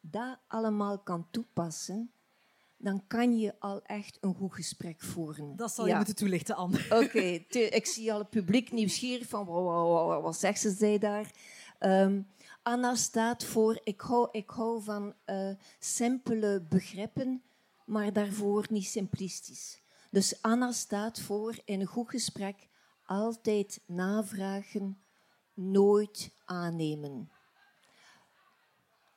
dat 0.00 0.38
allemaal 0.46 0.98
kan 0.98 1.26
toepassen, 1.30 2.10
dan 2.76 3.06
kan 3.06 3.38
je 3.38 3.54
al 3.58 3.82
echt 3.82 4.18
een 4.20 4.34
goed 4.34 4.54
gesprek 4.54 5.00
voeren. 5.00 5.56
Dat 5.56 5.74
zal 5.74 5.84
je 5.84 5.90
Ja. 5.90 5.96
moeten 5.96 6.14
toelichten, 6.16 6.56
Anne. 6.56 6.78
Oké, 7.04 7.18
ik 7.58 7.86
zie 7.86 8.12
al 8.12 8.18
het 8.18 8.30
publiek 8.30 8.72
nieuwsgierig 8.72 9.28
van 9.28 9.46
wa- 9.46 9.60
wa- 9.62 9.84
wa- 9.84 10.04
wa- 10.06 10.20
wat 10.20 10.36
zegt 10.36 10.60
ze 10.60 10.70
zij 10.70 10.98
daar. 10.98 11.30
Ehm, 11.78 12.20
Anna 12.62 12.94
staat 12.94 13.44
voor, 13.44 13.80
ik 13.84 14.00
hou, 14.00 14.28
ik 14.32 14.50
hou 14.50 14.82
van 14.82 15.14
eh, 15.24 15.50
simpele 15.78 16.60
begrippen, 16.68 17.42
maar 17.84 18.12
daarvoor 18.12 18.66
niet 18.70 18.86
simplistisch. 18.86 19.80
Dus 20.10 20.42
Anna 20.42 20.72
staat 20.72 21.20
voor 21.20 21.58
in 21.64 21.80
een 21.80 21.86
goed 21.86 22.10
gesprek 22.10 22.68
altijd 23.04 23.80
navragen, 23.86 25.02
nooit 25.54 26.34
aannemen. 26.44 27.30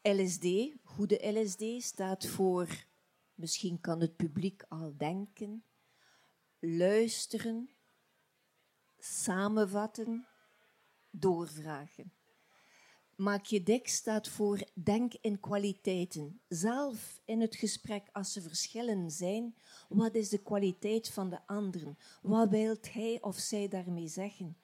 LSD, 0.01 0.45
goede 0.83 1.39
LSD, 1.39 1.83
staat 1.83 2.25
voor, 2.27 2.85
misschien 3.33 3.81
kan 3.81 4.01
het 4.01 4.15
publiek 4.15 4.63
al 4.69 4.93
denken, 4.97 5.63
luisteren, 6.59 7.69
samenvatten, 8.99 10.27
doorvragen. 11.09 12.13
Maak 13.21 13.45
je 13.45 13.63
dek 13.63 13.87
staat 13.87 14.27
voor 14.27 14.59
denk 14.73 15.13
in 15.13 15.39
kwaliteiten. 15.39 16.41
Zelf 16.47 17.21
in 17.25 17.41
het 17.41 17.55
gesprek, 17.55 18.09
als 18.11 18.35
er 18.35 18.41
verschillen 18.41 19.11
zijn, 19.11 19.55
wat 19.89 20.15
is 20.15 20.29
de 20.29 20.37
kwaliteit 20.37 21.09
van 21.09 21.29
de 21.29 21.39
anderen? 21.45 21.97
Wat 22.21 22.49
wil 22.49 22.77
hij 22.91 23.17
of 23.21 23.37
zij 23.37 23.67
daarmee 23.67 24.07
zeggen? 24.07 24.57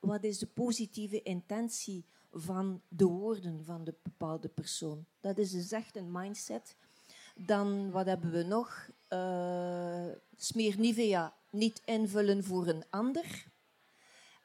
Wat 0.00 0.24
is 0.24 0.38
de 0.38 0.46
positieve 0.46 1.22
intentie 1.22 2.04
van 2.32 2.82
de 2.88 3.04
woorden 3.04 3.64
van 3.64 3.84
de 3.84 3.94
bepaalde 4.02 4.48
persoon? 4.48 5.06
Dat 5.20 5.38
is 5.38 5.50
dus 5.50 5.72
echt 5.72 5.96
een 5.96 6.12
mindset. 6.12 6.76
Dan, 7.36 7.90
wat 7.90 8.06
hebben 8.06 8.30
we 8.30 8.42
nog? 8.42 8.90
Uh, 9.08 10.06
smeer 10.36 10.78
Nivea, 10.78 11.34
niet 11.50 11.82
invullen 11.84 12.44
voor 12.44 12.66
een 12.66 12.84
ander. 12.90 13.46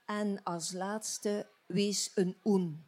En 0.06 0.44
als 0.44 0.72
laatste, 0.72 1.48
wees 1.66 2.12
een 2.16 2.38
oen. 2.44 2.88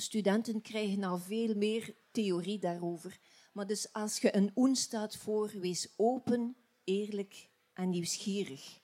Studenten 0.00 0.60
krijgen 0.60 1.04
al 1.04 1.18
veel 1.18 1.54
meer 1.54 1.94
theorie 2.10 2.58
daarover. 2.58 3.18
Maar 3.52 3.66
dus 3.66 3.92
als 3.92 4.18
je 4.18 4.36
een 4.36 4.50
oen 4.56 4.76
staat 4.76 5.16
voor, 5.16 5.50
wees 5.60 5.88
open, 5.96 6.56
eerlijk 6.84 7.48
en 7.72 7.90
nieuwsgierig. 7.90 8.80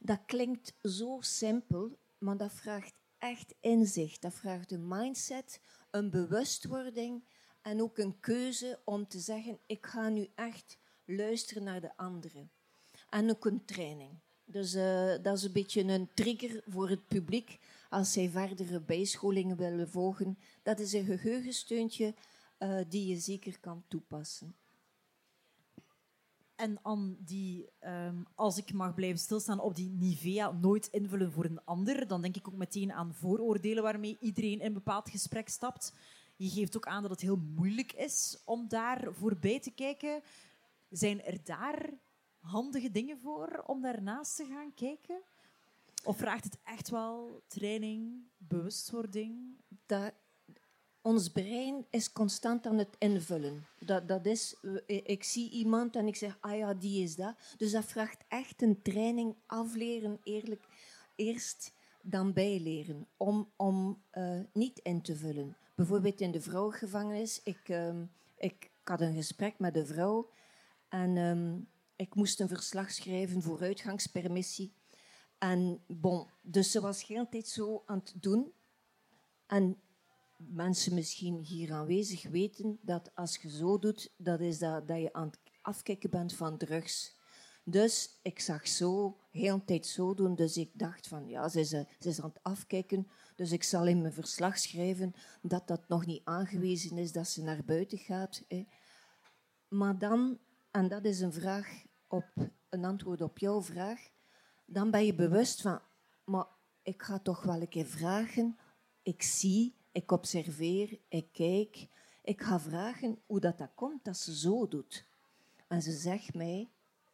Dat 0.00 0.20
klinkt 0.26 0.74
zo 0.82 1.18
simpel, 1.20 1.98
maar 2.18 2.36
dat 2.36 2.52
vraagt 2.52 2.94
echt 3.18 3.54
inzicht. 3.60 4.22
Dat 4.22 4.34
vraagt 4.34 4.72
een 4.72 4.88
mindset, 4.88 5.60
een 5.90 6.10
bewustwording 6.10 7.24
en 7.62 7.82
ook 7.82 7.98
een 7.98 8.20
keuze 8.20 8.80
om 8.84 9.08
te 9.08 9.18
zeggen: 9.18 9.58
ik 9.66 9.86
ga 9.86 10.08
nu 10.08 10.28
echt 10.34 10.78
luisteren 11.04 11.62
naar 11.62 11.80
de 11.80 11.96
anderen. 11.96 12.50
En 13.10 13.30
ook 13.30 13.44
een 13.44 13.64
training. 13.64 14.10
Dus 14.44 14.74
uh, 14.74 15.14
dat 15.22 15.36
is 15.36 15.42
een 15.42 15.52
beetje 15.52 15.82
een 15.82 16.10
trigger 16.14 16.62
voor 16.66 16.88
het 16.88 17.06
publiek 17.06 17.58
als 17.94 18.12
zij 18.12 18.30
verdere 18.30 18.80
bijscholingen 18.80 19.56
willen 19.56 19.88
volgen. 19.88 20.38
Dat 20.62 20.78
is 20.78 20.92
een 20.92 21.04
geheugensteuntje 21.04 22.14
uh, 22.58 22.80
die 22.88 23.06
je 23.06 23.16
zeker 23.16 23.60
kan 23.60 23.84
toepassen. 23.88 24.56
En 26.54 26.78
aan 26.82 27.16
die, 27.20 27.70
um, 27.80 28.26
als 28.34 28.58
ik 28.58 28.72
mag 28.72 28.94
blijven 28.94 29.18
stilstaan 29.18 29.60
op 29.60 29.74
die 29.74 29.90
Nivea, 29.90 30.50
nooit 30.50 30.86
invullen 30.86 31.32
voor 31.32 31.44
een 31.44 31.64
ander, 31.64 32.06
dan 32.06 32.22
denk 32.22 32.36
ik 32.36 32.48
ook 32.48 32.56
meteen 32.56 32.92
aan 32.92 33.14
vooroordelen 33.14 33.82
waarmee 33.82 34.16
iedereen 34.20 34.60
in 34.60 34.66
een 34.66 34.72
bepaald 34.72 35.10
gesprek 35.10 35.48
stapt. 35.48 35.94
Je 36.36 36.48
geeft 36.48 36.76
ook 36.76 36.86
aan 36.86 37.02
dat 37.02 37.10
het 37.10 37.20
heel 37.20 37.36
moeilijk 37.36 37.92
is 37.92 38.42
om 38.44 38.68
daar 38.68 39.08
voorbij 39.12 39.60
te 39.60 39.70
kijken. 39.70 40.22
Zijn 40.88 41.22
er 41.22 41.44
daar 41.44 41.94
handige 42.40 42.90
dingen 42.90 43.18
voor 43.18 43.62
om 43.66 43.82
daarnaast 43.82 44.36
te 44.36 44.44
gaan 44.44 44.74
kijken? 44.74 45.22
Of 46.04 46.16
vraagt 46.16 46.44
het 46.44 46.58
echt 46.64 46.90
wel 46.90 47.42
training, 47.48 48.28
bewustwording? 48.36 49.60
Dat, 49.86 50.12
ons 51.02 51.28
brein 51.28 51.86
is 51.90 52.12
constant 52.12 52.66
aan 52.66 52.78
het 52.78 52.96
invullen. 52.98 53.66
Dat, 53.78 54.08
dat 54.08 54.26
is, 54.26 54.56
ik 54.86 55.24
zie 55.24 55.50
iemand 55.50 55.96
en 55.96 56.06
ik 56.06 56.16
zeg, 56.16 56.36
ah 56.40 56.56
ja, 56.56 56.74
die 56.74 57.02
is 57.02 57.16
dat. 57.16 57.34
Dus 57.56 57.72
dat 57.72 57.84
vraagt 57.84 58.24
echt 58.28 58.62
een 58.62 58.82
training, 58.82 59.36
afleren, 59.46 60.18
eerlijk, 60.22 60.62
eerst 61.16 61.74
dan 62.02 62.32
bijleren, 62.32 63.06
om, 63.16 63.52
om 63.56 64.02
uh, 64.12 64.40
niet 64.52 64.78
in 64.78 65.02
te 65.02 65.16
vullen. 65.16 65.56
Bijvoorbeeld 65.74 66.20
in 66.20 66.30
de 66.30 66.40
vrouwengevangenis, 66.40 67.42
ik, 67.42 67.68
um, 67.68 68.10
ik, 68.36 68.70
had 68.84 69.00
een 69.00 69.14
gesprek 69.14 69.58
met 69.58 69.76
een 69.76 69.86
vrouw 69.86 70.30
en 70.88 71.16
um, 71.16 71.68
ik 71.96 72.14
moest 72.14 72.40
een 72.40 72.48
verslag 72.48 72.90
schrijven 72.90 73.42
voor 73.42 73.60
uitgangspermissie. 73.60 74.74
En 75.38 75.82
bon, 75.86 76.26
dus 76.42 76.70
ze 76.70 76.80
was 76.80 77.06
heel 77.06 77.28
tijd 77.28 77.48
zo 77.48 77.82
aan 77.86 77.98
het 77.98 78.14
doen. 78.22 78.52
En 79.46 79.82
mensen 80.36 80.94
misschien 80.94 81.38
hier 81.38 81.72
aanwezig 81.72 82.28
weten 82.28 82.78
dat 82.82 83.10
als 83.14 83.36
je 83.36 83.50
zo 83.50 83.78
doet, 83.78 84.14
dat 84.16 84.40
is 84.40 84.58
dat, 84.58 84.88
dat 84.88 85.00
je 85.00 85.12
aan 85.12 85.26
het 85.26 85.38
afkicken 85.62 86.10
bent 86.10 86.34
van 86.34 86.58
drugs. 86.58 87.16
Dus 87.64 88.18
ik 88.22 88.40
zag 88.40 88.68
zo, 88.68 89.18
heel 89.30 89.64
tijd 89.64 89.86
zo 89.86 90.14
doen. 90.14 90.34
Dus 90.34 90.56
ik 90.56 90.70
dacht 90.72 91.08
van, 91.08 91.28
ja, 91.28 91.48
ze 91.48 91.60
is, 91.60 91.68
ze 91.68 91.86
is 91.98 92.20
aan 92.20 92.28
het 92.28 92.42
afkijken. 92.42 93.08
Dus 93.36 93.52
ik 93.52 93.62
zal 93.62 93.86
in 93.86 94.00
mijn 94.00 94.12
verslag 94.12 94.58
schrijven 94.58 95.12
dat 95.42 95.68
dat 95.68 95.88
nog 95.88 96.06
niet 96.06 96.24
aangewezen 96.24 96.98
is 96.98 97.12
dat 97.12 97.28
ze 97.28 97.42
naar 97.42 97.64
buiten 97.64 97.98
gaat. 97.98 98.42
Hè. 98.48 98.66
Maar 99.68 99.98
dan, 99.98 100.38
en 100.70 100.88
dat 100.88 101.04
is 101.04 101.20
een 101.20 101.32
vraag 101.32 101.84
op, 102.08 102.24
een 102.68 102.84
antwoord 102.84 103.20
op 103.20 103.38
jouw 103.38 103.62
vraag 103.62 104.12
dan 104.66 104.90
ben 104.90 105.04
je 105.04 105.14
bewust 105.14 105.60
van, 105.60 105.80
maar 106.24 106.46
ik 106.82 107.02
ga 107.02 107.18
toch 107.18 107.42
wel 107.42 107.60
een 107.60 107.68
keer 107.68 107.86
vragen. 107.86 108.58
Ik 109.02 109.22
zie, 109.22 109.74
ik 109.92 110.12
observeer, 110.12 110.98
ik 111.08 111.32
kijk. 111.32 111.88
Ik 112.22 112.42
ga 112.42 112.60
vragen 112.60 113.18
hoe 113.26 113.40
dat, 113.40 113.58
dat 113.58 113.70
komt 113.74 114.04
dat 114.04 114.16
ze 114.16 114.36
zo 114.36 114.68
doet. 114.68 115.06
En 115.68 115.82
ze 115.82 115.92
zegt 115.92 116.34
mij, 116.34 116.70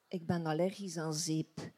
ik 0.08 0.26
ben 0.26 0.46
allergisch 0.46 0.98
aan 0.98 1.14
zeep. 1.14 1.72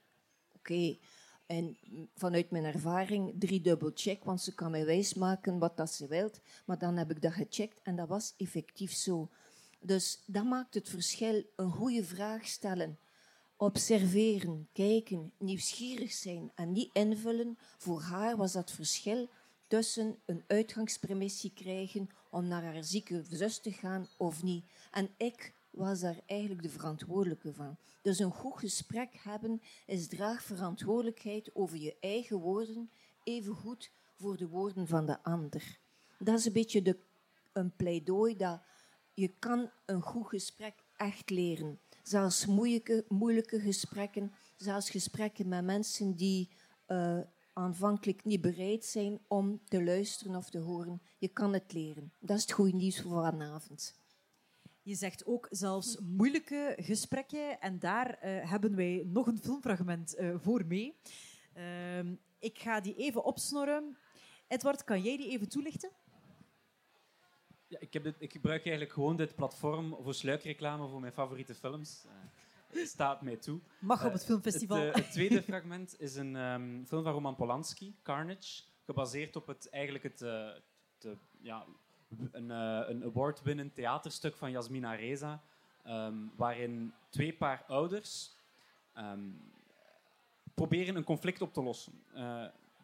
Oké, 0.56 0.98
en 1.46 1.76
vanuit 2.14 2.50
mijn 2.50 2.64
ervaring 2.64 3.34
drie 3.38 3.60
dubbel 3.60 3.90
check, 3.94 4.24
want 4.24 4.40
ze 4.40 4.54
kan 4.54 4.70
mij 4.70 4.84
wijsmaken 4.84 5.58
wat 5.58 5.76
dat 5.76 5.92
ze 5.92 6.06
wilt. 6.06 6.40
Maar 6.66 6.78
dan 6.78 6.96
heb 6.96 7.10
ik 7.10 7.22
dat 7.22 7.32
gecheckt 7.32 7.80
en 7.82 7.96
dat 7.96 8.08
was 8.08 8.34
effectief 8.36 8.92
zo. 8.92 9.30
Dus 9.80 10.22
dat 10.26 10.44
maakt 10.44 10.74
het 10.74 10.88
verschil. 10.88 11.44
Een 11.56 11.70
goede 11.70 12.04
vraag 12.04 12.46
stellen 12.46 12.98
observeren, 13.62 14.68
kijken, 14.72 15.32
nieuwsgierig 15.38 16.12
zijn 16.12 16.52
en 16.54 16.72
niet 16.72 16.90
invullen, 16.92 17.58
voor 17.78 18.00
haar 18.00 18.36
was 18.36 18.52
dat 18.52 18.70
verschil 18.70 19.28
tussen 19.66 20.18
een 20.26 20.44
uitgangspremissie 20.46 21.52
krijgen 21.54 22.08
om 22.30 22.46
naar 22.46 22.62
haar 22.62 22.84
zieke 22.84 23.22
zus 23.30 23.58
te 23.58 23.72
gaan 23.72 24.08
of 24.16 24.42
niet. 24.42 24.64
En 24.90 25.10
ik 25.16 25.54
was 25.70 26.00
daar 26.00 26.20
eigenlijk 26.26 26.62
de 26.62 26.68
verantwoordelijke 26.68 27.52
van. 27.52 27.76
Dus 28.00 28.18
een 28.18 28.32
goed 28.32 28.58
gesprek 28.58 29.14
hebben 29.18 29.62
is 29.86 30.08
draagverantwoordelijkheid 30.08 31.54
over 31.54 31.76
je 31.76 31.96
eigen 32.00 32.36
woorden, 32.36 32.90
evengoed 33.24 33.90
voor 34.14 34.36
de 34.36 34.48
woorden 34.48 34.86
van 34.86 35.06
de 35.06 35.22
ander. 35.22 35.78
Dat 36.18 36.38
is 36.38 36.44
een 36.44 36.52
beetje 36.52 36.82
de, 36.82 36.98
een 37.52 37.76
pleidooi 37.76 38.36
dat 38.36 38.60
je 39.14 39.28
kan 39.38 39.70
een 39.86 40.02
goed 40.02 40.28
gesprek 40.28 40.74
echt 40.96 41.30
leren 41.30 41.80
zelfs 42.02 42.46
moeilijke, 42.46 43.04
moeilijke 43.08 43.60
gesprekken, 43.60 44.32
zelfs 44.56 44.90
gesprekken 44.90 45.48
met 45.48 45.64
mensen 45.64 46.16
die 46.16 46.48
uh, 46.88 47.18
aanvankelijk 47.52 48.24
niet 48.24 48.40
bereid 48.40 48.84
zijn 48.84 49.18
om 49.28 49.60
te 49.64 49.84
luisteren 49.84 50.36
of 50.36 50.50
te 50.50 50.58
horen. 50.58 51.02
Je 51.18 51.28
kan 51.28 51.52
het 51.52 51.72
leren. 51.72 52.12
Dat 52.18 52.36
is 52.36 52.42
het 52.42 52.52
goede 52.52 52.76
nieuws 52.76 53.00
voor 53.00 53.22
vanavond. 53.22 54.00
Je 54.82 54.94
zegt 54.94 55.26
ook 55.26 55.46
zelfs 55.50 55.98
moeilijke 55.98 56.76
gesprekken 56.80 57.60
en 57.60 57.78
daar 57.78 58.08
uh, 58.08 58.50
hebben 58.50 58.76
wij 58.76 59.04
nog 59.06 59.26
een 59.26 59.38
filmfragment 59.38 60.18
uh, 60.18 60.34
voor 60.38 60.66
mee. 60.66 60.96
Ehm, 61.52 62.14
ik 62.38 62.58
ga 62.58 62.80
die 62.80 62.96
even 62.96 63.24
opsnorren. 63.24 63.96
Edward, 64.48 64.84
kan 64.84 65.02
jij 65.02 65.16
die 65.16 65.28
even 65.28 65.48
toelichten? 65.48 65.90
Ja, 67.72 67.78
ik, 67.80 67.92
heb 67.92 68.02
dit, 68.02 68.14
ik 68.18 68.32
gebruik 68.32 68.62
eigenlijk 68.62 68.92
gewoon 68.92 69.16
dit 69.16 69.34
platform 69.34 69.96
voor 70.00 70.14
sluikreclame 70.14 70.88
voor 70.88 71.00
mijn 71.00 71.12
favoriete 71.12 71.54
films. 71.54 72.04
Uh, 72.74 72.84
staat 72.86 73.22
mij 73.22 73.36
toe. 73.36 73.60
Mag 73.78 74.04
op 74.04 74.12
het 74.12 74.24
filmfestival. 74.24 74.76
Het, 74.76 74.94
het 74.94 75.12
tweede 75.12 75.42
fragment 75.52 76.00
is 76.00 76.14
een 76.14 76.36
um, 76.36 76.86
film 76.86 77.02
van 77.02 77.12
Roman 77.12 77.36
Polanski, 77.36 77.94
Carnage, 78.02 78.62
gebaseerd 78.84 79.36
op 79.36 79.46
het, 79.46 79.70
eigenlijk 79.70 80.04
het, 80.04 80.18
de, 80.18 81.16
ja, 81.40 81.66
een, 82.32 82.50
een 82.90 83.04
award-winnend 83.04 83.74
theaterstuk 83.74 84.36
van 84.36 84.50
Yasmina 84.50 84.94
Reza, 84.94 85.42
um, 85.86 86.32
waarin 86.36 86.92
twee 87.10 87.32
paar 87.32 87.64
ouders 87.66 88.36
um, 88.96 89.52
proberen 90.54 90.96
een 90.96 91.04
conflict 91.04 91.42
op 91.42 91.52
te 91.52 91.62
lossen. 91.62 91.92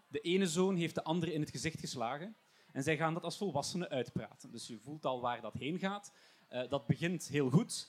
de 0.09 0.21
ene 0.21 0.47
zoon 0.47 0.77
heeft 0.77 0.95
de 0.95 1.05
andere 1.05 1.33
in 1.33 1.41
het 1.41 1.51
gezicht 1.51 1.81
geslagen. 1.81 2.37
En 2.73 2.83
zij 2.83 2.97
gaan 2.97 3.15
dat 3.15 3.25
als 3.25 3.37
volwassenen 3.37 3.89
uitpraten. 3.89 4.51
Dus 4.51 4.67
je 4.67 4.79
voelt 4.79 5.05
al 5.05 5.21
waar 5.21 5.41
dat 5.41 5.55
heen 5.55 5.79
gaat. 5.79 6.13
Uh, 6.53 6.69
dat 6.69 6.87
begint 6.87 7.29
heel 7.29 7.51
goed, 7.51 7.89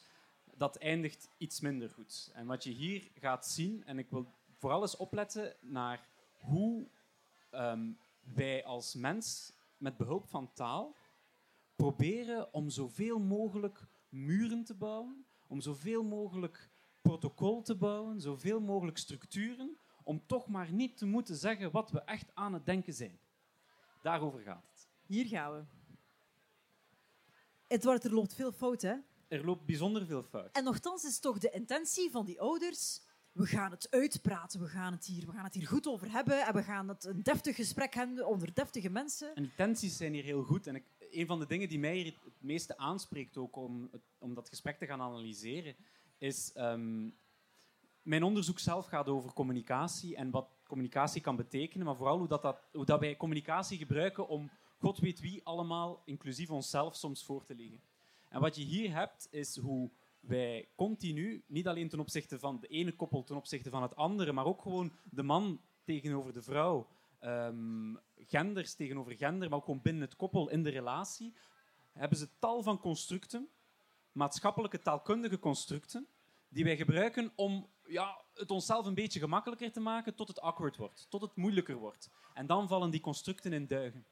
dat 0.55 0.75
eindigt 0.77 1.29
iets 1.37 1.59
minder 1.59 1.89
goed. 1.89 2.31
En 2.33 2.45
wat 2.45 2.63
je 2.63 2.71
hier 2.71 3.09
gaat 3.19 3.47
zien, 3.47 3.83
en 3.85 3.99
ik 3.99 4.09
wil 4.09 4.33
vooral 4.57 4.81
eens 4.81 4.97
opletten 4.97 5.55
naar 5.61 6.07
hoe 6.39 6.87
um, 7.51 7.97
wij 8.35 8.65
als 8.65 8.95
mens 8.95 9.53
met 9.77 9.97
behulp 9.97 10.27
van 10.27 10.53
taal 10.53 10.95
proberen 11.75 12.53
om 12.53 12.69
zoveel 12.69 13.19
mogelijk 13.19 13.87
muren 14.09 14.63
te 14.63 14.73
bouwen, 14.73 15.25
om 15.47 15.61
zoveel 15.61 16.03
mogelijk 16.03 16.69
protocol 17.01 17.61
te 17.61 17.75
bouwen, 17.75 18.21
zoveel 18.21 18.59
mogelijk 18.59 18.97
structuren, 18.97 19.77
om 20.03 20.25
toch 20.25 20.47
maar 20.47 20.71
niet 20.71 20.97
te 20.97 21.05
moeten 21.05 21.35
zeggen 21.35 21.71
wat 21.71 21.91
we 21.91 22.01
echt 22.01 22.31
aan 22.33 22.53
het 22.53 22.65
denken 22.65 22.93
zijn. 22.93 23.19
Daarover 24.01 24.39
gaat. 24.39 24.68
Hier 25.09 25.25
gaan 25.25 25.53
we. 25.53 25.63
Edward, 27.67 28.03
er 28.03 28.13
loopt 28.13 28.33
veel 28.33 28.51
fout, 28.51 28.81
hè? 28.81 28.95
Er 29.27 29.45
loopt 29.45 29.65
bijzonder 29.65 30.05
veel 30.05 30.23
fout. 30.23 30.51
En 30.51 30.63
nogthans 30.63 31.03
is 31.03 31.19
toch 31.19 31.37
de 31.39 31.49
intentie 31.49 32.11
van 32.11 32.25
die 32.25 32.41
ouders... 32.41 33.01
We 33.31 33.45
gaan 33.45 33.71
het 33.71 33.87
uitpraten, 33.91 34.59
we 34.59 34.67
gaan 34.67 34.93
het, 34.93 35.05
hier, 35.05 35.25
we 35.25 35.31
gaan 35.31 35.43
het 35.43 35.53
hier 35.53 35.67
goed 35.67 35.87
over 35.87 36.11
hebben 36.11 36.45
en 36.47 36.53
we 36.53 36.63
gaan 36.63 36.87
het 36.87 37.03
een 37.05 37.23
deftig 37.23 37.55
gesprek 37.55 37.93
hebben 37.93 38.27
onder 38.27 38.53
deftige 38.53 38.89
mensen. 38.89 39.35
En 39.35 39.51
tensies 39.55 39.97
zijn 39.97 40.13
hier 40.13 40.23
heel 40.23 40.43
goed. 40.43 40.67
En 40.67 40.75
ik, 40.75 40.83
een 41.11 41.25
van 41.25 41.39
de 41.39 41.45
dingen 41.45 41.69
die 41.69 41.79
mij 41.79 41.95
hier 41.95 42.05
het 42.23 42.33
meeste 42.41 42.77
aanspreekt 42.77 43.37
ook 43.37 43.55
om, 43.55 43.87
het- 43.91 44.01
om 44.17 44.33
dat 44.33 44.49
gesprek 44.49 44.77
te 44.77 44.85
gaan 44.85 45.01
analyseren, 45.01 45.75
is... 46.17 46.51
ehm, 46.53 47.09
mijn 48.01 48.23
onderzoek 48.23 48.59
zelf 48.59 48.85
gaat 48.85 49.07
over 49.07 49.33
communicatie 49.33 50.15
en 50.15 50.29
wat 50.29 50.47
communicatie 50.67 51.21
kan 51.21 51.35
betekenen, 51.35 51.85
maar 51.85 51.95
vooral 51.95 52.17
hoe, 52.17 52.27
dat 52.27 52.41
dat, 52.41 52.59
hoe 52.71 52.85
dat 52.85 52.99
wij 52.99 53.17
communicatie 53.17 53.77
gebruiken 53.77 54.27
om 54.27 54.49
god 54.79 54.99
weet 54.99 55.19
wie 55.19 55.41
allemaal, 55.43 56.01
inclusief 56.05 56.49
onszelf, 56.49 56.95
soms 56.95 57.23
voor 57.25 57.43
te 57.43 57.55
liggen. 57.55 57.81
En 58.29 58.41
wat 58.41 58.55
je 58.55 58.63
hier 58.63 58.93
hebt, 58.93 59.27
is 59.31 59.57
hoe 59.57 59.89
wij 60.19 60.69
continu, 60.75 61.43
niet 61.47 61.67
alleen 61.67 61.89
ten 61.89 61.99
opzichte 61.99 62.39
van 62.39 62.59
de 62.59 62.67
ene 62.67 62.95
koppel 62.95 63.23
ten 63.23 63.35
opzichte 63.35 63.69
van 63.69 63.81
het 63.81 63.95
andere, 63.95 64.31
maar 64.31 64.45
ook 64.45 64.61
gewoon 64.61 64.91
de 65.03 65.23
man 65.23 65.61
tegenover 65.83 66.33
de 66.33 66.41
vrouw, 66.41 66.87
ehm, 67.19 67.95
genders 68.15 68.73
tegenover 68.73 69.15
gender, 69.15 69.49
maar 69.49 69.57
ook 69.57 69.65
gewoon 69.65 69.81
binnen 69.81 70.03
het 70.03 70.15
koppel 70.15 70.49
in 70.49 70.63
de 70.63 70.69
relatie, 70.69 71.33
hebben 71.91 72.17
ze 72.17 72.29
tal 72.39 72.63
van 72.63 72.79
constructen, 72.79 73.49
maatschappelijke 74.11 74.79
taalkundige 74.79 75.39
constructen, 75.39 76.07
die 76.49 76.63
wij 76.63 76.77
gebruiken 76.77 77.31
om 77.35 77.67
ja, 77.85 78.21
het 78.33 78.51
onszelf 78.51 78.85
een 78.85 78.93
beetje 78.93 79.19
gemakkelijker 79.19 79.71
te 79.71 79.79
maken 79.79 80.15
tot 80.15 80.27
het 80.27 80.41
awkward 80.41 80.77
wordt, 80.77 81.05
tot 81.09 81.21
het 81.21 81.35
moeilijker 81.35 81.75
wordt. 81.75 82.09
En 82.33 82.45
dan 82.47 82.67
vallen 82.67 82.89
die 82.89 83.01
constructen 83.01 83.53
in 83.53 83.67
duigen. 83.67 84.05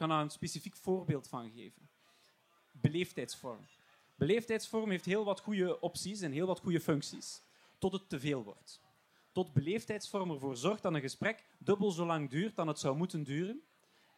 Kan 0.00 0.08
daar 0.08 0.20
een 0.20 0.30
specifiek 0.30 0.76
voorbeeld 0.76 1.28
van 1.28 1.50
geven. 1.50 1.88
Beleefdheidsvorm. 2.72 3.66
Beleefdheidsvorm 4.14 4.90
heeft 4.90 5.04
heel 5.04 5.24
wat 5.24 5.40
goede 5.40 5.80
opties 5.80 6.20
en 6.20 6.32
heel 6.32 6.46
wat 6.46 6.60
goede 6.60 6.80
functies, 6.80 7.42
tot 7.78 7.92
het 7.92 8.08
te 8.08 8.20
veel 8.20 8.42
wordt. 8.42 8.80
Tot 9.32 9.52
beleefdheidsvorm 9.52 10.30
ervoor 10.30 10.56
zorgt 10.56 10.82
dat 10.82 10.94
een 10.94 11.00
gesprek 11.00 11.46
dubbel 11.58 11.90
zo 11.90 12.06
lang 12.06 12.30
duurt 12.30 12.56
dan 12.56 12.68
het 12.68 12.78
zou 12.78 12.96
moeten 12.96 13.22
duren 13.22 13.62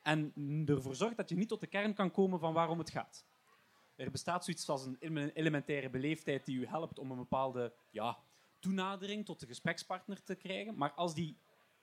en 0.03 0.33
ervoor 0.66 0.95
zorgt 0.95 1.16
dat 1.16 1.29
je 1.29 1.37
niet 1.37 1.49
tot 1.49 1.61
de 1.61 1.66
kern 1.66 1.95
kan 1.95 2.11
komen 2.11 2.38
van 2.38 2.53
waarom 2.53 2.79
het 2.79 2.90
gaat. 2.90 3.25
Er 3.97 4.11
bestaat 4.11 4.45
zoiets 4.45 4.68
als 4.68 4.87
een 4.87 4.97
ele- 4.99 5.31
elementaire 5.35 5.90
beleefdheid 5.90 6.45
die 6.45 6.57
u 6.57 6.66
helpt 6.66 6.99
om 6.99 7.11
een 7.11 7.16
bepaalde 7.16 7.73
ja, 7.90 8.18
toenadering 8.59 9.25
tot 9.25 9.40
de 9.40 9.47
gesprekspartner 9.47 10.23
te 10.23 10.35
krijgen. 10.35 10.77
Maar 10.77 10.92
als 10.92 11.14
die 11.14 11.37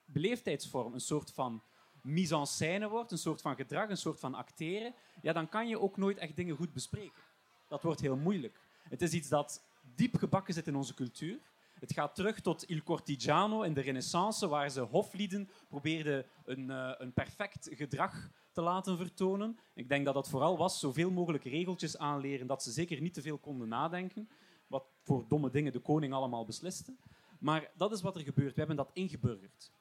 beleefdheidsvorm 0.05 0.93
een 0.93 1.01
soort 1.01 1.31
van 1.31 1.63
mise 2.03 2.35
en 2.35 2.45
scène 2.45 2.89
wordt, 2.89 3.11
een 3.11 3.17
soort 3.17 3.41
van 3.41 3.55
gedrag, 3.55 3.89
een 3.89 3.97
soort 3.97 4.19
van 4.19 4.33
acteren, 4.33 4.93
ja, 5.21 5.33
dan 5.33 5.49
kan 5.49 5.67
je 5.67 5.79
ook 5.79 5.97
nooit 5.97 6.17
echt 6.17 6.35
dingen 6.35 6.55
goed 6.55 6.73
bespreken. 6.73 7.21
Dat 7.67 7.83
wordt 7.83 8.01
heel 8.01 8.15
moeilijk. 8.15 8.59
Het 8.83 9.01
is 9.01 9.11
iets 9.11 9.29
dat 9.29 9.63
diep 9.95 10.17
gebakken 10.17 10.53
zit 10.53 10.67
in 10.67 10.75
onze 10.75 10.93
cultuur. 10.93 11.39
Het 11.79 11.93
gaat 11.93 12.15
terug 12.15 12.39
tot 12.41 12.69
Il 12.69 12.83
Cortigiano 12.83 13.61
in 13.61 13.73
de 13.73 13.81
Renaissance, 13.81 14.47
waar 14.47 14.69
ze 14.69 14.81
hoflieden 14.81 15.49
probeerden 15.67 16.25
een, 16.45 16.69
eh, 16.69 16.91
een 16.97 17.13
perfect 17.13 17.69
gedrag 17.71 18.29
te 18.51 18.61
laten 18.61 18.97
vertonen. 18.97 19.57
Ik 19.73 19.89
denk 19.89 20.05
dat 20.05 20.13
dat 20.13 20.29
vooral 20.29 20.57
was 20.57 20.79
zoveel 20.79 21.11
mogelijk 21.11 21.43
regeltjes 21.43 21.97
aanleren, 21.97 22.47
dat 22.47 22.63
ze 22.63 22.71
zeker 22.71 23.01
niet 23.01 23.13
te 23.13 23.21
veel 23.21 23.37
konden 23.37 23.67
nadenken, 23.67 24.29
wat 24.67 24.85
voor 25.03 25.25
domme 25.27 25.49
dingen 25.49 25.71
de 25.71 25.79
koning 25.79 26.13
allemaal 26.13 26.45
besliste. 26.45 26.95
Maar 27.39 27.71
dat 27.75 27.91
is 27.91 28.01
wat 28.01 28.15
er 28.15 28.21
gebeurt. 28.21 28.53
We 28.53 28.59
hebben 28.59 28.75
dat 28.75 28.91
ingeburgerd. 28.93 29.71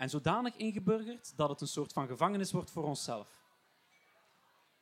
En 0.00 0.10
zodanig 0.10 0.56
ingeburgerd 0.56 1.36
dat 1.36 1.48
het 1.48 1.60
een 1.60 1.66
soort 1.66 1.92
van 1.92 2.06
gevangenis 2.06 2.52
wordt 2.52 2.70
voor 2.70 2.84
onszelf. 2.84 3.28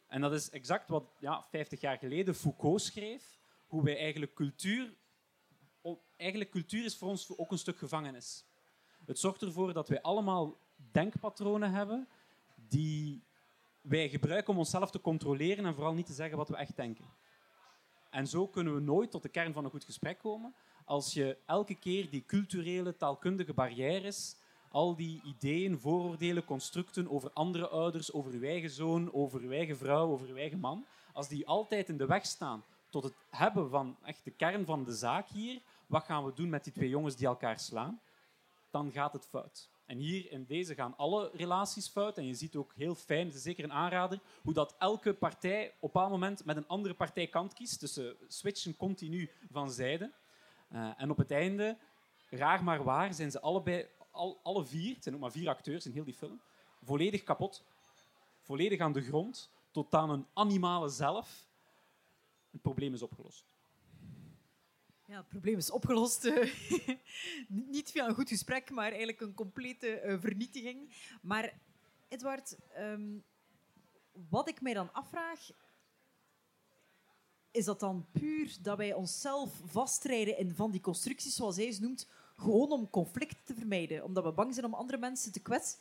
En 0.06 0.20
dat 0.20 0.32
is 0.32 0.50
exact 0.50 0.88
wat 0.88 1.04
ja, 1.18 1.44
50 1.50 1.80
jaar 1.80 1.98
geleden 1.98 2.34
Foucault 2.34 2.82
schreef, 2.82 3.38
hoe 3.66 3.84
wij 3.84 3.98
eigenlijk 3.98 4.34
cultuur... 4.34 4.94
Eigenlijk 6.16 6.50
cultuur 6.50 6.84
is 6.84 6.96
voor 6.96 7.08
ons 7.08 7.38
ook 7.38 7.50
een 7.50 7.58
stuk 7.58 7.78
gevangenis. 7.78 8.44
Het 9.06 9.18
zorgt 9.18 9.42
ervoor 9.42 9.72
dat 9.72 9.88
wij 9.88 10.02
allemaal 10.02 10.56
denkpatronen 10.74 11.72
hebben 11.72 12.08
die 12.68 13.22
wij 13.80 14.08
gebruiken 14.08 14.52
om 14.52 14.58
onszelf 14.58 14.90
te 14.90 15.00
controleren 15.00 15.66
en 15.66 15.74
vooral 15.74 15.94
niet 15.94 16.06
te 16.06 16.12
zeggen 16.12 16.36
wat 16.36 16.48
we 16.48 16.56
echt 16.56 16.76
denken. 16.76 17.04
En 18.10 18.26
zo 18.26 18.48
kunnen 18.48 18.74
we 18.74 18.80
nooit 18.80 19.10
tot 19.10 19.22
de 19.22 19.28
kern 19.28 19.52
van 19.52 19.64
een 19.64 19.70
goed 19.70 19.84
gesprek 19.84 20.18
komen 20.18 20.54
als 20.84 21.12
je 21.12 21.38
elke 21.46 21.74
keer 21.74 22.10
die 22.10 22.24
culturele, 22.26 22.96
taalkundige 22.96 23.54
barrières, 23.54 24.36
al 24.70 24.96
die 24.96 25.22
ideeën, 25.24 25.78
vooroordelen, 25.78 26.44
constructen 26.44 27.10
over 27.10 27.30
andere 27.32 27.68
ouders, 27.68 28.12
over 28.12 28.32
uw 28.32 28.42
eigen 28.42 28.70
zoon, 28.70 29.12
over 29.12 29.40
uw 29.40 29.50
eigen 29.50 29.76
vrouw, 29.76 30.10
over 30.10 30.28
uw 30.28 30.36
eigen 30.36 30.58
man, 30.58 30.86
als 31.12 31.28
die 31.28 31.46
altijd 31.46 31.88
in 31.88 31.96
de 31.96 32.06
weg 32.06 32.26
staan 32.26 32.64
tot 32.90 33.02
het 33.02 33.14
hebben 33.30 33.70
van 33.70 33.96
echt 34.04 34.24
de 34.24 34.30
kern 34.30 34.64
van 34.64 34.84
de 34.84 34.94
zaak 34.94 35.28
hier, 35.28 35.60
wat 35.86 36.04
gaan 36.04 36.24
we 36.24 36.32
doen 36.34 36.48
met 36.48 36.64
die 36.64 36.72
twee 36.72 36.88
jongens 36.88 37.16
die 37.16 37.26
elkaar 37.26 37.58
slaan, 37.58 38.00
dan 38.70 38.92
gaat 38.92 39.12
het 39.12 39.26
fout. 39.26 39.68
En 39.88 39.98
hier 39.98 40.32
in 40.32 40.44
deze 40.44 40.74
gaan 40.74 40.96
alle 40.96 41.30
relaties 41.34 41.88
fout. 41.88 42.18
En 42.18 42.26
je 42.26 42.34
ziet 42.34 42.56
ook 42.56 42.72
heel 42.74 42.94
fijn, 42.94 43.32
zeker 43.32 43.64
een 43.64 43.72
aanrader, 43.72 44.20
hoe 44.42 44.52
dat 44.52 44.74
elke 44.78 45.14
partij 45.14 45.66
op 45.66 45.72
een 45.72 45.78
bepaald 45.80 46.10
moment 46.10 46.44
met 46.44 46.56
een 46.56 46.66
andere 46.66 46.94
partij 46.94 47.26
kant 47.26 47.54
kiest. 47.54 47.80
Dus 47.80 47.92
ze 47.92 48.16
switchen 48.28 48.76
continu 48.76 49.30
van 49.50 49.70
zijde. 49.70 50.12
Eh, 50.68 50.90
en 50.96 51.10
op 51.10 51.16
het 51.16 51.30
einde, 51.30 51.76
raar 52.30 52.64
maar 52.64 52.82
waar, 52.82 53.14
zijn 53.14 53.30
ze 53.30 53.40
allebei, 53.40 53.86
al, 54.18 54.40
alle 54.42 54.64
vier, 54.64 54.94
het 54.94 55.02
zijn 55.02 55.14
ook 55.14 55.20
maar 55.20 55.32
vier 55.32 55.48
acteurs 55.48 55.86
in 55.86 55.92
heel 55.92 56.04
die 56.04 56.14
film, 56.14 56.40
volledig 56.82 57.22
kapot. 57.22 57.64
Volledig 58.40 58.80
aan 58.80 58.92
de 58.92 59.02
grond, 59.02 59.50
tot 59.70 59.94
aan 59.94 60.10
een 60.10 60.26
animale 60.32 60.88
zelf. 60.88 61.46
Het 62.50 62.62
probleem 62.62 62.94
is 62.94 63.02
opgelost. 63.02 63.44
Ja, 65.04 65.16
het 65.16 65.28
probleem 65.28 65.56
is 65.56 65.70
opgelost. 65.70 66.30
Niet 67.48 67.90
via 67.90 68.08
een 68.08 68.14
goed 68.14 68.28
gesprek, 68.28 68.70
maar 68.70 68.88
eigenlijk 68.88 69.20
een 69.20 69.34
complete 69.34 69.88
eh, 69.88 70.20
vernietiging. 70.20 70.92
Maar 71.22 71.60
Edward, 72.08 72.56
ehm, 72.74 73.18
wat 74.28 74.48
ik 74.48 74.60
mij 74.60 74.74
dan 74.74 74.92
afvraag, 74.92 75.50
is 77.50 77.64
dat 77.64 77.80
dan 77.80 78.06
puur 78.12 78.56
dat 78.62 78.76
wij 78.76 78.92
onszelf 78.92 79.60
vastrijden 79.64 80.38
in 80.38 80.54
van 80.54 80.70
die 80.70 80.80
constructies, 80.80 81.34
zoals 81.34 81.56
hij 81.56 81.72
ze 81.72 81.80
noemt, 81.80 82.08
gewoon 82.38 82.70
om 82.70 82.90
conflict 82.90 83.46
te 83.46 83.54
vermijden, 83.54 84.04
omdat 84.04 84.24
we 84.24 84.32
bang 84.32 84.54
zijn 84.54 84.66
om 84.66 84.74
andere 84.74 84.98
mensen 84.98 85.32
te 85.32 85.40
kwetsen? 85.40 85.78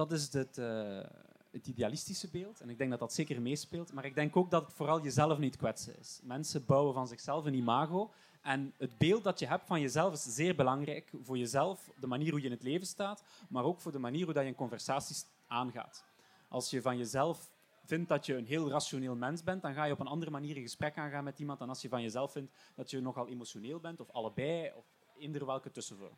dat 0.00 0.12
is 0.12 0.32
het, 0.32 0.58
eh, 0.58 1.00
het 1.50 1.66
idealistische 1.66 2.28
beeld. 2.30 2.60
En 2.60 2.70
ik 2.70 2.78
denk 2.78 2.90
dat 2.90 2.98
dat 2.98 3.12
zeker 3.12 3.42
meespeelt. 3.42 3.92
Maar 3.92 4.04
ik 4.04 4.14
denk 4.14 4.36
ook 4.36 4.50
dat 4.50 4.62
het 4.62 4.74
vooral 4.74 5.02
jezelf 5.02 5.38
niet 5.38 5.56
kwetsen 5.56 5.98
is. 5.98 6.20
Mensen 6.22 6.64
bouwen 6.66 6.94
van 6.94 7.08
zichzelf 7.08 7.44
een 7.44 7.54
imago. 7.54 8.12
En 8.42 8.74
het 8.78 8.98
beeld 8.98 9.24
dat 9.24 9.38
je 9.38 9.46
hebt 9.46 9.66
van 9.66 9.80
jezelf 9.80 10.12
is 10.12 10.22
zeer 10.22 10.54
belangrijk 10.56 11.12
voor 11.22 11.38
jezelf, 11.38 11.90
de 12.00 12.06
manier 12.06 12.30
hoe 12.30 12.40
je 12.40 12.46
in 12.46 12.52
het 12.52 12.62
leven 12.62 12.86
staat, 12.86 13.22
maar 13.48 13.64
ook 13.64 13.80
voor 13.80 13.92
de 13.92 13.98
manier 13.98 14.24
hoe 14.24 14.34
dat 14.34 14.42
je 14.42 14.48
een 14.48 14.54
conversatie 14.54 15.16
aangaat. 15.46 16.04
Als 16.48 16.70
je 16.70 16.82
van 16.82 16.96
jezelf 16.96 17.50
vindt 17.90 18.08
dat 18.08 18.26
je 18.26 18.34
een 18.36 18.46
heel 18.46 18.70
rationeel 18.70 19.16
mens 19.16 19.42
bent, 19.42 19.62
dan 19.62 19.74
ga 19.74 19.84
je 19.84 19.92
op 19.92 20.00
een 20.00 20.06
andere 20.06 20.30
manier 20.30 20.56
een 20.56 20.62
gesprek 20.62 20.96
aangaan 20.98 21.24
met 21.24 21.38
iemand 21.38 21.58
dan 21.58 21.68
als 21.68 21.82
je 21.82 21.88
van 21.88 22.02
jezelf 22.02 22.32
vindt 22.32 22.52
dat 22.74 22.90
je 22.90 23.00
nogal 23.00 23.28
emotioneel 23.28 23.80
bent, 23.80 24.00
of 24.00 24.10
allebei, 24.10 24.72
of 24.74 24.84
eender 25.18 25.46
welke 25.46 25.70
tussenvorm. 25.70 26.16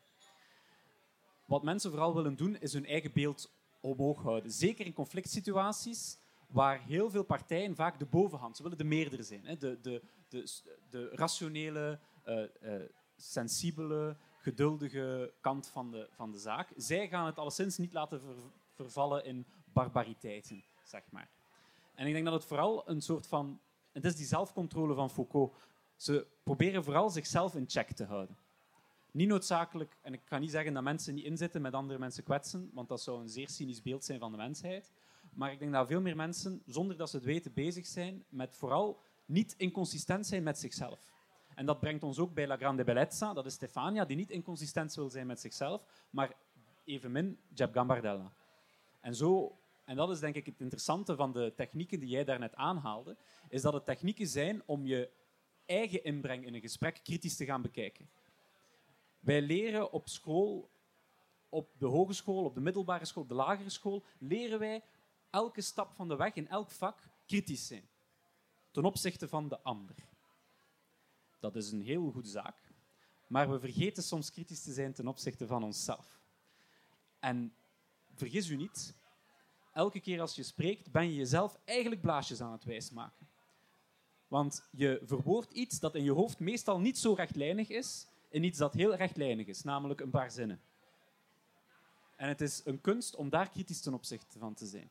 Wat 1.44 1.62
mensen 1.62 1.90
vooral 1.90 2.14
willen 2.14 2.37
doen, 2.37 2.56
is 2.56 2.72
hun 2.72 2.87
eigen 2.87 3.12
beeld 3.12 3.50
omhoog 3.80 4.22
houden. 4.22 4.50
Zeker 4.50 4.87
in 4.87 4.92
conflict 4.92 5.30
situaties, 5.30 6.18
waar 6.46 6.82
heel 6.82 7.11
veel 7.11 7.24
partijen 7.24 7.74
vaak 7.74 7.98
de 7.98 8.06
bovenhand, 8.06 8.56
ze 8.56 8.62
willen 8.62 8.78
de 8.78 8.85
meerdere 8.85 9.22
zijn. 9.22 9.42
De, 9.58 9.80
de, 9.80 10.02
de, 10.28 10.44
de 10.90 11.08
rationele, 11.12 11.98
eh, 12.22 12.42
eh, 12.42 12.82
sensibele, 13.16 14.16
geduldige 14.40 15.32
kant 15.40 15.66
van 15.66 15.90
de, 15.90 16.08
van 16.11 16.30
de 16.30 16.38
zaak. 16.38 16.68
Zij 16.76 17.08
gaan 17.08 17.26
het 17.26 17.38
alleszins 17.38 17.78
niet 17.78 17.92
laten 17.92 18.20
ver- 18.20 18.50
vervallen 18.74 19.24
in 19.24 19.46
barbariteiten, 19.72 20.64
zeg 20.85 21.02
maar. 21.11 21.28
En 21.94 22.07
ik 22.07 22.12
denk 22.12 22.24
dat 22.24 22.35
het 22.35 22.44
vooral 22.44 22.88
een 22.88 23.00
soort 23.00 23.26
van... 23.26 23.61
Het 23.92 24.05
is 24.05 24.16
die 24.16 24.26
zelfcontrole 24.26 24.94
van 24.94 25.11
Foucault. 25.11 25.57
Ze 25.96 26.26
proberen 26.42 26.85
vooral 26.85 27.11
zichzelf 27.11 27.55
in 27.55 27.64
check 27.68 27.90
te 27.90 28.05
houden. 28.05 28.37
Niet 29.11 29.28
noodzakelijk, 29.28 29.96
en 30.00 30.12
ik 30.12 30.20
ga 30.24 30.38
niet 30.38 30.50
zeggen 30.50 30.74
dat 30.74 30.83
mensen 30.83 31.14
niet 31.14 31.24
inzitten 31.24 31.62
met 31.62 31.72
andere 31.72 31.98
mensen 31.98 32.24
kwetsen, 32.24 32.70
want 32.72 32.88
dat 32.88 33.02
zou 33.02 33.20
een 33.20 33.28
zeer 33.28 33.48
cynisch 33.48 33.83
beeld 33.83 34.05
zijn 34.05 34.18
van 34.18 34.31
de 34.31 34.37
mensheid. 34.37 34.92
Maar 35.35 35.52
ik 35.52 35.59
denk 35.59 35.72
dat 35.72 35.87
veel 35.87 36.00
meer 36.00 36.16
mensen, 36.16 36.62
zonder 36.66 36.96
dat 36.96 37.11
ze 37.11 37.16
het 37.16 37.24
weten, 37.24 37.52
bezig 37.52 37.87
zijn 37.87 38.24
met 38.28 38.55
vooral 38.55 39.00
niet 39.24 39.55
inconsistent 39.57 40.26
zijn 40.26 40.42
met 40.42 40.59
zichzelf. 40.59 41.11
En 41.55 41.66
dat 41.66 41.81
brengt 41.81 42.02
ons 42.02 42.18
ook 42.18 42.35
bij 42.35 42.46
La 42.46 42.57
Grande 42.57 42.85
Bellezza, 42.85 43.33
dat 43.33 43.46
is 43.46 43.55
Stefania, 43.55 44.05
die 44.05 44.16
niet 44.16 44.31
inconsistent 44.31 44.94
wil 44.94 45.11
zijn 45.11 45.26
met 45.26 45.40
zichzelf, 45.40 45.83
maar 46.11 46.33
evenmin 46.85 47.38
Jeb 47.55 47.74
Gambardella. 47.74 48.33
En, 49.00 49.14
zo, 49.14 49.59
en 49.84 49.96
dat 49.96 50.10
is 50.10 50.20
denk 50.20 50.34
ik 50.34 50.46
het 50.46 50.60
interessante 50.60 51.16
van 51.16 51.32
de 51.32 51.52
technieken 51.56 52.00
die 52.00 52.08
jij 52.08 52.24
daarnet 52.24 52.54
aanhaalde, 52.54 53.16
is 53.48 53.62
dat 53.62 53.72
het 53.72 53.84
technieken 53.84 54.26
zijn 54.26 54.62
om 54.66 54.86
je 54.86 55.10
eigen 55.66 56.04
inbreng 56.04 56.46
in 56.46 56.54
een 56.54 56.60
gesprek 56.60 57.00
kritisch 57.02 57.36
te 57.36 57.44
gaan 57.44 57.62
bekijken. 57.62 58.10
Wij 59.20 59.42
leren 59.42 59.92
op 59.92 60.08
school, 60.08 60.70
op 61.48 61.70
de 61.78 61.86
hogeschool, 61.86 62.44
op 62.44 62.54
de 62.54 62.60
middelbare 62.60 63.04
school, 63.04 63.22
op 63.22 63.28
de 63.28 63.34
lagere 63.34 63.70
school, 63.70 64.04
leren 64.18 64.58
wij 64.58 64.82
elke 65.30 65.60
stap 65.60 65.94
van 65.94 66.08
de 66.08 66.16
weg 66.16 66.34
in 66.34 66.48
elk 66.48 66.70
vak 66.70 66.98
kritisch 67.26 67.66
zijn. 67.66 67.88
Ten 68.70 68.84
opzichte 68.84 69.28
van 69.28 69.48
de 69.48 69.60
ander. 69.60 69.94
Dat 71.40 71.56
is 71.56 71.72
een 71.72 71.82
heel 71.82 72.10
goede 72.10 72.28
zaak. 72.28 72.56
Maar 73.26 73.50
we 73.50 73.58
vergeten 73.58 74.02
soms 74.02 74.30
kritisch 74.30 74.62
te 74.62 74.72
zijn 74.72 74.92
ten 74.92 75.08
opzichte 75.08 75.46
van 75.46 75.62
onszelf. 75.62 76.20
En 77.18 77.54
vergis 78.14 78.48
u 78.48 78.56
niet, 78.56 78.94
elke 79.72 80.00
keer 80.00 80.20
als 80.20 80.35
je 80.35 80.42
spreekt, 80.42 80.90
ben 80.90 81.06
je 81.06 81.14
jezelf 81.14 81.58
eigenlijk 81.64 82.00
blaasjes 82.00 82.40
aan 82.40 82.52
het 82.52 82.64
wijsmaken. 82.64 83.26
Want 84.28 84.64
je 84.70 85.00
verwoordt 85.04 85.52
iets 85.52 85.80
dat 85.80 85.94
in 85.94 86.04
je 86.04 86.12
hoofd 86.12 86.38
meestal 86.38 86.80
niet 86.80 86.98
zo 86.98 87.12
rechtlijnig 87.12 87.68
is, 87.68 88.06
in 88.28 88.44
iets 88.44 88.58
dat 88.58 88.74
heel 88.74 88.94
rechtlijnig 88.94 89.46
is, 89.46 89.62
namelijk 89.62 90.00
een 90.00 90.11
paar 90.11 90.30
zinnen. 90.30 90.61
En 92.16 92.28
het 92.28 92.40
is 92.40 92.62
een 92.64 92.80
kunst 92.80 93.16
om 93.16 93.28
daar 93.28 93.50
kritisch 93.50 93.80
ten 93.80 93.94
opzichte 93.94 94.38
van 94.38 94.54
te 94.54 94.66
zijn. 94.66 94.90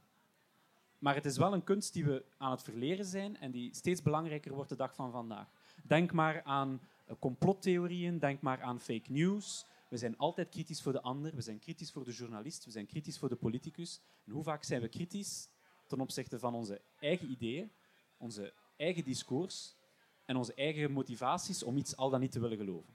Maar 1.00 1.16
het 1.16 1.26
is 1.26 1.38
wel 1.38 1.54
een 1.54 1.64
kunst 1.64 1.94
die 1.94 2.06
we 2.06 2.24
aan 2.38 2.52
het 2.52 2.62
verleren 2.62 3.06
zijn 3.06 3.38
en 3.38 3.52
die 3.52 3.76
steeds 3.76 4.02
belangrijker 4.02 4.54
wordt 4.54 4.70
de 4.70 4.76
dag 4.76 4.96
van 4.96 5.12
vandaag. 5.12 5.48
Denk 5.84 6.12
maar 6.12 6.42
aan 6.44 6.80
eh, 7.06 7.16
complottheorieën, 7.20 8.20
denk 8.20 8.42
maar 8.42 8.62
aan 8.62 8.80
fake 8.80 9.12
news. 9.12 9.66
We 9.92 9.98
zijn 9.98 10.18
altijd 10.18 10.50
kritisch 10.50 10.82
voor 10.82 10.92
de 10.92 11.02
ander, 11.02 11.36
we 11.36 11.42
zijn 11.42 11.60
kritisch 11.60 11.92
voor 11.92 12.04
de 12.04 12.12
journalist, 12.12 12.66
we 12.66 12.72
zijn 12.72 12.86
kritisch 12.86 13.18
voor 13.18 13.30
de 13.30 13.36
politicus. 13.36 14.02
En 14.26 14.32
hoe 14.32 14.44
vaak 14.44 14.64
zijn 14.64 14.82
we 14.82 14.88
kritisch 14.88 15.48
ten 15.88 16.00
opzichte 16.00 16.40
van 16.40 16.54
onze 16.54 16.82
eigen 17.00 17.32
ideeën, 17.32 17.72
onze 18.18 18.54
eigen 18.78 19.04
discours 19.04 19.76
en 20.26 20.36
onze 20.36 20.54
eigen 20.54 20.92
motivaties 20.92 21.64
om 21.64 21.78
iets 21.78 21.96
al 21.96 22.10
dan 22.10 22.20
niet 22.20 22.32
te 22.32 22.40
willen 22.40 22.58
geloven? 22.58 22.94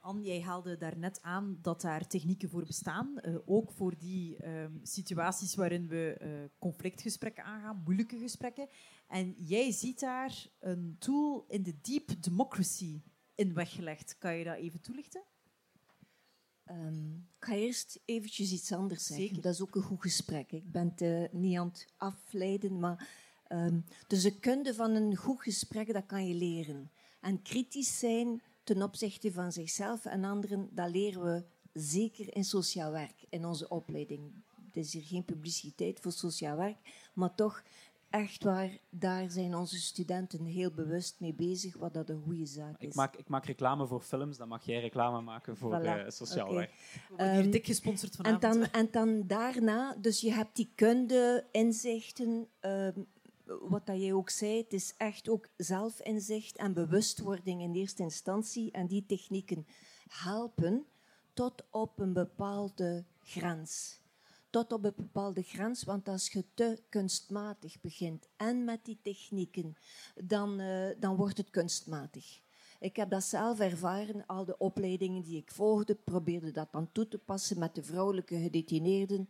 Anne, 0.00 0.22
jij 0.22 0.40
haalde 0.40 0.76
daarnet 0.76 1.22
aan 1.22 1.58
dat 1.62 1.80
daar 1.80 2.06
technieken 2.06 2.48
voor 2.48 2.64
bestaan. 2.64 3.18
eh, 3.20 3.34
ook 3.44 3.70
voor 3.70 3.98
die 3.98 4.36
ehm, 4.36 4.72
situaties 4.82 5.54
waarin 5.54 5.88
we 5.88 6.16
eh, 6.20 6.28
conflictgesprekken 6.58 7.44
aangaan, 7.44 7.82
moeilijke 7.84 8.18
gesprekken. 8.18 8.68
En 9.08 9.34
jij 9.38 9.72
ziet 9.72 10.00
daar 10.00 10.46
een 10.60 10.96
tool 10.98 11.44
in 11.48 11.62
de 11.62 11.80
deep 11.80 12.22
democracy 12.22 13.02
in 13.34 13.54
weggelegd. 13.54 14.18
Kan 14.18 14.36
je 14.36 14.44
dat 14.44 14.56
even 14.56 14.80
toelichten? 14.80 15.22
Ehm, 16.64 17.12
ik 17.14 17.44
ga 17.44 17.54
eerst 17.54 18.00
eventjes 18.04 18.52
iets 18.52 18.72
anders 18.72 19.06
zeggen. 19.06 19.26
Zeker. 19.26 19.42
Dat 19.42 19.54
is 19.54 19.62
ook 19.62 19.74
een 19.74 19.82
goed 19.82 20.02
gesprek. 20.02 20.52
Ik 20.52 20.72
ben 20.72 20.88
het 20.88 21.00
eh, 21.00 21.24
niet 21.32 21.58
aan 21.58 21.68
het 21.68 21.86
afleiden, 21.96 22.78
maar... 22.78 23.08
ehm, 23.46 23.80
dus 24.06 24.22
de 24.22 24.38
kunde 24.38 24.74
van 24.74 24.90
een 24.90 25.16
goed 25.16 25.42
gesprek, 25.42 25.92
dat 25.92 26.06
kan 26.06 26.26
je 26.26 26.34
leren. 26.34 26.90
En 27.20 27.42
kritisch 27.42 27.98
zijn 27.98 28.42
ten 28.64 28.82
opzichte 28.82 29.32
van 29.32 29.52
zichzelf 29.52 30.04
en 30.04 30.24
anderen, 30.24 30.68
dat 30.72 30.90
leren 30.90 31.22
we 31.22 31.44
zeker 31.72 32.36
in 32.36 32.44
sociaal 32.44 32.90
werk, 32.90 33.24
in 33.28 33.44
onze 33.44 33.68
opleiding. 33.68 34.32
Het 34.66 34.76
is 34.76 34.92
hier 34.92 35.02
geen 35.02 35.24
publiciteit 35.24 36.00
voor 36.00 36.12
sociaal 36.12 36.56
werk, 36.56 36.76
maar 37.14 37.34
toch, 37.34 37.62
echt 38.14 38.44
waar, 38.44 38.78
daar 38.90 39.30
zijn 39.30 39.54
onze 39.54 39.80
studenten 39.80 40.44
heel 40.44 40.70
bewust 40.70 41.20
mee 41.20 41.34
bezig, 41.34 41.76
wat 41.76 41.94
dat 41.94 42.08
een 42.08 42.22
goede 42.22 42.46
zaak 42.46 42.80
is. 42.80 42.88
Ik 42.88 42.94
maak, 42.94 43.16
ik 43.16 43.28
maak 43.28 43.44
reclame 43.44 43.86
voor 43.86 44.00
films, 44.00 44.36
dan 44.36 44.48
mag 44.48 44.64
jij 44.64 44.80
reclame 44.80 45.20
maken 45.20 45.56
voor 45.56 45.80
Voilà, 45.80 45.84
eh, 45.84 46.04
sociaal 46.08 46.46
oké. 46.46 46.54
werk. 46.54 46.70
We 46.70 47.00
worden 47.08 47.32
hier 47.34 47.42
Ehm, 47.42 47.50
dik 47.50 47.66
gesponsord 47.66 48.16
En 48.20 48.40
dan, 48.40 48.64
en 48.70 48.88
dan 48.90 49.26
daarna, 49.26 49.96
dus 50.00 50.20
je 50.20 50.32
hebt 50.32 50.56
die 50.56 50.72
kunde, 50.74 51.46
inzichten, 51.50 52.48
ehm, 52.60 53.00
wat 53.44 53.86
dat 53.86 54.00
jij 54.00 54.12
ook 54.12 54.30
zei, 54.30 54.56
het 54.56 54.72
is 54.72 54.94
echt 54.96 55.28
ook 55.28 55.48
zelfinzicht 55.56 56.56
en 56.56 56.72
bewustwording 56.74 57.62
in 57.62 57.74
eerste 57.74 58.02
instantie. 58.02 58.70
En 58.70 58.86
die 58.86 59.06
technieken 59.06 59.66
helpen 60.08 60.86
tot 61.32 61.64
op 61.70 61.98
een 61.98 62.12
bepaalde 62.12 63.04
grens. 63.22 64.02
Tot 64.54 64.72
op 64.72 64.84
een 64.84 64.92
bepaalde 64.96 65.42
grens, 65.42 65.84
want 65.84 66.08
als 66.08 66.32
je 66.32 66.44
te 66.54 66.82
kunstmatig 66.88 67.80
begint 67.80 68.28
en 68.36 68.64
met 68.64 68.84
die 68.84 68.98
technieken, 69.02 69.76
dan, 70.24 70.60
eh, 70.60 70.86
dan 70.98 71.16
wordt 71.16 71.36
het 71.36 71.50
kunstmatig. 71.50 72.40
Ik 72.80 72.96
heb 72.96 73.10
dat 73.10 73.24
zelf 73.24 73.60
ervaren, 73.60 74.26
al 74.26 74.44
de 74.44 74.58
opleidingen 74.58 75.22
die 75.22 75.36
ik 75.36 75.50
volgde, 75.50 75.94
probeerde 75.94 76.50
dat 76.50 76.72
dan 76.72 76.92
toe 76.92 77.08
te 77.08 77.18
passen 77.18 77.58
met 77.58 77.74
de 77.74 77.82
vrouwelijke 77.82 78.36
gedetineerden. 78.36 79.28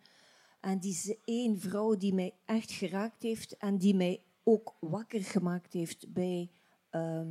En 0.61 0.79
die 0.79 1.19
één 1.25 1.61
vrouw 1.61 1.97
die 1.97 2.15
mij 2.15 2.35
echt 2.45 2.71
geraakt 2.71 3.23
heeft 3.23 3.57
en 3.57 3.79
die 3.79 3.95
mij 3.95 4.23
ook 4.43 4.75
wakker 4.81 5.23
gemaakt 5.23 5.73
heeft 5.73 6.13
bij, 6.13 6.51
ehm, 6.91 7.29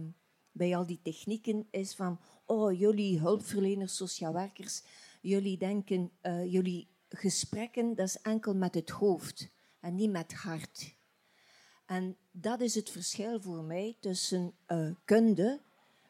bij 0.51 0.75
al 0.75 0.86
die 0.86 0.99
technieken, 1.03 1.67
is 1.71 1.95
van, 1.95 2.19
oh, 2.45 2.79
jullie 2.79 3.19
hulpverleners, 3.19 3.95
sociaal 3.95 4.34
werkers, 4.34 4.84
jullie 5.21 5.58
denken, 5.58 6.12
eh, 6.21 6.51
jullie 6.51 6.91
gesprekken, 7.13 7.95
dat 7.95 8.08
is 8.08 8.21
enkel 8.21 8.56
met 8.56 8.76
het 8.76 8.89
hoofd 8.89 9.49
en 9.80 9.95
niet 9.95 10.12
met 10.12 10.32
het 10.32 10.41
hart. 10.41 10.95
En 11.86 12.17
dat 12.32 12.62
is 12.62 12.76
het 12.76 12.89
verschil 12.89 13.41
voor 13.41 13.63
mij 13.63 13.97
tussen 13.99 14.54
eh, 14.65 14.89
kunde, 15.06 15.62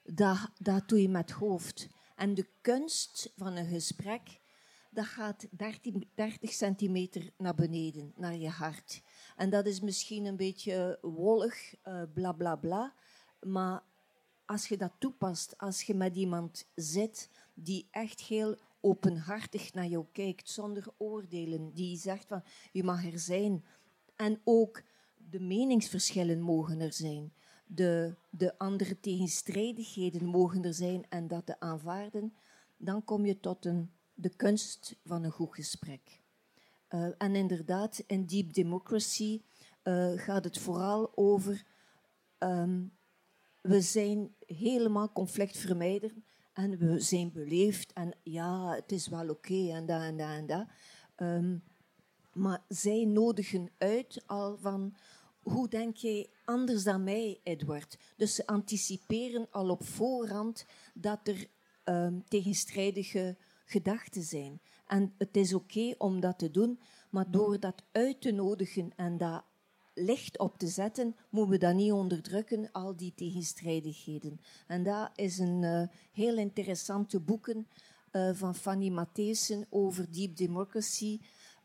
dat, 0.04 0.38
dat 0.60 0.90
doe 0.90 1.02
je 1.02 1.10
met 1.10 1.32
hoofd. 1.32 1.88
En 2.16 2.34
de 2.34 2.48
kunst 2.62 3.34
van 3.36 3.56
een 3.56 3.68
gesprek, 3.68 4.42
dat 4.90 5.06
gaat 5.06 5.48
30, 5.52 5.94
30 6.16 6.52
centimeter 6.52 7.34
naar 7.38 7.56
beneden, 7.56 8.14
naar 8.16 8.36
je 8.36 8.50
hart. 8.50 9.02
En 9.36 9.50
dat 9.50 9.66
is 9.66 9.80
misschien 9.80 10.26
een 10.26 10.38
beetje 10.38 10.98
wollig, 11.02 11.76
eh, 11.82 12.02
bla 12.14 12.32
bla 12.32 12.56
bla. 12.56 12.94
Maar 13.40 13.84
als 14.46 14.68
je 14.68 14.78
dat 14.78 14.94
toepast, 15.00 15.58
als 15.58 15.82
je 15.82 15.94
met 15.94 16.16
iemand 16.16 16.68
zit 16.76 17.30
die 17.54 17.88
echt 17.92 18.22
heel 18.22 18.58
openhartig 18.84 19.74
naar 19.74 19.88
jou 19.88 20.06
kijkt, 20.12 20.50
zonder 20.50 20.86
oordelen, 20.98 21.74
die 21.74 21.98
zegt 21.98 22.28
van 22.28 22.44
je 22.72 22.84
mag 22.84 23.06
er 23.06 23.20
zijn. 23.20 23.66
En 24.16 24.42
ook 24.44 24.84
de 25.30 25.40
meningsverschillen 25.40 26.42
mogen 26.42 26.80
er 26.80 26.94
zijn. 26.94 27.34
De, 27.66 28.16
de 28.30 28.58
andere 28.58 29.00
tegenstrijdigheden 29.00 30.26
mogen 30.26 30.64
er 30.64 30.74
zijn 30.74 31.06
en 31.10 31.28
dat 31.28 31.46
te 31.46 31.60
aanvaarden. 31.60 32.34
Dan 32.78 33.04
kom 33.04 33.26
je 33.26 33.40
tot 33.40 33.66
een, 33.66 33.92
de 34.14 34.36
kunst 34.36 34.96
van 35.06 35.24
een 35.24 35.32
goed 35.32 35.56
gesprek. 35.56 36.22
Eh, 36.88 37.08
en 37.18 37.36
inderdaad, 37.36 38.04
in 38.08 38.26
Deep 38.26 38.54
Democracy 38.54 39.42
eh, 39.82 40.12
gaat 40.16 40.44
het 40.44 40.58
vooral 40.58 41.12
over... 41.18 41.66
ehm, 42.38 42.82
we 43.62 43.82
zijn 43.82 44.36
helemaal 44.46 45.12
conflictvermijder 45.12 46.14
en 46.54 46.78
we 46.78 47.00
zijn 47.00 47.32
beleefd 47.32 47.94
en 47.94 48.14
ja, 48.24 48.76
het 48.76 48.92
is 48.92 49.08
wel 49.08 49.30
oké 49.30 49.70
en 49.72 49.86
dat 49.86 50.02
en 50.02 50.18
dat 50.18 50.30
en 50.30 50.46
dat. 50.46 50.66
Ehm, 51.16 51.58
maar 52.34 52.64
zij 52.68 53.06
nodigen 53.06 53.70
uit 53.78 54.24
al 54.26 54.58
van 54.58 54.96
hoe 55.42 55.68
denk 55.68 55.96
jij 55.96 56.30
anders 56.46 56.84
dan 56.84 57.04
mij, 57.04 57.40
Edward? 57.44 57.98
Dus 58.18 58.36
ze 58.36 58.48
anticiperen 58.48 59.48
al 59.52 59.70
op 59.70 59.86
voorhand 59.86 60.66
dat 60.94 61.28
er 61.28 61.48
ehm, 61.84 62.20
tegenstrijdige 62.28 63.38
gedachten 63.66 64.24
zijn. 64.24 64.62
En 64.88 65.14
het 65.18 65.38
is 65.38 65.54
oké 65.54 65.96
om 65.98 66.20
dat 66.20 66.40
te 66.40 66.52
doen, 66.52 66.80
maar 67.10 67.32
door 67.32 67.60
dat 67.60 67.84
uit 67.92 68.22
te 68.22 68.32
nodigen 68.32 68.92
en 68.96 69.18
dat 69.18 69.44
licht 69.94 70.40
op 70.40 70.58
te 70.58 70.68
zetten, 70.68 71.16
moeten 71.30 71.52
we 71.52 71.58
dat 71.58 71.74
niet 71.74 71.92
onderdrukken, 71.92 72.70
al 72.72 72.96
die 72.96 73.14
tegenstrijdigheden. 73.16 74.40
En 74.68 74.84
dat 74.84 75.10
is 75.16 75.38
een 75.38 75.64
eh, 75.64 75.84
heel 76.12 76.38
interessante 76.38 77.20
boeken 77.20 77.68
eh, 78.12 78.30
van 78.34 78.56
Fanny 78.56 78.90
Matthijssen 78.90 79.66
over 79.70 80.12
Deep 80.12 80.36
Democracy. 80.38 81.20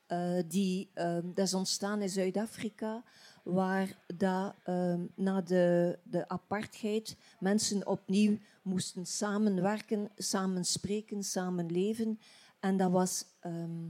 eh, 0.06 0.38
die, 0.48 0.90
ehm, 0.94 1.32
dat 1.34 1.46
is 1.46 1.54
ontstaan 1.54 2.02
in 2.02 2.08
Zuid-Afrika, 2.08 3.02
waar 3.44 3.98
dat, 4.16 4.54
ehm, 4.64 5.06
na 5.14 5.40
de, 5.40 5.98
de 6.02 6.28
apartheid 6.28 7.16
mensen 7.40 7.86
opnieuw 7.86 8.38
moesten 8.62 9.06
samenwerken, 9.06 10.10
samen 10.16 10.64
spreken, 10.64 11.22
samen 11.22 11.70
leven. 11.70 12.20
En 12.60 12.76
dat 12.76 12.90
was 12.90 13.24
ehm, 13.40 13.88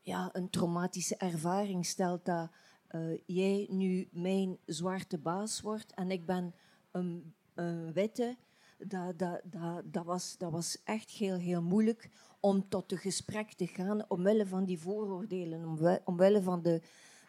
ja, 0.00 0.30
een 0.32 0.50
traumatische 0.50 1.16
ervaring. 1.16 1.86
Stelt 1.86 2.24
dat 2.24 2.50
eh, 2.90 3.18
jij 3.26 3.66
nu 3.70 4.08
mijn 4.12 4.58
zwarte 4.66 5.18
baas 5.18 5.60
wordt 5.60 5.94
en 5.94 6.10
ik 6.10 6.26
ben 6.26 6.54
een, 6.90 7.34
een 7.54 7.92
witte. 7.92 8.36
Dat, 8.78 9.18
dat, 9.18 9.40
dat, 9.44 9.82
dat, 9.84 10.04
was, 10.04 10.36
dat 10.38 10.52
was 10.52 10.82
echt 10.84 11.10
heel, 11.10 11.36
heel 11.36 11.62
moeilijk 11.62 12.10
om 12.40 12.68
tot 12.68 12.92
een 12.92 12.98
gesprek 12.98 13.52
te 13.52 13.66
gaan 13.66 14.04
omwille 14.08 14.46
van 14.46 14.64
die 14.64 14.78
vooroordelen, 14.78 16.00
omwille 16.04 16.42
van 16.42 16.62
de, 16.62 16.82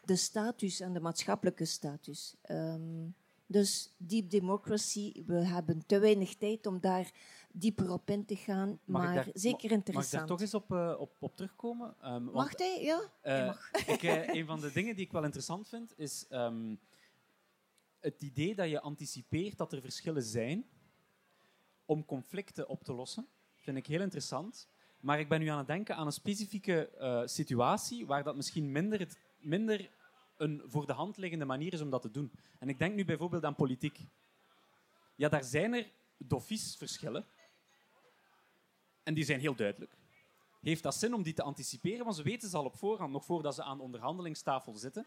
de 0.06 0.16
status 0.16 0.80
en 0.80 0.94
de 0.94 1.00
maatschappelijke 1.00 1.66
status. 1.66 2.36
Ehm, 2.42 3.10
dus 3.46 3.96
deep 3.98 4.30
democracy, 4.30 5.24
we 5.26 5.46
hebben 5.46 5.86
te 5.86 6.00
weinig 6.00 6.36
tijd 6.36 6.66
om 6.66 6.80
daar 6.80 7.12
dieper 7.54 7.92
op 7.92 8.10
in 8.10 8.26
te 8.26 8.36
gaan, 8.36 8.80
Mag 8.86 9.04
maar 9.04 9.16
daar- 9.16 9.30
zeker 9.34 9.52
Mag 9.52 9.64
ik 9.64 9.72
interessant. 9.72 10.12
daar 10.12 10.26
toch 10.28 10.42
eens 10.42 10.54
op, 10.54 10.72
eh, 10.72 10.96
op, 11.00 11.12
op 11.20 11.36
terugkomen? 11.36 11.96
Ehm, 12.02 12.12
want, 12.12 12.34
Mag 12.34 12.58
hij? 12.58 12.82
Ja? 12.84 13.02
Hij 13.22 13.46
mag. 13.46 13.72
ik, 13.96 14.04
eh, 14.04 14.28
een 14.34 14.46
van 14.46 14.60
de 14.60 14.72
dingen 14.72 14.96
die 14.96 15.06
ik 15.06 15.12
wel 15.12 15.24
interessant 15.24 15.68
vind, 15.68 15.94
is... 15.98 16.26
ehm, 16.30 16.76
het 18.00 18.22
idee 18.22 18.56
dat 18.56 18.70
je 18.70 18.82
anticipeert 18.82 19.58
dat 19.58 19.74
er 19.74 19.82
verschillen 19.82 20.24
zijn 20.24 20.66
om 21.86 22.06
conflicten 22.06 22.68
op 22.70 22.84
te 22.84 22.94
lossen, 22.94 23.28
vind 23.56 23.78
ik 23.78 23.86
heel 23.88 24.02
interessant. 24.02 24.68
Maar 25.00 25.20
ik 25.20 25.30
ben 25.30 25.40
nu 25.40 25.48
aan 25.48 25.58
het 25.58 25.68
denken 25.68 25.96
aan 25.96 26.06
een 26.06 26.12
specifieke 26.12 26.90
situatie 27.26 28.06
waar 28.06 28.24
dat 28.24 28.36
misschien 28.36 28.72
minder, 28.72 29.00
het, 29.00 29.18
minder 29.40 29.90
een 30.38 30.62
voor 30.66 30.86
de 30.86 30.94
hand 30.94 31.18
liggende 31.18 31.46
manier 31.46 31.74
is 31.74 31.82
om 31.82 31.90
dat 31.90 32.02
te 32.02 32.12
doen. 32.12 32.32
En 32.60 32.70
ik 32.70 32.80
denk 32.80 32.96
nu 32.96 33.06
bijvoorbeeld 33.06 33.44
aan 33.44 33.56
politiek. 33.56 34.00
Ja, 35.16 35.30
daar 35.30 35.44
zijn 35.44 35.74
er 35.74 35.92
doffies 36.18 36.76
verschillen. 36.76 37.26
En 39.04 39.14
die 39.14 39.24
zijn 39.24 39.40
heel 39.40 39.56
duidelijk. 39.56 39.92
Heeft 40.62 40.84
dat 40.84 40.96
zin 40.96 41.14
om 41.14 41.24
die 41.24 41.34
te 41.34 41.44
anticiperen? 41.44 42.04
Want 42.04 42.16
ze 42.16 42.24
weten 42.24 42.50
ze 42.50 42.58
al 42.58 42.66
op 42.66 42.76
voorhand, 42.76 43.12
nog 43.12 43.26
voordat 43.26 43.56
ze 43.56 43.64
aan 43.64 43.78
de 43.78 43.84
onderhandelingstafel 43.84 44.74
zitten. 44.74 45.06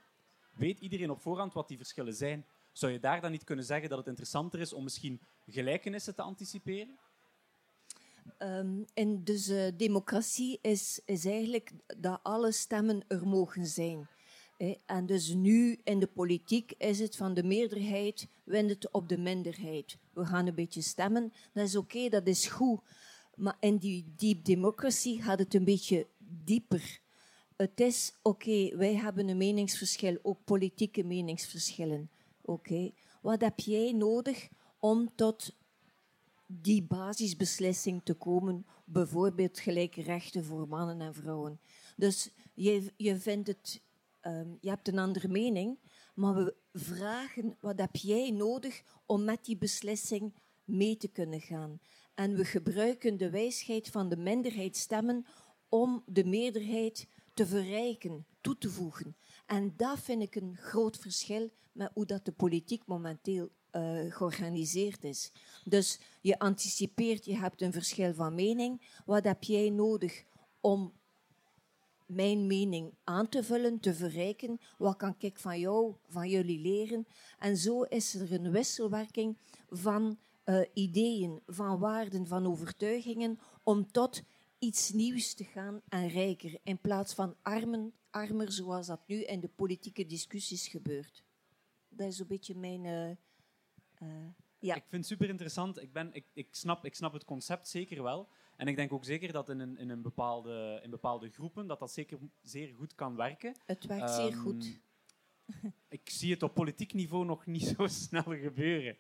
Weet 0.54 0.78
iedereen 0.78 1.10
op 1.10 1.20
voorhand 1.20 1.52
wat 1.52 1.68
die 1.68 1.76
verschillen 1.76 2.14
zijn? 2.14 2.46
Zou 2.72 2.92
je 2.92 2.98
daar 2.98 3.20
dan 3.20 3.30
niet 3.30 3.44
kunnen 3.44 3.64
zeggen 3.64 3.88
dat 3.88 3.98
het 3.98 4.06
interessanter 4.06 4.60
is 4.60 4.72
om 4.72 4.82
misschien 4.82 5.20
gelijkenissen 5.46 6.14
te 6.14 6.22
anticiperen? 6.22 6.98
Ehm, 8.38 8.82
en 8.94 9.24
dus 9.24 9.48
uh, 9.48 9.68
democratie 9.76 10.58
is, 10.62 11.00
is 11.04 11.24
eigenlijk 11.24 11.72
dat 11.98 12.20
alle 12.22 12.52
stemmen 12.52 13.04
er 13.08 13.26
mogen 13.26 13.66
zijn. 13.66 14.08
En 14.86 15.06
dus 15.06 15.34
nu 15.34 15.80
in 15.84 15.98
de 15.98 16.06
politiek 16.06 16.72
is 16.78 16.98
het 16.98 17.16
van 17.16 17.34
de 17.34 17.42
meerderheid 17.42 18.28
wint 18.44 18.70
het 18.70 18.92
op 18.92 19.08
de 19.08 19.18
minderheid. 19.18 19.98
We 20.12 20.24
gaan 20.24 20.46
een 20.46 20.54
beetje 20.54 20.82
stemmen, 20.82 21.32
dat 21.52 21.66
is 21.66 21.76
oké, 21.76 22.08
dat 22.08 22.26
is 22.26 22.46
goed. 22.46 22.80
Maar 23.36 23.56
in 23.60 23.76
die 23.76 24.12
deep 24.16 24.44
democracy 24.44 25.20
gaat 25.20 25.38
het 25.38 25.54
een 25.54 25.64
beetje 25.64 26.06
dieper. 26.18 27.00
Het 27.56 27.80
is 27.80 28.12
oké, 28.22 28.76
wij 28.76 28.94
hebben 28.94 29.28
een 29.28 29.36
meningsverschil, 29.36 30.18
ook 30.22 30.44
politieke 30.44 31.04
meningsverschillen. 31.04 32.10
Oké, 32.40 32.90
wat 33.22 33.40
heb 33.40 33.60
jij 33.60 33.92
nodig 33.92 34.48
om 34.78 35.14
tot 35.14 35.56
die 36.46 36.82
basisbeslissing 36.82 38.00
te 38.04 38.14
komen, 38.14 38.66
bijvoorbeeld 38.84 39.58
gelijke 39.58 40.02
rechten 40.02 40.44
voor 40.44 40.68
mannen 40.68 41.00
en 41.00 41.14
vrouwen. 41.14 41.60
Dus 41.96 42.30
je, 42.54 42.92
je 42.96 43.16
vindt 43.16 43.48
het, 43.48 43.82
um, 44.22 44.58
je 44.60 44.68
hebt 44.68 44.88
een 44.88 44.98
andere 44.98 45.28
mening, 45.28 45.78
maar 46.14 46.34
we 46.34 46.54
vragen 46.72 47.56
wat 47.60 47.78
heb 47.78 47.96
jij 47.96 48.30
nodig 48.30 48.82
om 49.06 49.24
met 49.24 49.44
die 49.44 49.56
beslissing 49.56 50.34
mee 50.64 50.96
te 50.96 51.08
kunnen 51.08 51.40
gaan. 51.40 51.80
En 52.14 52.34
we 52.34 52.44
gebruiken 52.44 53.16
de 53.16 53.30
wijsheid 53.30 53.88
van 53.88 54.08
de 54.08 54.16
minderheid 54.16 54.76
stemmen 54.76 55.26
om 55.68 56.02
de 56.06 56.24
meerderheid 56.24 57.08
te 57.34 57.46
verrijken, 57.46 58.26
toe 58.40 58.58
te 58.58 58.70
voegen. 58.70 59.16
En 59.46 59.74
dat 59.76 60.00
vind 60.00 60.22
ik 60.22 60.34
een 60.34 60.56
groot 60.56 60.96
verschil 60.96 61.50
met 61.72 61.90
hoe 61.94 62.06
dat 62.06 62.24
de 62.24 62.32
politiek 62.32 62.86
momenteel 62.86 63.48
uh, 63.72 64.14
georganiseerd 64.14 65.04
is. 65.04 65.32
Dus 65.64 66.00
je 66.20 66.38
anticipeert, 66.38 67.24
je 67.24 67.36
hebt 67.36 67.62
een 67.62 67.72
verschil 67.72 68.14
van 68.14 68.34
mening. 68.34 69.00
Wat 69.04 69.24
heb 69.24 69.42
jij 69.42 69.70
nodig 69.70 70.24
om 70.60 70.92
mijn 72.06 72.46
mening 72.46 72.94
aan 73.04 73.28
te 73.28 73.42
vullen, 73.42 73.80
te 73.80 73.94
verrijken? 73.94 74.60
Wat 74.78 74.96
kan 74.96 75.14
ik 75.18 75.38
van 75.38 75.60
jou, 75.60 75.94
van 76.08 76.28
jullie 76.28 76.60
leren? 76.60 77.06
En 77.38 77.56
zo 77.56 77.82
is 77.82 78.14
er 78.14 78.32
een 78.32 78.50
wisselwerking 78.50 79.38
van 79.68 80.18
uh, 80.44 80.60
ideeën, 80.72 81.40
van 81.46 81.78
waarden, 81.78 82.26
van 82.26 82.46
overtuigingen 82.46 83.38
om 83.62 83.92
tot 83.92 84.22
iets 84.58 84.92
nieuws 84.92 85.34
te 85.34 85.44
gaan 85.44 85.80
en 85.88 86.08
rijker, 86.08 86.58
in 86.62 86.78
plaats 86.78 87.14
van 87.14 87.36
armen, 87.42 87.92
armer 88.10 88.52
zoals 88.52 88.86
dat 88.86 89.00
nu 89.06 89.24
in 89.24 89.40
de 89.40 89.48
politieke 89.48 90.06
discussies 90.06 90.68
gebeurt. 90.68 91.24
Dat 91.88 92.06
is 92.06 92.18
een 92.18 92.26
beetje 92.26 92.54
mijn. 92.54 92.84
Uh, 92.84 93.10
uh, 94.02 94.28
ja. 94.58 94.74
Ik 94.74 94.84
vind 94.88 95.02
het 95.02 95.06
super 95.06 95.28
interessant. 95.28 95.82
Ik, 95.82 95.92
ben, 95.92 96.10
ik, 96.12 96.26
ik, 96.32 96.48
snap, 96.50 96.84
ik 96.84 96.94
snap 96.94 97.12
het 97.12 97.24
concept 97.24 97.68
zeker 97.68 98.02
wel. 98.02 98.28
En 98.56 98.68
ik 98.68 98.76
denk 98.76 98.92
ook 98.92 99.04
zeker 99.04 99.32
dat 99.32 99.48
in, 99.48 99.60
een, 99.60 99.78
in, 99.78 99.90
een 99.90 100.02
bepaalde, 100.02 100.80
in 100.82 100.90
bepaalde 100.90 101.30
groepen 101.30 101.66
dat 101.66 101.78
dat 101.78 101.92
zeker 101.92 102.18
zeer 102.42 102.74
goed 102.74 102.94
kan 102.94 103.16
werken. 103.16 103.56
Het 103.64 103.86
werkt 103.86 104.10
um, 104.10 104.14
zeer 104.14 104.32
ehm, 104.32 104.40
goed. 104.40 104.80
ik 105.88 106.10
zie 106.10 106.32
het 106.32 106.42
op 106.42 106.54
politiek 106.54 106.92
niveau 106.92 107.24
nog 107.24 107.46
niet 107.46 107.74
zo 107.76 107.86
snel 107.86 108.22
gebeuren. 108.22 108.96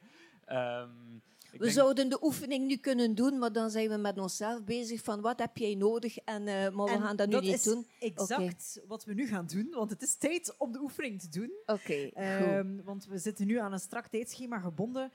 Um, 0.48 1.22
we 1.58 1.70
zouden 1.70 2.08
de 2.08 2.24
oefening 2.24 2.66
nu 2.66 2.76
kunnen 2.76 3.14
doen, 3.14 3.38
maar 3.38 3.52
dan 3.52 3.70
zijn 3.70 3.88
we 3.88 3.96
met 3.96 4.18
onszelf 4.18 4.64
bezig 4.64 5.02
van 5.02 5.20
wat 5.20 5.38
heb 5.38 5.56
jij 5.56 5.74
nodig 5.74 6.18
en, 6.18 6.42
uh, 6.46 6.70
maar 6.70 6.86
we 6.86 7.04
gaan 7.04 7.16
dat 7.16 7.28
nu 7.28 7.40
niet 7.40 7.64
doen. 7.64 7.86
exact 7.98 8.80
wat 8.86 9.04
we 9.04 9.14
nu 9.14 9.26
gaan 9.26 9.46
doen, 9.46 9.70
want 9.70 9.90
het 9.90 10.02
is 10.02 10.16
tijd 10.16 10.54
om 10.58 10.72
de 10.72 10.80
oefening 10.80 11.20
te 11.20 11.28
doen. 11.28 11.50
Oké, 11.66 12.10
okay, 12.12 12.58
um, 12.58 12.82
Want 12.84 13.06
we 13.06 13.18
zitten 13.18 13.46
nu 13.46 13.58
aan 13.58 13.72
een 13.72 13.80
strak 13.80 14.06
tijdschema 14.06 14.58
gebonden. 14.58 15.12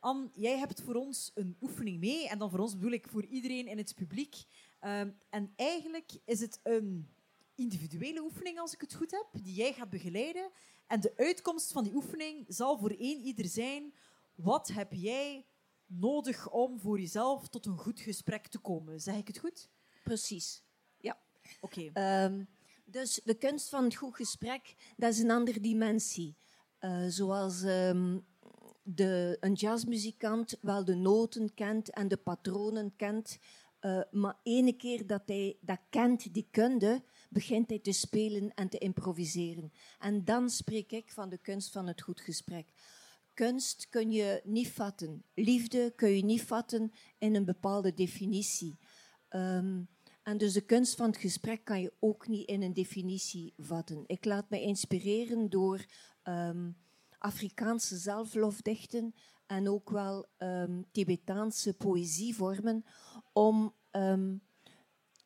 Anne, 0.00 0.28
jij 0.34 0.58
hebt 0.58 0.82
voor 0.82 0.94
ons 0.94 1.30
een 1.34 1.56
oefening 1.60 2.00
mee. 2.00 2.28
En 2.28 2.38
dan 2.38 2.50
voor 2.50 2.58
ons 2.58 2.74
bedoel 2.74 2.92
ik 2.92 3.06
voor 3.08 3.24
iedereen 3.24 3.66
in 3.66 3.78
het 3.78 3.94
publiek. 3.94 4.36
Um, 4.80 5.16
en 5.30 5.52
eigenlijk 5.56 6.10
is 6.24 6.40
het 6.40 6.60
een 6.62 7.08
individuele 7.54 8.22
oefening, 8.22 8.58
als 8.58 8.74
ik 8.74 8.80
het 8.80 8.94
goed 8.94 9.10
heb, 9.10 9.26
die 9.42 9.54
jij 9.54 9.72
gaat 9.72 9.90
begeleiden. 9.90 10.50
En 10.86 11.00
de 11.00 11.12
uitkomst 11.16 11.72
van 11.72 11.84
die 11.84 11.94
oefening 11.94 12.44
zal 12.48 12.78
voor 12.78 12.90
één 12.90 13.22
ieder 13.22 13.46
zijn... 13.46 13.92
Wat 14.34 14.68
heb 14.68 14.92
jij 14.92 15.44
nodig 15.90 16.50
om 16.50 16.80
voor 16.80 17.00
jezelf 17.00 17.48
tot 17.48 17.66
een 17.66 17.78
goed 17.78 18.00
gesprek 18.00 18.46
te 18.46 18.58
komen. 18.58 19.00
Zeg 19.00 19.16
ik 19.16 19.26
het 19.26 19.38
goed? 19.38 19.68
Precies. 20.04 20.62
Ja. 20.96 21.18
Oké. 21.60 21.80
Okay. 21.80 22.24
Um, 22.24 22.32
ehm, 22.32 22.44
dus 22.84 23.20
de 23.24 23.34
kunst 23.34 23.68
van 23.68 23.84
het 23.84 23.94
goed 23.94 24.14
gesprek, 24.14 24.74
dat 24.96 25.12
is 25.12 25.18
een 25.18 25.30
andere 25.30 25.60
dimensie. 25.60 26.36
Uh, 26.80 27.04
zoals 27.08 27.62
um, 27.62 28.26
de, 28.82 29.36
een 29.40 29.52
jazzmuzikant 29.52 30.58
wel 30.60 30.84
de 30.84 30.94
noten 30.94 31.54
kent 31.54 31.90
en 31.90 32.08
de 32.08 32.16
patronen 32.16 32.96
kent, 32.96 33.38
uh, 33.80 34.00
maar 34.10 34.38
ene 34.42 34.72
keer 34.72 35.06
dat 35.06 35.22
hij 35.26 35.56
dat 35.60 35.80
kent, 35.90 36.34
die 36.34 36.48
kunde, 36.50 37.02
begint 37.28 37.68
hij 37.68 37.78
te 37.78 37.92
spelen 37.92 38.54
en 38.54 38.68
te 38.68 38.78
improviseren. 38.78 39.72
En 39.98 40.24
dan 40.24 40.50
spreek 40.50 40.92
ik 40.92 41.12
van 41.12 41.28
de 41.28 41.38
kunst 41.38 41.72
van 41.72 41.86
het 41.86 42.02
goed 42.02 42.20
gesprek 42.20 42.72
kunst 43.34 43.88
kun 43.88 44.10
je 44.10 44.40
niet 44.44 44.68
vatten. 44.68 45.24
Liefde 45.34 45.92
kun 45.96 46.10
je 46.10 46.24
niet 46.24 46.42
vatten 46.42 46.92
in 47.18 47.34
een 47.34 47.44
bepaalde 47.44 47.94
definitie. 47.94 48.78
Um, 49.30 49.88
en 50.22 50.38
dus 50.38 50.52
de 50.52 50.60
kunst 50.60 50.94
van 50.94 51.06
het 51.06 51.16
gesprek 51.16 51.64
kan 51.64 51.80
je 51.80 51.92
ook 51.98 52.28
niet 52.28 52.48
in 52.48 52.62
een 52.62 52.74
definitie 52.74 53.54
vatten. 53.56 54.04
Ik 54.06 54.24
laat 54.24 54.50
me 54.50 54.60
inspireren 54.60 55.50
door 55.50 55.84
um, 56.24 56.76
Afrikaanse 57.18 57.96
zelflofdichten 57.96 59.14
en 59.46 59.68
ook 59.68 59.90
wel 59.90 60.26
um, 60.38 60.86
Tibetaanse 60.92 61.74
poëzievormen 61.74 62.84
om 63.32 63.74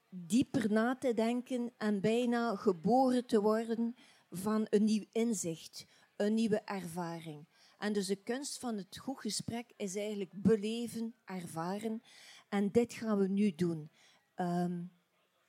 dieper 0.08 0.72
na 0.72 0.96
te 0.96 1.14
denken 1.14 1.72
en 1.78 2.00
bijna 2.00 2.56
geboren 2.56 3.26
te 3.26 3.40
worden 3.40 3.94
van 4.30 4.66
een 4.70 4.84
nieuw 4.84 5.04
inzicht, 5.12 5.86
een 6.16 6.34
nieuwe 6.34 6.60
ervaring. 6.60 7.46
En 7.78 7.92
dus 7.92 8.06
de 8.06 8.16
kunst 8.16 8.58
van 8.58 8.76
het 8.76 8.98
goed 8.98 9.20
gesprek 9.20 9.72
is 9.76 9.96
eigenlijk 9.96 10.30
beleven, 10.34 11.14
ervaren. 11.24 12.02
En 12.48 12.70
dit 12.70 12.92
gaan 12.92 13.18
we 13.18 13.28
nu 13.28 13.54
doen. 13.54 13.90
Um, 14.36 14.92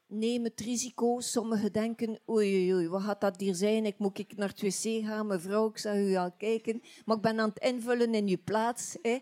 neem 0.07 0.43
het 0.43 0.59
risico. 0.59 1.19
Sommigen 1.19 1.73
denken, 1.73 2.19
oei, 2.29 2.73
oei, 2.73 2.87
wat 2.87 3.01
gaat 3.01 3.21
dat 3.21 3.39
hier 3.39 3.55
zijn? 3.55 3.85
Ik 3.85 3.97
moet 3.97 4.17
ik 4.17 4.37
naar 4.37 4.49
het 4.49 4.61
wc 4.61 5.05
gaan, 5.05 5.27
mevrouw, 5.27 5.69
ik 5.69 5.77
zag 5.77 5.95
u 5.95 6.15
al 6.15 6.31
kijken. 6.31 6.81
Maar 7.05 7.15
ik 7.15 7.21
ben 7.21 7.39
aan 7.39 7.49
het 7.49 7.63
invullen 7.63 8.13
in 8.13 8.27
uw 8.27 8.43
plaats. 8.43 8.97
Hè. 9.01 9.19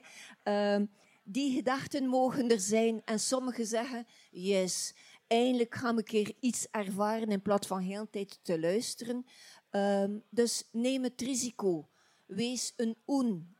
Um, 0.75 0.91
die 1.23 1.55
gedachten 1.55 2.07
mogen 2.07 2.51
er 2.51 2.59
zijn. 2.59 3.01
En 3.05 3.19
sommigen 3.19 3.65
zeggen, 3.65 4.05
yes, 4.31 4.95
eindelijk 5.27 5.75
ga 5.75 5.89
ik 5.89 5.97
een 5.97 6.03
keer 6.03 6.33
iets 6.39 6.67
ervaren 6.71 7.27
in 7.27 7.41
plaats 7.41 7.67
van 7.67 7.79
heel 7.79 8.09
tijd 8.09 8.39
te 8.41 8.59
luisteren. 8.59 9.25
Um, 9.71 10.23
dus 10.29 10.67
neem 10.71 11.03
het 11.03 11.21
risico. 11.21 11.87
Wees 12.35 12.73
een 12.75 12.97
oen. 13.07 13.55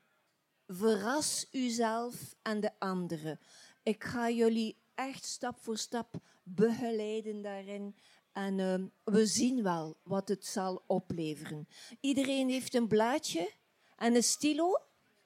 Verras 0.68 1.48
uzelf 1.52 2.36
en 2.42 2.60
de 2.60 2.72
anderen. 2.80 3.40
Ik 3.84 4.04
ga 4.04 4.30
jullie 4.30 4.78
echt 4.96 5.26
stap 5.26 5.58
voor 5.60 5.78
stap 5.78 6.16
begeleiden 6.44 7.42
daarin. 7.42 7.96
En 8.32 8.58
uh, 8.58 8.76
we 9.04 9.26
zien 9.26 9.64
wel 9.64 9.98
wat 10.04 10.28
het 10.28 10.46
zal 10.46 10.84
opleveren. 10.88 11.68
Iedereen 12.00 12.50
heeft 12.50 12.74
een 12.74 12.88
blaadje 12.88 13.52
en 13.96 14.16
een 14.16 14.24
stilo. 14.24 14.74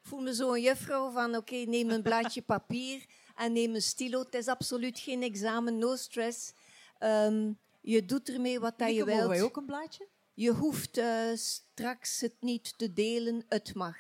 Ik 0.02 0.14
voel 0.14 0.20
me 0.20 0.36
zo 0.36 0.54
een 0.54 0.62
juffrouw 0.62 1.12
van 1.12 1.30
oké, 1.30 1.38
okay, 1.38 1.64
neem 1.64 1.90
een 1.90 2.02
blaadje 2.02 2.42
papier 2.56 3.06
en 3.36 3.54
neem 3.54 3.76
een 3.76 3.82
stilo. 3.82 4.20
Het 4.20 4.34
is 4.34 4.48
absoluut 4.48 5.00
geen 5.00 5.24
examen, 5.24 5.78
no 5.78 5.96
stress. 5.96 6.54
Um, 7.00 7.60
je 7.82 8.06
doet 8.06 8.30
ermee 8.30 8.60
wat 8.60 8.80
dat 8.80 8.90
je 8.90 9.06
wilt. 9.06 9.08
Mogen 9.08 9.30
wij 9.30 9.42
ook 9.42 9.58
een 9.58 9.66
blaadje? 9.66 10.08
Je 10.38 10.52
hoeft 10.52 10.98
uh, 10.98 11.36
straks 11.36 12.22
het 12.22 12.34
niet 12.40 12.78
te 12.78 12.94
delen, 12.94 13.46
het 13.50 13.76
mag. 13.76 13.98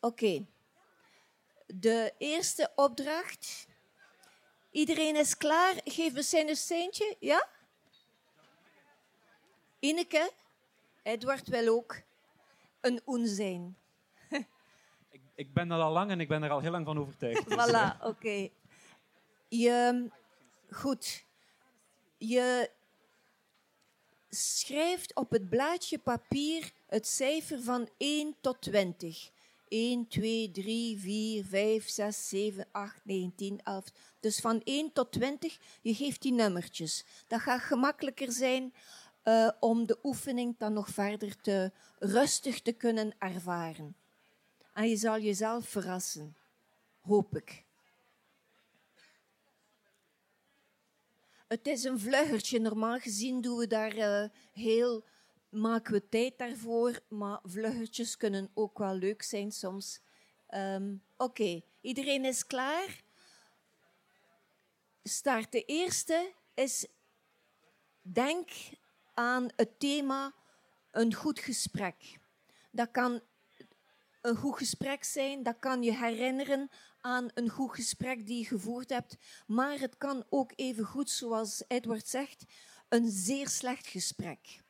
Oké. 0.00 0.24
Okay. 0.24 0.46
De 1.66 2.14
eerste 2.18 2.72
opdracht. 2.74 3.66
Iedereen 4.70 5.16
is 5.16 5.36
klaar. 5.36 5.80
Geef 5.84 6.12
me 6.12 6.22
zijn 6.22 6.56
steentje. 6.56 7.16
Ja? 7.20 7.48
Ineke, 9.78 10.30
Edward 11.02 11.48
wil 11.48 11.74
ook 11.74 12.00
een 12.80 13.00
oen 13.06 13.26
zijn. 13.26 13.76
Ik 15.34 15.52
ben 15.52 15.68
dat 15.68 15.80
al 15.80 15.92
lang 15.92 16.10
en 16.10 16.20
ik 16.20 16.28
ben 16.28 16.42
er 16.42 16.50
al 16.50 16.60
heel 16.60 16.70
lang 16.70 16.84
van 16.86 16.98
overtuigd. 16.98 17.48
Dus, 17.48 17.56
eh, 17.66 17.68
Voilà, 17.68 18.04
oké. 18.04 18.48
Je, 19.48 20.08
goed. 20.70 21.24
Je 22.16 22.70
schrijft 24.34 25.14
op 25.14 25.30
het 25.30 25.48
blaadje 25.48 25.98
papier 25.98 26.72
het 26.86 27.06
cijfer 27.06 27.62
van 27.62 27.88
1 27.96 28.34
tot 28.40 28.60
20. 28.60 29.30
1, 29.68 30.08
2, 30.08 30.50
3, 30.50 30.98
4, 30.98 31.44
5, 31.44 31.88
6, 31.88 32.28
7, 32.28 32.66
8, 32.72 33.04
9, 33.04 33.34
10, 33.34 33.60
11. 33.62 33.84
Dus 34.20 34.38
van 34.38 34.60
1 34.64 34.92
tot 34.92 35.12
20, 35.12 35.58
je 35.82 35.94
geeft 35.94 36.22
die 36.22 36.32
nummertjes. 36.32 37.04
Dat 37.26 37.40
gaat 37.40 37.60
gemakkelijker 37.60 38.32
zijn 38.32 38.74
eh, 39.22 39.50
om 39.60 39.86
de 39.86 39.98
oefening 40.02 40.58
dan 40.58 40.72
nog 40.72 40.88
verder 40.88 41.40
te 41.40 41.72
rustig 41.98 42.60
te 42.62 42.72
kunnen 42.72 43.14
ervaren. 43.18 43.96
En 44.72 44.88
je 44.88 44.96
zal 44.96 45.18
jezelf 45.18 45.68
verrassen. 45.68 46.36
Hoop 47.00 47.36
ik. 47.36 47.63
Het 51.46 51.66
is 51.66 51.84
een 51.84 51.98
vluggertje. 51.98 52.58
Normaal 52.58 52.98
gezien 52.98 53.40
doen 53.40 53.58
we 53.58 53.66
daar 53.66 53.96
eh, 53.96 54.28
heel, 54.52 55.04
maken 55.48 55.92
we 55.92 56.08
tijd 56.08 56.38
daarvoor. 56.38 57.00
Maar 57.08 57.40
vluggertjes 57.42 58.16
kunnen 58.16 58.50
ook 58.54 58.78
wel 58.78 58.94
leuk 58.94 59.22
zijn 59.22 59.52
soms. 59.52 60.00
Ehm, 60.46 60.94
Oké, 61.16 61.62
iedereen 61.80 62.24
is 62.24 62.46
klaar? 62.46 63.02
Start. 65.02 65.52
De 65.52 65.64
eerste 65.64 66.32
is, 66.54 66.86
denk 68.02 68.50
aan 69.14 69.48
het 69.56 69.80
thema 69.80 70.34
een 70.90 71.14
goed 71.14 71.38
gesprek. 71.38 72.18
Dat 72.70 72.90
kan 72.90 73.22
een 74.20 74.36
goed 74.36 74.56
gesprek 74.56 75.04
zijn, 75.04 75.42
dat 75.42 75.58
kan 75.58 75.82
je 75.82 75.96
herinneren 75.96 76.70
aan 77.04 77.30
een 77.34 77.48
goed 77.48 77.74
gesprek 77.74 78.26
die 78.26 78.38
je 78.38 78.44
gevoerd 78.44 78.90
hebt, 78.90 79.16
maar 79.46 79.78
het 79.78 79.96
kan 79.98 80.24
ook 80.28 80.52
even 80.54 80.84
goed, 80.84 81.10
zoals 81.10 81.64
Edward 81.68 82.08
zegt, 82.08 82.44
een 82.88 83.10
zeer 83.10 83.48
slecht 83.48 83.86
gesprek. 83.86 84.62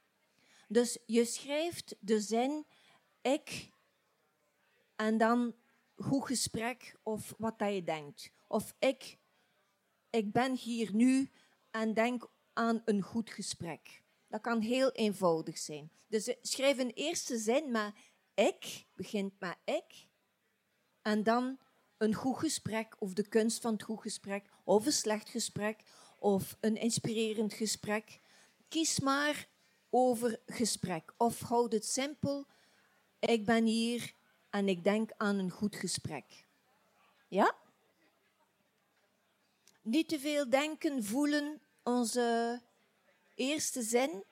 Dus 0.68 0.98
je 1.06 1.24
schrijft 1.24 1.94
de 2.00 2.20
zin 2.20 2.66
ik 3.22 3.70
en 4.96 5.18
dan 5.18 5.54
goed 5.96 6.26
gesprek 6.26 6.96
of 7.02 7.34
wat 7.38 7.58
dat 7.58 7.74
je 7.74 7.82
denkt. 7.82 8.30
Of 8.46 8.74
ik, 8.78 9.18
ik 10.10 10.32
ben 10.32 10.54
hier 10.54 10.94
nu 10.94 11.30
en 11.70 11.94
denk 11.94 12.28
aan 12.52 12.82
een 12.84 13.02
goed 13.02 13.30
gesprek. 13.30 14.02
Dat 14.28 14.40
kan 14.40 14.60
heel 14.60 14.92
eenvoudig 14.92 15.58
zijn. 15.58 15.90
Dus 16.06 16.34
schrijf 16.42 16.78
een 16.78 16.92
eerste 16.92 17.38
zin 17.38 17.70
met 17.70 17.94
ik, 18.34 18.86
begint 18.94 19.40
met 19.40 19.56
ik, 19.64 20.08
en 21.02 21.22
dan 21.22 21.58
een 21.98 22.14
goed 22.14 22.38
gesprek 22.38 22.96
of 22.98 23.12
de 23.12 23.28
kunst 23.28 23.60
van 23.60 23.72
het 23.72 23.82
goed 23.82 24.00
gesprek, 24.00 24.44
of 24.64 24.86
een 24.86 24.92
slecht 24.92 25.28
gesprek, 25.28 25.80
of 26.18 26.56
een 26.60 26.76
inspirerend 26.76 27.52
gesprek. 27.52 28.20
Kies 28.68 29.00
maar 29.00 29.48
over 29.90 30.40
gesprek 30.46 31.14
of 31.16 31.40
houd 31.40 31.72
het 31.72 31.86
simpel. 31.86 32.46
Ik 33.18 33.46
ben 33.46 33.64
hier 33.64 34.14
en 34.50 34.68
ik 34.68 34.84
denk 34.84 35.10
aan 35.16 35.38
een 35.38 35.50
goed 35.50 35.76
gesprek. 35.76 36.46
Ja? 37.28 37.54
Niet 39.82 40.08
te 40.08 40.18
veel 40.18 40.50
denken, 40.50 41.04
voelen, 41.04 41.60
onze 41.82 42.60
eerste 43.34 43.82
zin. 43.82 44.24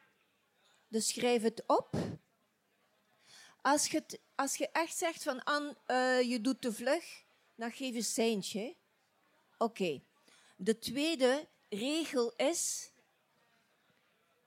Dus 0.88 1.08
schrijf 1.08 1.42
het 1.42 1.62
op. 1.66 1.96
Als 3.62 3.86
je, 3.86 4.20
als 4.34 4.56
je 4.56 4.68
echt 4.68 4.96
zegt 4.96 5.22
van 5.22 5.44
Anne, 5.44 5.76
eh, 5.86 6.20
je 6.20 6.40
doet 6.40 6.60
te 6.60 6.72
vlug, 6.72 7.21
dan 7.62 7.72
geef 7.72 7.94
een 7.94 8.04
seintje. 8.04 8.76
Oké. 9.58 10.02
De 10.56 10.78
tweede 10.78 11.48
regel 11.68 12.32
is, 12.36 12.92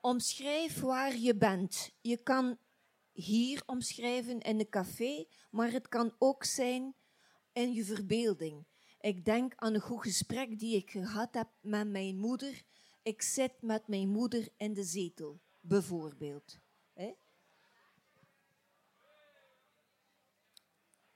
omschrijf 0.02 0.80
waar 0.80 1.18
je 1.18 1.36
bent. 1.36 1.92
Je 2.02 2.18
kan 2.18 2.58
hier 3.12 3.64
omschrijven 3.66 4.40
in 4.40 4.60
een 4.60 4.70
café, 4.70 5.26
maar 5.50 5.72
het 5.72 5.88
kan 5.88 6.16
ook 6.20 6.44
zijn 6.44 6.96
in 7.54 7.74
je 7.74 7.84
verbeelding. 7.84 8.66
Ik 9.00 9.26
denk 9.26 9.54
aan 9.56 9.74
een 9.74 9.82
goed 9.82 10.02
gesprek 10.02 10.60
die 10.60 10.76
ik 10.76 10.92
gehad 10.92 11.34
heb 11.34 11.50
met 11.62 11.88
mijn 11.88 12.18
moeder. 12.18 12.64
Ik 13.04 13.22
zit 13.22 13.62
met 13.62 13.88
mijn 13.88 14.10
moeder 14.10 14.48
in 14.58 14.74
de 14.74 14.84
zetel, 14.84 15.42
bijvoorbeeld. 15.62 16.60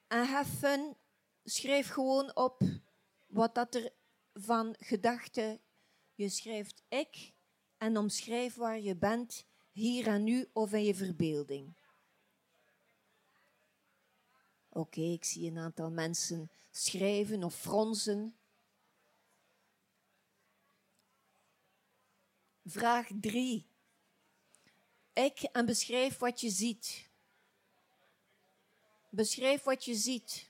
En 0.07 0.25
have 0.25 0.51
fun. 0.57 0.95
Schrijf 1.49 1.89
gewoon 1.89 2.35
op 2.35 2.61
wat 3.27 3.55
dat 3.55 3.75
er 3.75 3.91
van 4.33 4.75
gedachten. 4.79 5.59
Je 6.13 6.29
schrijft 6.29 6.83
ik 6.89 7.33
en 7.77 7.97
omschrijf 7.97 8.55
waar 8.55 8.79
je 8.79 8.95
bent, 8.95 9.45
hier 9.71 10.07
en 10.07 10.23
nu 10.23 10.49
of 10.53 10.73
in 10.73 10.83
je 10.83 10.95
verbeelding. 10.95 11.73
Oké, 14.69 15.01
ik 15.01 15.25
zie 15.25 15.49
een 15.49 15.57
aantal 15.57 15.91
mensen 15.91 16.51
schrijven 16.71 17.43
of 17.43 17.55
fronsen. 17.55 18.37
Vraag 22.65 23.07
3. 23.21 23.65
Ik 25.13 25.41
en 25.41 25.65
beschrijf 25.65 26.17
wat 26.17 26.41
je 26.41 26.49
ziet. 26.49 27.09
Beschrijf 29.09 29.63
wat 29.63 29.85
je 29.85 29.95
ziet. 29.95 30.48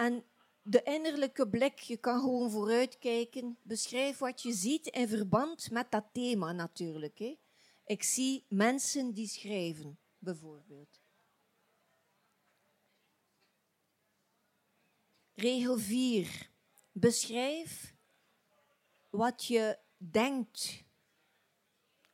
En 0.00 0.24
de 0.62 0.82
innerlijke 0.82 1.48
blik, 1.48 1.78
je 1.78 1.96
kan 1.96 2.20
gewoon 2.20 2.50
vooruitkijken. 2.50 3.58
Beschrijf 3.62 4.18
wat 4.18 4.42
je 4.42 4.52
ziet 4.52 4.86
in 4.86 5.08
verband 5.08 5.70
met 5.70 5.90
dat 5.90 6.04
thema 6.12 6.52
natuurlijk. 6.52 7.18
Hè. 7.18 7.38
Ik 7.84 8.02
zie 8.02 8.44
mensen 8.48 9.12
die 9.12 9.28
schrijven, 9.28 9.98
bijvoorbeeld. 10.18 11.00
Regel 15.34 15.78
4. 15.78 16.50
Beschrijf 16.92 17.94
wat 19.10 19.44
je 19.44 19.78
denkt 19.96 20.84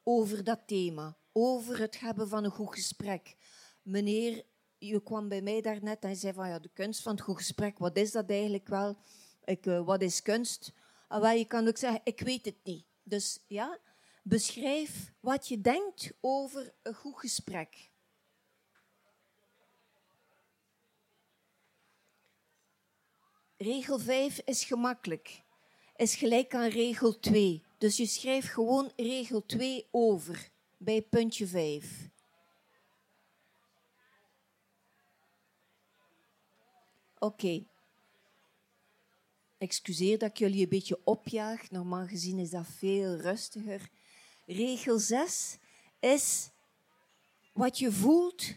over 0.02 0.44
dat 0.44 0.66
thema, 0.66 1.18
over 1.32 1.78
het 1.78 2.00
hebben 2.00 2.28
van 2.28 2.44
een 2.44 2.50
goed 2.50 2.74
gesprek. 2.74 3.36
Meneer, 3.82 4.44
je 4.78 5.02
kwam 5.02 5.28
bij 5.28 5.42
mij 5.42 5.60
daarnet 5.60 6.04
en 6.04 6.16
zei 6.16 6.32
van 6.32 6.48
ja, 6.48 6.58
de 6.58 6.70
kunst 6.72 7.02
van 7.02 7.12
het 7.12 7.20
goed 7.20 7.36
gesprek, 7.36 7.78
wat 7.78 7.96
is 7.96 8.12
dat 8.12 8.30
eigenlijk 8.30 8.68
wel? 8.68 8.96
Ik, 9.44 9.66
eh, 9.66 9.84
wat 9.84 10.02
is 10.02 10.22
kunst? 10.22 10.72
Wel, 11.08 11.30
je 11.30 11.44
kan 11.44 11.68
ook 11.68 11.76
zeggen, 11.76 12.00
ik 12.04 12.20
weet 12.20 12.44
het 12.44 12.56
niet. 12.62 12.84
Dus 13.02 13.38
ja, 13.46 13.78
beschrijf 14.22 15.12
wat 15.20 15.48
je 15.48 15.60
denkt 15.60 16.12
over 16.20 16.74
een 16.82 16.94
goed 16.94 17.18
gesprek. 17.18 17.90
Regel 23.56 23.98
5 23.98 24.40
is 24.44 24.64
gemakkelijk. 24.64 25.42
Is 25.96 26.14
gelijk 26.14 26.54
aan 26.54 26.68
regel 26.68 27.18
2. 27.18 27.64
Dus 27.78 27.96
je 27.96 28.06
schrijft 28.06 28.48
gewoon 28.48 28.92
regel 28.96 29.46
2 29.46 29.88
over 29.90 30.50
bij 30.76 31.02
puntje 31.02 31.46
5. 31.46 32.10
Oké. 37.18 37.64
Excuseer 39.58 40.18
dat 40.18 40.30
ik 40.30 40.38
jullie 40.38 40.62
een 40.62 40.68
beetje 40.68 41.00
opjaag. 41.04 41.70
Normaal 41.70 42.06
gezien 42.06 42.38
is 42.38 42.50
dat 42.50 42.66
veel 42.66 43.16
rustiger. 43.16 43.90
Regel 44.46 44.98
6 44.98 45.58
is 46.00 46.50
wat 47.52 47.78
je 47.78 47.92
voelt 47.92 48.54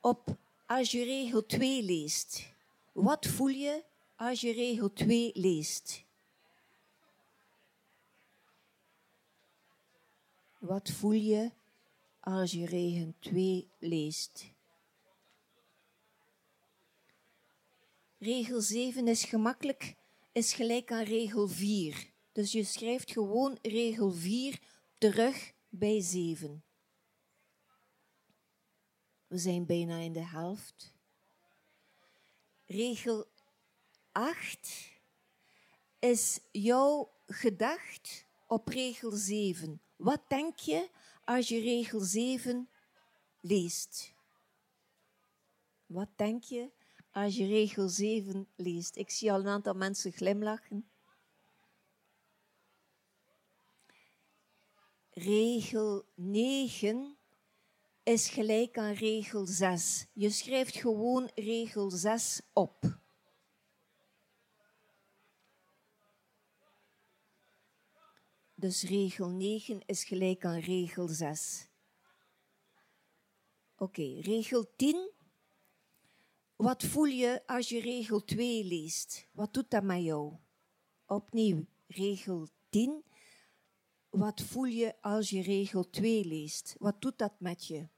op, 0.00 0.36
als 0.66 0.90
je 0.90 1.04
regel 1.04 1.46
2 1.46 1.82
leest. 1.82 2.54
Wat 2.92 3.26
voel 3.26 3.48
je 3.48 3.84
als 4.16 4.40
je 4.40 4.52
regel 4.52 4.92
2 4.92 5.30
leest? 5.34 6.04
Wat 10.58 10.90
voel 10.90 11.12
je 11.12 11.50
als 12.20 12.52
je 12.52 12.66
regel 12.66 13.14
2 13.18 13.70
leest? 13.78 14.55
Regel 18.26 18.60
7 18.60 19.08
is 19.08 19.24
gemakkelijk, 19.24 19.94
is 20.32 20.52
gelijk 20.54 20.92
aan 20.92 21.02
regel 21.02 21.48
4. 21.48 22.10
Dus 22.32 22.52
je 22.52 22.64
schrijft 22.64 23.12
gewoon 23.12 23.58
regel 23.62 24.10
4 24.10 24.60
terug 24.98 25.52
bij 25.68 26.00
7. 26.00 26.64
We 29.26 29.38
zijn 29.38 29.66
bijna 29.66 29.96
in 29.96 30.12
de 30.12 30.24
helft. 30.24 30.94
Regel 32.64 33.26
8 34.12 34.90
is 35.98 36.40
jouw 36.52 37.12
gedacht 37.26 38.26
op 38.46 38.68
regel 38.68 39.10
7. 39.10 39.80
Wat 39.96 40.22
denk 40.28 40.58
je 40.58 40.90
als 41.24 41.48
je 41.48 41.60
regel 41.60 42.00
7 42.00 42.68
leest? 43.40 44.14
Wat 45.86 46.08
denk 46.16 46.42
je 46.42 46.75
als 47.16 47.36
je 47.36 47.46
regel 47.46 47.88
7 47.88 48.48
leest? 48.56 48.96
Ik 48.96 49.10
zie 49.10 49.32
al 49.32 49.40
een 49.40 49.46
aantal 49.46 49.74
mensen 49.74 50.12
glimlachen. 50.12 50.90
Regel 55.10 56.04
9 56.14 57.16
is 58.02 58.28
gelijk 58.28 58.78
aan 58.78 58.92
regel 58.92 59.46
6. 59.46 60.06
Je 60.12 60.30
schrijft 60.30 60.76
gewoon 60.76 61.30
regel 61.34 61.90
6 61.90 62.40
op. 62.52 62.98
Dus 68.54 68.82
regel 68.82 69.28
9 69.28 69.80
is 69.86 70.04
gelijk 70.04 70.44
aan 70.44 70.58
regel 70.58 71.08
6. 71.08 71.68
Oké, 73.76 74.20
regel 74.20 74.74
10. 74.76 75.14
Wat 76.56 76.84
voel 76.84 77.04
je 77.04 77.42
als 77.46 77.68
je 77.68 77.80
regel 77.80 78.24
2 78.24 78.64
leest? 78.64 79.28
Wat 79.32 79.54
doet 79.54 79.70
dat 79.70 79.82
met 79.82 80.02
jou? 80.02 80.36
Opnieuw, 81.06 81.66
regel 81.86 82.48
10. 82.68 83.04
Wat 84.10 84.42
voel 84.42 84.64
je 84.64 85.02
als 85.02 85.30
je 85.30 85.42
regel 85.42 85.90
2 85.90 86.24
leest? 86.24 86.74
Wat 86.78 87.00
doet 87.00 87.18
dat 87.18 87.40
met 87.40 87.66
je? 87.66 87.88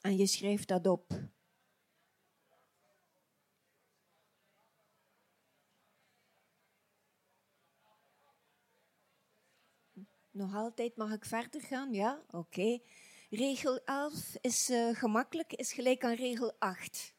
En 0.00 0.16
je 0.16 0.26
schrijft 0.26 0.68
dat 0.68 0.86
op. 0.86 1.30
Nog 10.30 10.54
altijd 10.54 10.96
mag 10.96 11.12
ik 11.12 11.24
verder 11.24 11.60
gaan? 11.60 11.92
Ja? 11.92 12.24
Oké. 12.30 12.80
Regel 13.32 13.80
11 13.84 14.36
is 14.40 14.70
uh, 14.70 14.96
gemakkelijk, 14.96 15.52
is 15.52 15.72
gelijk 15.72 16.04
aan 16.04 16.14
regel 16.14 16.52
8. 16.58 17.14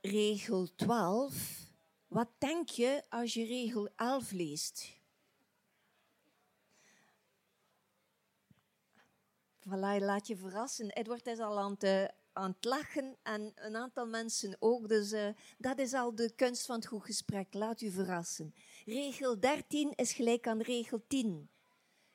Regel 0.00 0.74
12. 0.74 1.70
Wat 2.06 2.28
denk 2.38 2.68
je 2.68 3.04
als 3.08 3.34
je 3.34 3.44
regel 3.44 3.88
11 3.96 4.30
leest? 4.30 5.00
Voilà, 9.60 9.98
laat 9.98 10.26
je 10.26 10.36
verrassen. 10.36 10.90
Edward 10.90 11.26
is 11.26 11.38
al 11.38 11.58
aan 11.58 11.70
het, 11.70 11.84
uh, 11.84 12.04
aan 12.36 12.50
het 12.50 12.64
lachen 12.64 13.16
en 13.22 13.52
een 13.54 13.76
aantal 13.76 14.06
mensen 14.06 14.56
ook. 14.58 14.88
Dus 14.88 15.12
uh, 15.12 15.28
dat 15.58 15.78
is 15.78 15.92
al 15.92 16.14
de 16.14 16.34
kunst 16.34 16.66
van 16.66 16.76
het 16.76 16.86
goed 16.86 17.04
gesprek. 17.04 17.54
Laat 17.54 17.80
u 17.80 17.90
verrassen. 17.90 18.54
Regel 18.84 19.40
13 19.40 19.92
is 19.94 20.12
gelijk 20.12 20.46
aan 20.46 20.60
regel 20.60 21.04
10. 21.06 21.50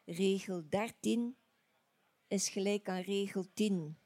Regel 0.05 0.63
13 0.69 1.35
is 2.27 2.49
gelijk 2.49 2.89
aan 2.89 3.01
regel 3.01 3.45
10. 3.53 3.97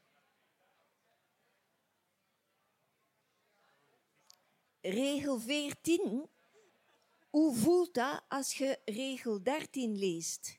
Regel 4.80 5.38
14. 5.38 6.28
Hoe 7.30 7.54
voelt 7.54 7.94
dat 7.94 8.22
als 8.28 8.54
je 8.54 8.78
regel 8.84 9.42
13 9.42 9.98
leest? 9.98 10.58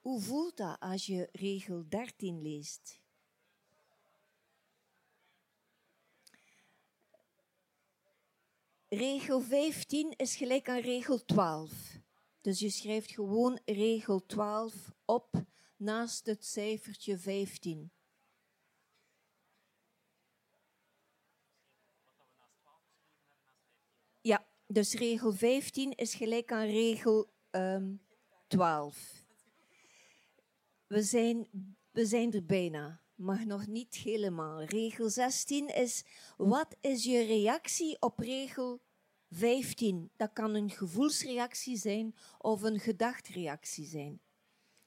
Hoe 0.00 0.20
voelt 0.20 0.56
dat 0.56 0.80
als 0.80 1.06
je 1.06 1.28
regel 1.32 1.88
13 1.88 2.42
leest? 2.42 3.00
Regel 8.88 9.40
15 9.40 10.16
is 10.16 10.36
gelijk 10.36 10.68
aan 10.68 10.80
regel 10.80 11.24
12. 11.24 11.98
Dus 12.40 12.58
je 12.58 12.70
schrijft 12.70 13.10
gewoon 13.10 13.60
regel 13.64 14.26
12 14.26 14.92
op 15.04 15.44
naast 15.76 16.26
het 16.26 16.44
cijfertje 16.44 17.18
15. 17.18 17.90
Ja, 24.20 24.46
dus 24.66 24.94
regel 24.94 25.32
15 25.32 25.92
is 25.94 26.14
gelijk 26.14 26.52
aan 26.52 26.66
regel 26.66 27.30
um, 27.50 27.60
ehm, 27.60 27.94
12. 28.46 29.19
We 30.90 31.02
zijn, 31.02 31.48
we 31.90 32.06
zijn 32.06 32.32
er 32.32 32.44
bijna, 32.44 33.02
maar 33.14 33.46
nog 33.46 33.66
niet 33.66 33.94
helemaal. 33.94 34.62
Regel 34.62 35.08
16 35.08 35.68
is, 35.74 36.04
wat 36.36 36.76
is 36.80 37.04
je 37.04 37.24
reactie 37.24 38.00
op 38.00 38.18
regel 38.18 38.80
15? 39.28 40.10
Dat 40.16 40.32
kan 40.32 40.54
een 40.54 40.70
gevoelsreactie 40.70 41.76
zijn 41.76 42.14
of 42.38 42.62
een 42.62 42.80
gedachtreactie 42.80 43.86
zijn. 43.86 44.20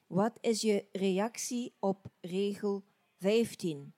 Wat 0.06 0.38
is 0.40 0.60
je 0.60 0.86
reactie 0.92 1.74
op 1.78 2.06
regel 2.20 2.84
15? 3.18 3.94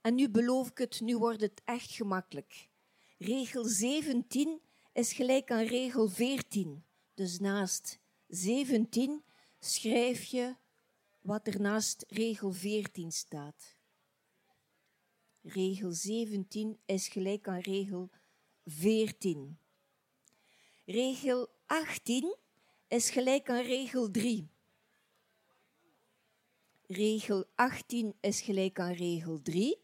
En 0.00 0.14
nu 0.14 0.30
beloof 0.30 0.70
ik 0.70 0.78
het, 0.78 1.00
nu 1.00 1.16
wordt 1.16 1.40
het 1.40 1.60
echt 1.64 1.90
gemakkelijk. 1.90 2.68
Regel 3.18 3.64
17 3.64 4.60
is 4.92 5.12
gelijk 5.12 5.50
aan 5.50 5.64
regel 5.64 6.08
14. 6.08 6.84
Dus 7.14 7.38
naast 7.38 7.98
17 8.30 9.24
schrijf 9.58 10.24
je 10.24 10.56
wat 11.20 11.46
er 11.46 11.60
naast 11.60 12.04
regel 12.08 12.52
14 12.52 13.12
staat. 13.12 13.76
Regel 15.42 15.92
17 15.92 16.78
is 16.86 17.08
gelijk 17.08 17.48
aan 17.48 17.60
regel 17.60 18.10
14. 18.66 19.58
Regel 20.84 21.48
18 21.66 22.36
is 22.88 23.10
gelijk 23.10 23.50
aan 23.50 23.62
regel 23.62 24.10
3. 24.10 24.48
Regel 26.86 27.44
18 27.54 28.14
is 28.20 28.40
gelijk 28.40 28.80
aan 28.80 28.92
regel 28.92 29.42
3. 29.42 29.78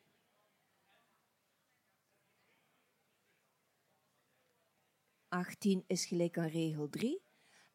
Achttien 5.28 5.84
is 5.86 6.06
gelijk 6.06 6.38
aan 6.38 6.48
regel 6.48 6.88
3. 6.88 7.25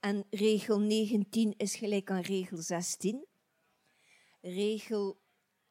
En 0.02 0.26
regel 0.30 0.80
19 0.80 1.54
is 1.58 1.76
gelijk 1.76 2.12
aan 2.12 2.22
regel 2.22 2.58
16. 2.58 3.28
Regel 4.42 5.22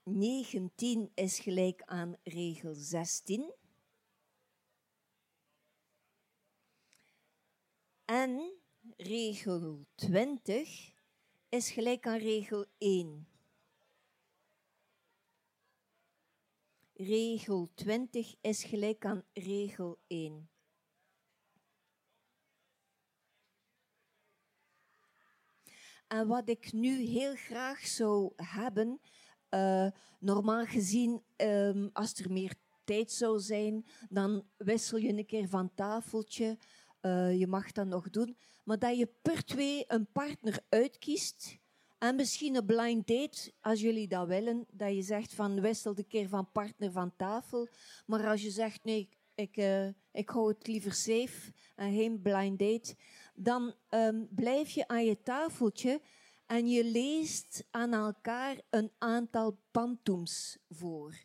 19 0.03 1.11
is 1.14 1.39
gelijk 1.39 1.83
aan 1.83 2.16
regel 2.22 2.74
16. 2.74 3.55
En 8.05 8.53
regel 8.97 9.87
20 9.95 10.93
is 11.49 11.70
gelijk 11.70 12.07
aan 12.07 12.18
regel 12.18 12.66
1. 12.78 13.28
Regel 16.93 17.68
20 17.74 18.35
is 18.41 18.64
gelijk 18.64 19.05
aan 19.05 19.24
regel 19.33 19.99
1. 20.07 20.51
En 26.11 26.26
wat 26.26 26.48
ik 26.48 26.72
nu 26.72 27.00
heel 27.00 27.34
graag 27.34 27.86
zou 27.86 28.32
hebben, 28.36 29.00
uh, 29.50 29.86
normaal 30.18 30.64
gezien, 30.64 31.22
um, 31.36 31.90
als 31.92 32.14
er 32.14 32.32
meer 32.32 32.54
tijd 32.84 33.12
zou 33.12 33.40
zijn, 33.40 33.86
dan 34.08 34.44
wissel 34.56 34.98
je 34.98 35.08
een 35.08 35.26
keer 35.26 35.48
van 35.48 35.74
tafeltje. 35.74 36.58
Uh, 37.02 37.38
je 37.38 37.46
mag 37.46 37.72
dat 37.72 37.86
nog 37.86 38.11
doen. 38.11 38.36
Maar 38.64 38.78
dat 38.78 38.98
je 38.98 39.08
per 39.22 39.44
twee 39.44 39.84
een 39.88 40.06
partner 40.12 40.58
uitkiest. 40.68 41.58
En 41.98 42.16
misschien 42.16 42.56
een 42.56 42.66
blind 42.66 43.06
date, 43.06 43.52
als 43.61 43.80
jullie 43.80 44.08
dat 44.08 44.26
willen. 44.26 44.66
Dat 44.72 44.94
je 44.94 45.02
zegt 45.02 45.34
van 45.34 45.61
wissel 45.61 45.92
een 45.96 46.06
keer 46.06 46.28
van 46.28 46.50
partner 46.52 46.92
van 46.92 47.16
tafel. 47.16 47.68
Maar 48.06 48.26
als 48.26 48.42
je 48.42 48.50
zegt 48.50 48.84
nee, 48.84 49.08
ik, 49.34 49.56
uh, 49.56 49.86
ik 50.12 50.28
hou 50.28 50.48
het 50.48 50.66
liever 50.66 50.92
safe 50.92 51.52
en 51.74 51.94
geen 51.94 52.22
blind 52.22 52.58
date 52.58 52.94
dan 53.43 53.74
um, 53.91 54.28
blijf 54.30 54.70
je 54.70 54.88
aan 54.88 55.05
je 55.05 55.22
tafeltje 55.22 56.01
en 56.47 56.68
je 56.68 56.84
leest 56.84 57.64
aan 57.70 57.93
elkaar 57.93 58.61
een 58.70 58.91
aantal 58.99 59.59
pantoums 59.70 60.59
voor. 60.70 61.18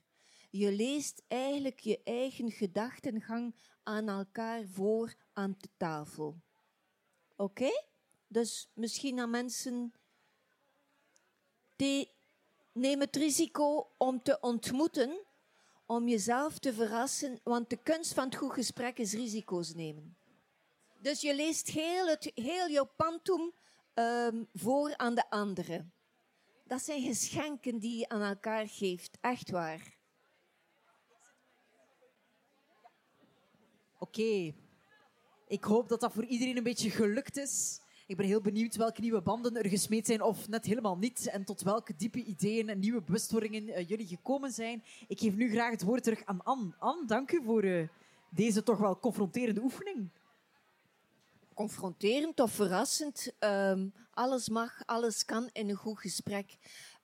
Je 0.50 0.72
leest 0.72 1.24
eigenlijk 1.28 1.80
je 1.80 2.02
eigen 2.04 2.52
gedachtengang 2.52 3.56
aan 3.84 4.10
elkaar 4.10 4.64
voor 4.66 5.16
aan 5.34 5.56
de 5.58 5.70
tafel. 5.78 6.36
Oké? 7.36 7.70
Dus 8.28 8.70
misschien 8.74 9.20
aan 9.20 9.30
mensen 9.30 9.94
die 11.76 12.12
nemen 12.72 13.06
het 13.06 13.16
risico 13.16 13.88
om 13.98 14.24
te 14.24 14.40
ontmoeten, 14.40 15.20
om 15.86 16.08
jezelf 16.08 16.60
te 16.60 16.74
verrassen, 16.74 17.40
want 17.44 17.70
de 17.70 17.78
kunst 17.78 18.14
van 18.14 18.26
het 18.26 18.36
goed 18.36 18.54
gesprek 18.54 18.98
is 18.98 19.14
risico's 19.14 19.74
nemen. 19.74 20.18
Dus 21.06 21.22
je 21.22 21.36
leest 21.36 21.68
heel, 21.68 22.08
het, 22.08 22.32
heel 22.36 22.90
um, 23.94 24.48
voor 24.54 24.98
aan 24.98 25.16
de 25.16 25.30
anderen. 25.30 25.94
Dat 26.64 26.82
zijn 26.82 27.02
geschenken 27.02 27.80
die 27.80 27.98
je 27.98 28.10
aan 28.10 28.22
elkaar 28.22 28.68
geeft, 28.68 29.18
echt 29.22 29.52
waar. 29.52 29.98
Oké. 34.00 34.54
Ik 35.48 35.64
hoop 35.64 35.90
dat 35.90 36.00
dat 36.00 36.14
voor 36.14 36.26
iedereen 36.26 36.58
een 36.58 36.64
beetje 36.64 36.90
gelukt 36.90 37.38
is. 37.38 37.80
Ik 38.08 38.18
ben 38.18 38.26
heel 38.26 38.42
benieuwd 38.42 38.76
welke 38.76 39.02
nieuwe 39.02 39.22
banden 39.22 39.58
er 39.58 39.70
gesmeed 39.70 40.06
zijn 40.06 40.22
of 40.22 40.48
net 40.48 40.66
helemaal 40.66 40.98
niet. 40.98 41.28
En 41.28 41.44
tot 41.44 41.62
welke 41.62 41.96
diepe 41.96 42.24
ideeën 42.24 42.70
en 42.70 42.80
nieuwe 42.80 43.02
bewustwordingen 43.02 43.70
eh, 43.70 43.88
jullie 43.88 44.08
gekomen 44.08 44.52
zijn. 44.52 44.84
Ik 45.08 45.20
geef 45.20 45.36
nu 45.36 45.50
graag 45.50 45.72
het 45.72 45.84
woord 45.84 46.04
terug 46.04 46.26
aan 46.26 46.44
Anne. 46.44 46.76
Anne, 46.80 47.06
dank 47.06 47.32
u 47.32 47.44
voor 47.44 47.64
eh, 47.64 47.88
deze 48.30 48.64
toch 48.64 48.78
wel 48.78 49.00
confronterende 49.00 49.62
oefening. 49.62 50.10
Confronterend 51.56 52.40
of 52.40 52.52
verrassend. 52.52 53.32
Ehm, 53.40 53.88
alles 54.12 54.50
mag, 54.50 54.86
alles 54.86 55.26
kan 55.26 55.50
in 55.52 55.70
een 55.70 55.76
goed 55.76 56.00
gesprek. 56.00 56.58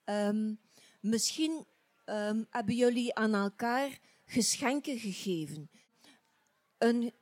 Ehm, 0.03 0.53
misschien 0.99 1.65
ehm, 2.05 2.43
hebben 2.49 2.75
jullie 2.75 3.15
aan 3.15 3.33
elkaar 3.33 3.99
geschenken 4.25 4.99
gegeven. 4.99 5.69
Een 6.77 7.13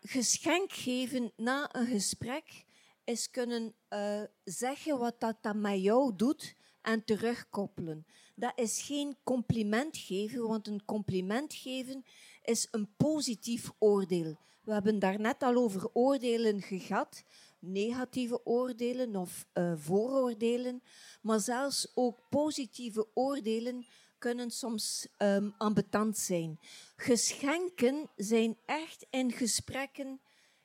geschenk 0.00 0.72
geven 0.72 1.32
na 1.36 1.74
een 1.74 1.86
gesprek 1.86 2.64
is 3.04 3.30
kunnen 3.30 3.74
eh, 3.88 4.22
zeggen 4.44 4.98
wat 4.98 5.20
dat, 5.20 5.36
dat 5.40 5.54
met 5.54 5.82
jou 5.82 6.16
doet 6.16 6.54
en 6.82 7.04
terugkoppelen. 7.04 8.06
Dat 8.34 8.52
is 8.54 8.82
geen 8.82 9.16
compliment 9.22 9.96
geven, 9.96 10.48
want 10.48 10.66
een 10.66 10.84
compliment 10.84 11.54
geven 11.54 12.04
is 12.42 12.68
een 12.70 12.88
positief 12.96 13.70
oordeel. 13.78 14.38
We 14.66 14.72
hebben 14.72 14.98
daarnet 14.98 15.42
al 15.42 15.54
over 15.54 15.90
oordelen 15.92 16.62
gehad, 16.62 17.24
negatieve 17.58 18.46
oordelen 18.46 19.16
of 19.16 19.46
eh, 19.52 19.72
vooroordelen, 19.76 20.82
maar 21.22 21.40
zelfs 21.40 21.92
ook 21.94 22.18
positieve 22.28 23.06
oordelen 23.14 23.86
kunnen 24.18 24.50
soms 24.50 25.08
um, 25.18 25.54
ambetant 25.58 26.18
zijn. 26.18 26.58
Geschenken 26.96 28.10
zijn 28.16 28.56
echt 28.64 29.06
in 29.10 29.32
gesprekken. 29.32 30.20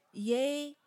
Jij 0.09 0.77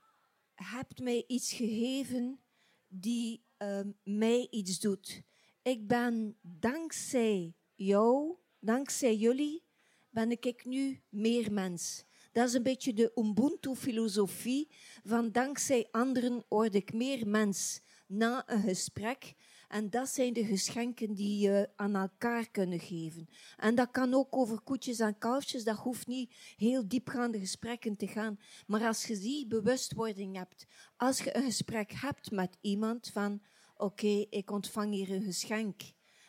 hebt 0.55 1.01
mij 1.01 1.25
iets 1.27 1.53
gegeven 1.53 2.41
die 2.89 3.45
um, 3.59 3.97
mij 4.03 4.47
iets 4.51 4.81
doet. 4.81 5.23
Ik 5.62 5.87
ben 5.87 6.37
dankzij 6.43 7.55
jou, 7.75 8.37
dankzij 8.61 9.17
jullie, 9.17 9.62
ben 10.11 10.31
ik 10.31 10.65
nu 10.65 11.03
meer 11.09 11.53
mens. 11.53 12.05
Dat 12.35 12.49
is 12.49 12.55
een 12.55 12.62
beetje 12.62 12.93
de 12.93 13.12
Ubuntu-filosofie 13.14 14.68
van 15.05 15.32
dankzij 15.32 15.89
anderen 15.91 16.45
word 16.49 16.74
ik 16.74 16.93
meer 16.93 17.28
mens 17.28 17.80
na 18.07 18.43
een 18.47 18.62
gesprek. 18.62 19.35
En 19.68 19.91
dat 19.91 20.09
zijn 20.09 20.32
de 20.32 20.45
geschenken 20.45 21.14
die 21.14 21.39
je 21.39 21.70
aan 21.76 21.95
elkaar 21.95 22.51
kunnen 22.51 22.80
geven. 22.80 23.28
En 23.57 23.74
dat 23.74 23.91
kan 23.91 24.14
ook 24.14 24.37
over 24.37 24.61
koetjes 24.61 24.99
en 24.99 25.18
kalfjes. 25.18 25.64
Dat 25.64 25.76
hoeft 25.76 26.07
niet 26.07 26.35
heel 26.57 26.89
diepgaande 26.89 27.39
gesprekken 27.39 27.97
te 27.97 28.07
gaan. 28.07 28.39
Maar 28.66 28.87
als 28.87 29.05
je 29.05 29.18
die 29.18 29.47
bewustwording 29.47 30.37
hebt, 30.37 30.66
als 30.97 31.18
je 31.18 31.37
een 31.37 31.45
gesprek 31.45 31.93
hebt 31.93 32.30
met 32.30 32.57
iemand 32.61 33.11
van 33.12 33.43
oké, 33.76 34.26
ik 34.30 34.51
ontvang 34.51 34.93
hier 34.93 35.11
een 35.11 35.22
geschenk 35.22 35.82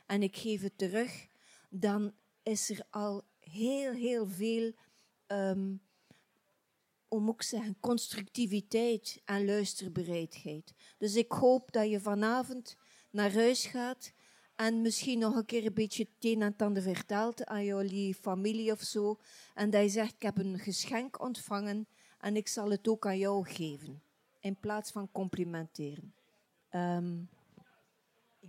en 0.06 0.24
ik 0.24 0.38
geef 0.38 0.62
het 0.62 0.78
terug, 0.78 1.28
dan 1.70 2.14
is 2.44 2.70
er 2.70 2.86
al 2.90 3.24
heel, 3.40 3.92
heel 3.92 4.28
veel, 4.28 4.74
um, 5.28 5.82
moet 7.10 7.34
ik 7.34 7.42
zeggen, 7.42 7.78
constructiviteit 7.80 9.22
en 9.26 9.46
luisterbereidheid. 9.46 10.74
Dus 10.98 11.16
ik 11.16 11.32
hoop 11.32 11.72
dat 11.72 11.90
je 11.90 12.00
vanavond 12.00 12.78
naar 13.12 13.34
huis 13.34 13.66
gaat 13.66 14.14
en 14.56 14.82
misschien 14.82 15.20
nog 15.20 15.36
een 15.36 15.46
keer 15.46 15.66
een 15.66 15.74
beetje 15.74 16.04
het 16.04 16.26
een 16.26 16.42
en 16.42 16.52
het 16.52 16.62
ander 16.62 16.84
vertelt 16.84 17.46
aan 17.46 17.66
jullie 17.66 18.16
familie 18.16 18.72
of 18.72 18.82
zo. 18.82 19.20
En 19.54 19.70
dat 19.70 19.82
je 19.82 19.90
zegt, 19.90 20.14
ik 20.14 20.22
heb 20.22 20.38
een 20.38 20.60
geschenk 20.60 21.22
ontvangen 21.22 21.88
en 22.20 22.36
ik 22.36 22.48
zal 22.48 22.70
het 22.70 22.88
ook 22.88 23.06
aan 23.06 23.18
jou 23.18 23.48
geven. 23.50 24.02
In 24.40 24.60
plaats 24.60 24.92
van 24.92 25.12
complimenteren. 25.12 26.14
Ik 26.70 27.45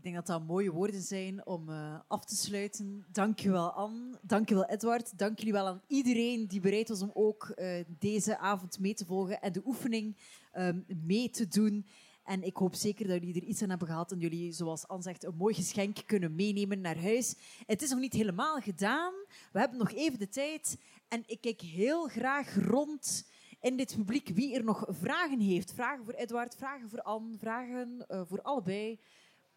denk 0.07 0.26
dat 0.26 0.38
dat 0.38 0.46
mooie 0.46 0.70
woorden 0.70 1.02
zijn 1.02 1.46
om 1.46 1.68
uh, 1.68 1.98
af 2.09 2.24
te 2.24 2.36
sluiten. 2.36 3.04
Dank 3.12 3.38
je 3.38 3.50
wel, 3.50 3.70
Anne. 3.70 4.18
Dank 4.22 4.48
je 4.48 4.54
wel, 4.54 4.64
Edward. 4.64 5.18
Dank 5.18 5.38
jullie 5.38 5.52
wel 5.52 5.66
aan 5.66 5.82
iedereen 5.86 6.46
die 6.46 6.61
bereid 6.61 6.88
was 6.88 7.02
om 7.02 7.11
ook 7.14 7.52
uh, 7.57 7.84
deze 7.98 8.38
avond 8.38 8.78
mee 8.78 8.94
te 8.94 9.04
volgen 9.04 9.40
en 9.40 9.52
de 9.52 9.62
oefening 9.64 10.16
um, 10.54 10.84
mee 11.04 11.30
te 11.30 11.48
doen. 11.48 11.86
En 12.24 12.42
ik 12.42 12.57
hoop 12.57 12.74
zeker 12.74 13.07
dat 13.07 13.20
jullie 13.20 13.40
er 13.42 13.48
iets 13.48 13.62
aan 13.62 13.68
hebben 13.68 13.88
gehad 13.88 14.12
en 14.12 14.18
jullie, 14.18 14.52
zoals 14.52 14.88
Anne 14.88 15.02
zegt, 15.02 15.24
een 15.24 15.36
mooi 15.36 15.54
geschenk 15.54 15.98
kunnen 16.07 16.34
meenemen 16.34 16.80
naar 16.80 16.98
huis. 16.98 17.34
Het 17.66 17.82
is 17.82 17.90
nog 17.90 18.00
niet 18.00 18.12
helemaal 18.12 18.61
gedaan. 18.61 19.12
We 19.52 19.59
hebben 19.59 19.78
nog 19.78 19.92
even 19.92 20.18
de 20.18 20.28
tijd. 20.28 20.78
En 21.09 21.22
ik 21.26 21.40
kijk 21.40 21.61
heel 21.61 22.07
graag 22.07 22.57
rond 22.66 23.30
in 23.61 23.76
dit 23.76 23.94
publiek 23.96 24.28
wie 24.28 24.54
er 24.54 24.64
nog 24.64 24.84
vragen 24.88 25.40
heeft. 25.40 25.72
Vragen 25.72 26.04
voor 26.04 26.14
Edward, 26.14 26.57
vragen 26.57 26.90
voor 26.90 27.02
Anne, 27.02 27.38
vragen 27.38 28.04
uh, 28.09 28.22
voor 28.24 28.42
allebei. 28.42 28.98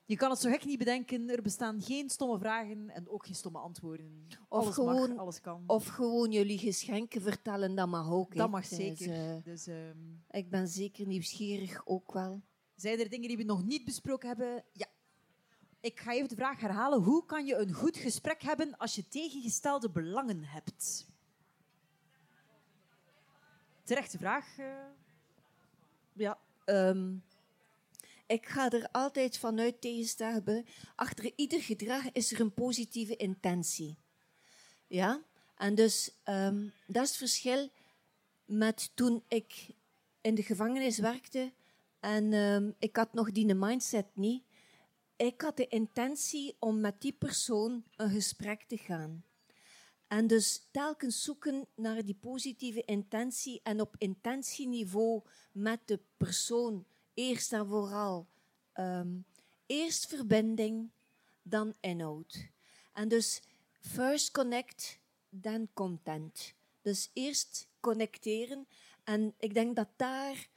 Je 0.10 0.16
kan 0.18 0.30
het 0.30 0.40
zo 0.40 0.50
gek 0.50 0.66
niet 0.66 0.78
bedenken. 0.78 1.30
Er 1.30 1.42
bestaan 1.42 1.82
geen 1.82 2.10
stomme 2.10 2.40
vragen 2.40 2.90
en 2.90 3.10
ook 3.10 3.26
geen 3.26 3.36
stomme 3.36 3.60
antwoorden. 3.60 4.26
Of 4.48 4.62
alles 4.62 4.74
gewoon, 4.74 5.10
mag, 5.10 5.18
alles 5.18 5.42
kan. 5.42 5.64
Of 5.68 5.88
gewoon 5.88 6.32
jullie 6.32 6.58
geschenken 6.58 7.22
vertellen, 7.22 7.76
dat 7.76 7.88
mag 7.88 8.12
ook. 8.12 8.36
Dat 8.36 8.50
mag 8.50 8.68
Dus, 8.68 8.78
zeker. 8.78 9.14
eh, 9.14 9.44
Dus, 9.44 9.68
um, 9.68 10.24
ik 10.30 10.50
ben 10.50 10.68
zeker 10.68 11.08
nieuwsgierig 11.08 11.82
ook 11.86 12.14
wel. 12.14 12.42
zijn 12.76 13.00
er 13.00 13.10
dingen 13.10 13.28
die 13.28 13.38
we 13.38 13.44
nog 13.44 13.64
niet 13.64 13.86
besproken 13.86 14.28
hebben? 14.28 14.64
Ja. 14.74 14.88
Ik 15.80 16.00
ga 16.00 16.14
even 16.14 16.30
de 16.30 16.36
vraag 16.36 16.60
herhalen. 16.60 17.02
Hoe 17.02 17.26
kan 17.26 17.46
je 17.46 17.56
een 17.56 17.74
goed 17.74 17.98
gesprek 17.98 18.42
hebben 18.42 18.78
als 18.78 18.96
je 18.96 19.08
tegengestelde 19.08 19.90
belangen 19.90 20.44
hebt? 20.44 21.08
Terechte 23.84 24.18
vraag. 24.18 24.58
Uh... 24.58 24.66
Ja. 26.14 26.40
Um, 26.66 27.24
ik 28.30 28.46
ga 28.46 28.72
er 28.72 28.90
altijd 28.92 29.38
vanuit 29.38 29.82
tegenstaan. 29.82 30.66
Achter 30.96 31.32
ieder 31.36 31.62
gedrag 31.62 32.12
is 32.12 32.32
er 32.32 32.40
een 32.40 32.54
positieve 32.54 33.16
intentie. 33.16 33.98
Ja? 34.88 35.24
En 35.56 35.76
dus 35.76 36.12
um, 36.26 36.74
dat 36.88 37.04
is 37.04 37.10
het 37.10 37.18
verschil 37.18 37.70
met 38.46 38.92
toen 38.94 39.24
ik 39.28 39.68
in 40.22 40.36
de 40.36 40.44
gevangenis 40.44 40.98
werkte 40.98 41.54
en 42.00 42.34
um, 42.34 42.76
ik 42.80 42.96
had 42.96 43.14
nog 43.14 43.32
die 43.32 43.56
mindset 43.56 44.06
niet. 44.14 44.44
Ik 45.16 45.42
had 45.42 45.58
de 45.58 45.68
intentie 45.68 46.56
om 46.60 46.80
met 46.80 47.02
die 47.02 47.14
persoon 47.14 47.84
een 47.96 48.10
gesprek 48.10 48.64
te 48.64 48.78
gaan. 48.78 49.24
En 50.08 50.28
dus 50.28 50.68
telkens 50.72 51.24
zoeken 51.24 51.68
naar 51.76 52.06
die 52.06 52.18
positieve 52.20 52.84
intentie 52.86 53.60
en 53.64 53.82
op 53.82 53.96
intentieniveau 53.98 55.22
met 55.52 55.80
de 55.86 56.00
persoon 56.18 56.86
eerst 57.20 57.54
en 57.54 57.68
vooral 57.68 58.28
um, 58.76 59.26
eerst 59.66 60.08
verbinding, 60.08 60.90
dan 61.42 61.74
inhoud. 61.80 62.50
En 62.94 63.08
dus 63.08 63.42
first 63.80 64.32
connect, 64.32 65.00
dan 65.30 65.68
content. 65.74 66.54
Dus 66.82 67.10
eerst 67.14 67.68
connecteren. 67.80 68.68
En 69.04 69.34
ik 69.40 69.54
denk 69.54 69.76
dat 69.76 69.88
daar, 69.96 70.50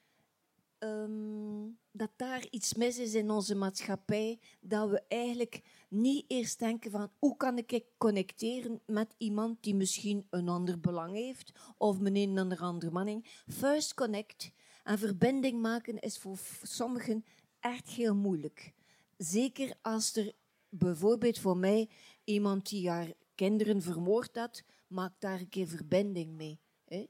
um, 0.79 1.79
dat 1.91 2.11
daar 2.17 2.47
iets 2.51 2.75
mis 2.75 2.99
is 2.99 3.15
in 3.15 3.31
onze 3.31 3.55
maatschappij. 3.55 4.39
Dat 4.61 4.91
we 4.91 5.03
eigenlijk 5.09 5.63
niet 5.89 6.25
eerst 6.29 6.59
denken 6.59 6.91
van 6.91 7.11
hoe 7.19 7.37
kan 7.37 7.59
ik 7.59 7.85
connecteren 7.99 8.81
met 8.87 9.15
iemand 9.17 9.63
die 9.63 9.75
misschien 9.75 10.27
een 10.31 10.49
ander 10.49 10.81
belang 10.81 11.13
heeft 11.13 11.53
of 11.77 11.99
met 11.99 12.17
een 12.17 12.59
andere 12.59 12.91
manning. 12.91 13.27
First 13.49 13.95
connect. 13.95 14.53
En 14.83 14.99
verbinding 14.99 15.61
maken 15.61 15.99
is 15.99 16.19
voor 16.19 16.39
sommigen 16.63 17.25
echt 17.61 17.89
heel 17.89 18.15
moeilijk. 18.15 18.73
Zeker 19.17 19.75
als 19.83 20.17
er 20.17 20.33
bijvoorbeeld 20.69 21.39
voor 21.39 21.57
mij 21.57 21.89
iemand 22.25 22.69
die 22.69 22.91
haar 22.91 23.13
kinderen 23.35 23.83
vermoord 23.83 24.37
had, 24.37 24.65
maakt 24.87 25.21
daar 25.21 25.41
een 25.41 25.49
keer 25.49 25.67
verbinding 25.67 26.33
mee. 26.33 26.61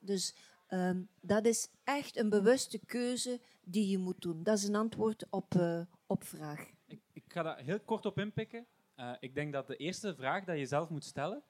Dus 0.01 0.35
um, 0.69 1.09
dat 1.21 1.47
is 1.47 1.69
echt 1.85 2.17
een 2.17 2.29
bewuste 2.29 2.79
keuze 2.87 3.41
die 3.61 3.89
je 3.89 3.99
moet 3.99 4.21
doen. 4.21 4.43
Dat 4.43 4.59
is 4.59 4.65
een 4.65 4.75
antwoord 4.75 5.27
op, 5.31 5.55
uh, 5.55 5.81
op 6.07 6.25
vraag. 6.25 6.71
Ik, 6.87 7.01
ik, 7.13 7.25
ga 7.27 7.43
daar 7.43 7.59
heel 7.59 7.81
kort 7.81 8.07
op 8.07 8.19
inpikken. 8.19 8.67
Uh, 8.97 9.13
ik 9.21 9.35
denk 9.35 9.53
dat 9.53 9.67
de 9.67 9.77
eerste 9.77 10.15
vraag 10.15 10.45
dat 10.45 10.59
je 10.59 10.67
zelf 10.67 10.89
moet 10.89 11.05
stellen 11.05 11.43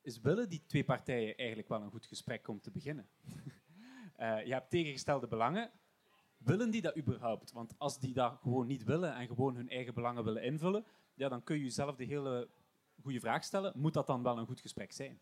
is: 0.00 0.20
willen 0.20 0.48
die 0.48 0.62
twee 0.66 0.84
partijen 0.84 1.36
eigenlijk 1.36 1.68
wel 1.68 1.82
een 1.82 1.90
goed 1.90 2.06
gesprek 2.06 2.48
om 2.48 2.60
te 2.60 2.70
beginnen? 2.70 3.08
Uh, 4.18 4.44
je 4.44 4.52
hebt 4.52 4.70
tegengestelde 4.70 5.26
belangen 5.26 5.70
willen 6.38 6.70
die 6.70 6.82
dat 6.82 6.96
überhaupt? 6.96 7.52
Want 7.52 7.74
als 7.78 7.98
die 7.98 8.14
dat 8.14 8.38
gewoon 8.40 8.66
niet 8.66 8.84
willen 8.84 9.14
en 9.14 9.26
gewoon 9.26 9.56
hun 9.56 9.68
eigen 9.68 9.94
belangen 9.94 10.24
willen 10.24 10.42
invullen, 10.42 10.84
ja, 11.14 11.28
dan 11.28 11.42
kun 11.42 11.56
je 11.56 11.62
jezelf 11.62 11.96
de 11.96 12.04
hele 12.04 12.48
goede 13.02 13.20
vraag 13.20 13.44
stellen, 13.44 13.72
moet 13.76 13.94
dat 13.94 14.06
dan 14.06 14.22
wel 14.22 14.38
een 14.38 14.46
goed 14.46 14.60
gesprek 14.60 14.92
zijn? 14.92 15.20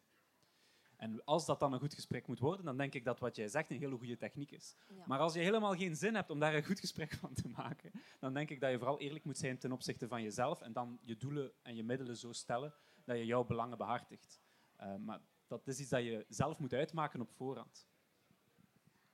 En 0.97 1.25
als 1.25 1.47
dat 1.47 1.61
dan 1.61 1.73
een 1.73 1.79
goed 1.79 1.95
gesprek 1.95 2.27
moet 2.27 2.39
worden, 2.39 2.65
dan 2.65 2.77
denk 2.77 2.95
ik 2.95 3.05
dat 3.05 3.19
wat 3.19 3.37
jij 3.37 3.49
zegt 3.49 3.71
een 3.71 3.79
hele 3.79 3.97
goede 3.97 4.17
techniek 4.17 4.51
is. 4.51 4.77
Ja. 4.89 5.05
Maar 5.07 5.19
als 5.19 5.35
je 5.35 5.41
helemaal 5.41 5.75
geen 5.75 5.97
zin 5.97 6.15
hebt 6.15 6.31
om 6.31 6.39
daar 6.39 6.55
een 6.55 6.65
goed 6.65 6.81
gesprek 6.81 7.15
van 7.21 7.33
te 7.33 7.49
maken, 7.49 7.91
dan 8.21 8.35
denk 8.35 8.51
ik 8.51 8.61
dat 8.61 8.71
je 8.71 8.79
vooral 8.79 9.01
eerlijk 9.01 9.25
moet 9.25 9.39
zijn 9.39 9.59
ten 9.59 9.73
opzichte 9.73 10.09
van 10.09 10.23
jezelf 10.23 10.61
en 10.61 10.73
dan 10.73 10.99
je 11.03 11.17
doelen 11.17 11.53
en 11.63 11.77
je 11.77 11.85
middelen 11.85 12.17
zo 12.17 12.33
stellen 12.33 12.75
dat 13.05 13.17
je 13.17 13.27
jouw 13.27 13.45
belangen 13.45 13.79
behartigt. 13.79 14.41
Uh, 14.81 14.97
maar 14.97 15.21
dat 15.47 15.67
is 15.67 15.81
iets 15.81 15.91
dat 15.91 16.05
je 16.05 16.25
zelf 16.29 16.59
moet 16.59 16.73
uitmaken 16.73 17.21
op 17.21 17.31
voorhand. 17.31 17.87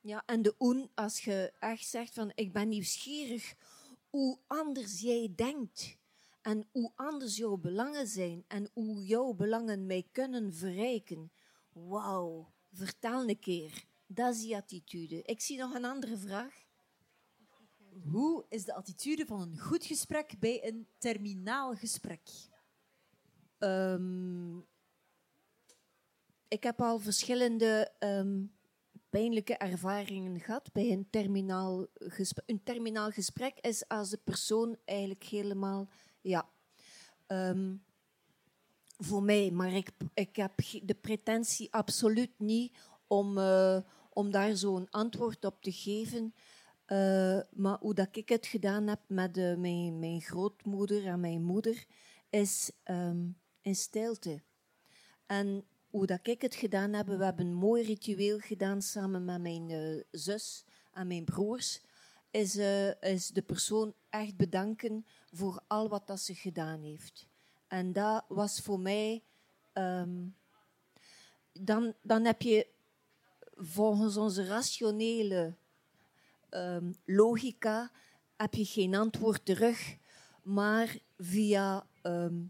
Ja, 0.03 0.23
en 0.27 0.43
de 0.43 0.55
oen, 0.59 0.91
als 0.95 1.25
je 1.25 1.53
echt 1.59 1.87
zegt 1.87 2.15
van 2.15 2.33
ik 2.35 2.53
ben 2.53 2.69
nieuwsgierig 2.69 3.55
hoe 4.11 4.39
anders 4.47 5.01
jij 5.01 5.33
denkt 5.37 5.99
en 6.43 6.69
hoe 6.73 6.93
anders 6.95 7.37
jouw 7.37 7.57
belangen 7.57 8.07
zijn 8.07 8.45
en 8.49 8.71
hoe 8.73 9.05
jouw 9.05 9.33
belangen 9.33 9.87
mij 9.87 10.09
kunnen 10.13 10.55
verrijken. 10.55 11.33
Wauw, 11.73 12.53
vertel 12.73 13.29
een 13.29 13.39
keer. 13.39 13.85
Dat 14.07 14.35
is 14.35 14.41
die 14.41 14.57
attitude. 14.57 15.23
Ik 15.23 15.41
zie 15.41 15.59
nog 15.59 15.75
een 15.75 15.85
andere 15.85 16.17
vraag. 16.17 16.69
Hoe 18.11 18.45
is 18.49 18.65
de 18.65 18.75
attitude 18.75 19.27
van 19.27 19.41
een 19.41 19.59
goed 19.59 19.85
gesprek 19.85 20.39
bij 20.39 20.67
een 20.67 20.89
terminaal 20.99 21.75
gesprek? 21.75 22.29
Ehm, 23.59 24.59
ik 26.49 26.63
heb 26.63 26.81
al 26.81 26.99
verschillende 26.99 27.93
ehm, 27.99 28.45
pijnlijke 29.11 29.57
ervaringen 29.57 30.41
gehad 30.41 30.73
bij 30.73 30.91
een 30.91 31.07
terminaal 31.11 31.87
gesprek. 31.95 32.51
Een 32.51 32.63
terminaal 32.63 33.11
gesprek 33.11 33.59
is 33.61 33.89
als 33.89 34.11
de 34.11 34.21
persoon 34.25 34.77
eigenlijk 34.85 35.25
helemaal, 35.25 35.89
ja, 36.21 36.49
ehm, 37.27 37.75
voor 38.99 39.23
mij, 39.23 39.51
maar 39.51 39.73
ik, 39.73 39.91
ik 40.15 40.37
heb 40.37 40.53
de 40.83 40.95
pretentie 41.01 41.73
absoluut 41.73 42.39
niet 42.39 42.79
om, 43.07 43.39
eh, 43.39 43.79
om 44.09 44.31
daar 44.31 44.57
zo'n 44.57 44.91
antwoord 44.91 45.45
op 45.45 45.63
te 45.63 45.73
geven. 45.73 46.35
Eh, 46.85 47.41
maar 47.51 47.79
hoe 47.81 47.95
dat 47.95 48.17
ik 48.17 48.29
het 48.29 48.47
gedaan 48.47 48.87
heb 48.87 49.01
met 49.07 49.37
eh, 49.37 49.57
mijn, 49.57 49.99
mijn 49.99 50.21
grootmoeder 50.21 51.07
en 51.07 51.21
mijn 51.21 51.43
moeder, 51.43 51.85
is 52.31 52.71
ehm, 52.83 53.29
in 53.61 53.75
stilte. 53.75 54.43
En 55.27 55.65
hoe 55.91 56.07
dat 56.07 56.27
ik 56.27 56.43
het 56.43 56.55
gedaan 56.55 56.93
heb, 56.93 57.07
we 57.07 57.25
hebben 57.25 57.47
een 57.47 57.55
mooi 57.55 57.83
ritueel 57.83 58.39
gedaan 58.39 58.83
samen 58.83 59.25
met 59.25 59.41
mijn 59.41 59.71
eh, 59.71 60.03
zus 60.11 60.65
en 60.93 61.07
mijn 61.07 61.25
broers, 61.25 61.81
is, 62.31 62.57
eh, 62.57 63.03
is 63.03 63.29
de 63.29 63.43
persoon 63.43 63.95
echt 64.11 64.37
bedanken 64.37 65.07
voor 65.33 65.63
al 65.67 65.89
wat 65.89 66.07
dat 66.07 66.21
ze 66.21 66.35
gedaan 66.35 66.83
heeft. 66.83 67.27
En 67.69 67.93
dat 67.93 68.25
was 68.29 68.61
voor 68.61 68.81
mij... 68.81 69.23
ehm, 69.73 70.27
dan, 71.53 71.95
dan 72.03 72.25
heb 72.25 72.43
je 72.43 72.67
volgens 73.57 74.17
onze 74.17 74.45
rationele 74.45 75.55
ehm, 76.49 76.93
logica 77.05 77.91
heb 78.37 78.55
je 78.55 78.65
geen 78.65 78.95
antwoord 78.95 79.45
terug, 79.45 79.97
maar 80.43 80.99
via 81.19 81.87
ehm, 82.03 82.43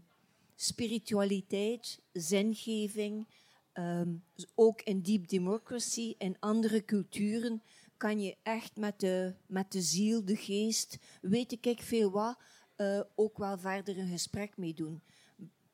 spiritualiteit, 0.61 2.01
zingeving, 2.13 3.27
ehm, 3.71 4.15
ook 4.55 4.81
in 4.81 5.01
deep 5.01 5.27
democracy 5.27 6.15
en 6.17 6.39
andere 6.39 6.85
culturen 6.85 7.61
kan 7.97 8.19
je 8.19 8.37
echt 8.43 8.77
met 8.77 8.99
de, 8.99 9.35
met 9.45 9.71
de 9.71 9.81
ziel, 9.81 10.25
de 10.25 10.35
geest, 10.35 10.97
weet 11.21 11.51
ik 11.51 11.65
ik 11.65 11.81
veel 11.81 12.11
wat, 12.11 12.37
eh, 12.75 13.01
ook 13.15 13.37
wel 13.37 13.57
verder 13.57 13.97
een 13.97 14.07
gesprek 14.07 14.57
mee 14.57 14.73
doen. 14.73 15.01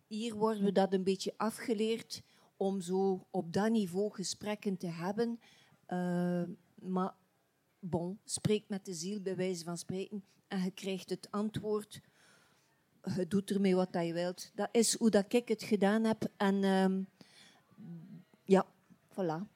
Hier 0.07 0.35
worden 0.35 0.63
we 0.63 0.71
dat 0.71 0.93
een 0.93 1.03
beetje 1.03 1.33
afgeleerd 1.37 2.23
om 2.57 2.81
zo 2.81 3.27
op 3.31 3.53
dat 3.53 3.71
niveau 3.71 4.13
gesprekken 4.13 4.77
te 4.77 4.87
hebben. 4.87 5.39
Eh, 5.85 6.43
maar 6.75 7.15
bon, 7.79 8.19
spreek 8.25 8.63
met 8.67 8.85
de 8.85 8.93
ziel 8.93 9.21
bij 9.21 9.35
wijze 9.35 9.63
van 9.63 9.77
spreken 9.77 10.23
en 10.47 10.63
je 10.63 10.71
krijgt 10.71 11.09
het 11.09 11.31
antwoord. 11.31 12.01
Je 13.15 13.27
doet 13.27 13.51
ermee 13.51 13.75
wat 13.75 13.93
dat 13.93 14.05
je 14.05 14.13
wilt. 14.13 14.51
Dat 14.55 14.69
is 14.71 14.97
hoe 14.97 15.09
dat 15.09 15.33
ik 15.33 15.47
het 15.47 15.63
gedaan 15.63 16.03
heb. 16.03 16.31
En 16.37 16.63
ehm, 16.63 17.01
ja, 18.43 18.65
voilà. 19.11 19.47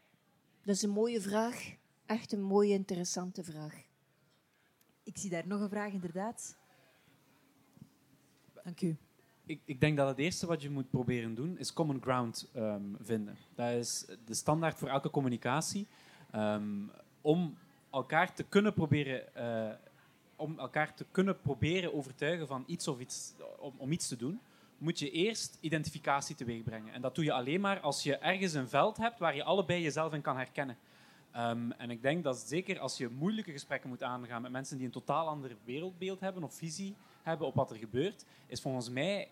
Dat 0.63 0.75
is 0.75 0.81
een 0.81 0.89
mooie 0.89 1.21
vraag. 1.21 1.75
Echt 2.05 2.31
een 2.31 2.41
mooie, 2.41 2.73
interessante 2.73 3.43
vraag. 3.43 3.73
Ik 5.03 5.17
zie 5.17 5.29
daar 5.29 5.47
nog 5.47 5.61
een 5.61 5.69
vraag, 5.69 5.91
inderdaad. 5.91 6.57
Dank 8.63 8.81
u. 8.81 8.97
Ik, 9.45 9.61
ik 9.65 9.79
denk 9.79 9.97
dat 9.97 10.07
het 10.07 10.17
eerste 10.17 10.45
wat 10.45 10.61
je 10.61 10.69
moet 10.69 10.89
proberen 10.89 11.35
doen, 11.35 11.57
is 11.57 11.73
common 11.73 12.01
ground 12.01 12.49
ehm, 12.53 12.83
vinden. 12.99 13.37
Dat 13.55 13.71
is 13.71 14.05
de 14.25 14.33
standaard 14.33 14.77
voor 14.77 14.87
elke 14.89 15.09
communicatie. 15.09 15.87
Ehm, 16.31 16.87
om 17.21 17.57
elkaar 17.89 18.33
te 18.33 18.43
kunnen 18.43 18.73
proberen... 18.73 19.35
eh, 19.35 19.89
om 20.41 20.59
elkaar 20.59 20.93
te 20.95 21.05
kunnen 21.11 21.41
proberen 21.41 21.93
overtuigen 21.93 22.47
van 22.47 22.63
iets 22.67 22.87
of 22.87 22.99
iets, 22.99 23.33
om, 23.59 23.73
om 23.77 23.91
iets 23.91 24.07
te 24.07 24.15
doen, 24.15 24.41
moet 24.77 24.99
je 24.99 25.11
eerst 25.11 25.57
identificatie 25.59 26.35
teweeg 26.35 26.63
brengen. 26.63 26.93
En 26.93 27.01
dat 27.01 27.15
doe 27.15 27.23
je 27.23 27.33
alleen 27.33 27.61
maar 27.61 27.79
als 27.79 28.03
je 28.03 28.17
ergens 28.17 28.53
een 28.53 28.69
veld 28.69 28.97
hebt 28.97 29.19
waar 29.19 29.35
je 29.35 29.43
allebei 29.43 29.81
jezelf 29.81 30.13
in 30.13 30.21
kan 30.21 30.37
herkennen. 30.37 30.77
Ehm, 31.31 31.71
en 31.71 31.89
ik 31.89 32.01
denk 32.01 32.23
dat 32.23 32.37
zeker 32.37 32.79
als 32.79 32.97
je 32.97 33.09
moeilijke 33.09 33.51
gesprekken 33.51 33.89
moet 33.89 34.03
aangaan 34.03 34.41
met 34.41 34.51
mensen 34.51 34.77
die 34.77 34.85
een 34.85 34.91
totaal 34.91 35.27
ander 35.27 35.55
wereldbeeld 35.63 36.19
hebben 36.19 36.43
of 36.43 36.55
visie 36.55 36.95
hebben 37.23 37.47
op 37.47 37.55
wat 37.55 37.71
er 37.71 37.77
gebeurt, 37.77 38.25
is 38.47 38.61
volgens 38.61 38.89
mij, 38.89 39.29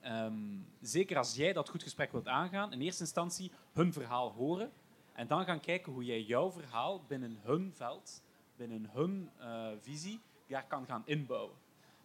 ehm, 0.00 0.34
zeker 0.80 1.16
als 1.16 1.34
jij 1.34 1.52
dat 1.52 1.68
goed 1.68 1.82
gesprek 1.82 2.12
wilt 2.12 2.28
aangaan, 2.28 2.72
in 2.72 2.80
eerste 2.80 3.02
instantie 3.02 3.50
hun 3.72 3.92
verhaal 3.92 4.30
horen 4.30 4.72
en 5.12 5.26
dan 5.26 5.44
gaan 5.44 5.60
kijken 5.60 5.92
hoe 5.92 6.04
jij 6.04 6.22
jouw 6.22 6.50
verhaal 6.50 7.02
binnen 7.08 7.38
hun 7.42 7.72
veld, 7.74 8.22
binnen 8.56 8.90
hun 8.92 9.30
eh, 9.38 9.68
visie, 9.80 10.20
daar 10.46 10.66
kan 10.66 10.86
gaan 10.86 11.02
inbouwen. 11.04 11.56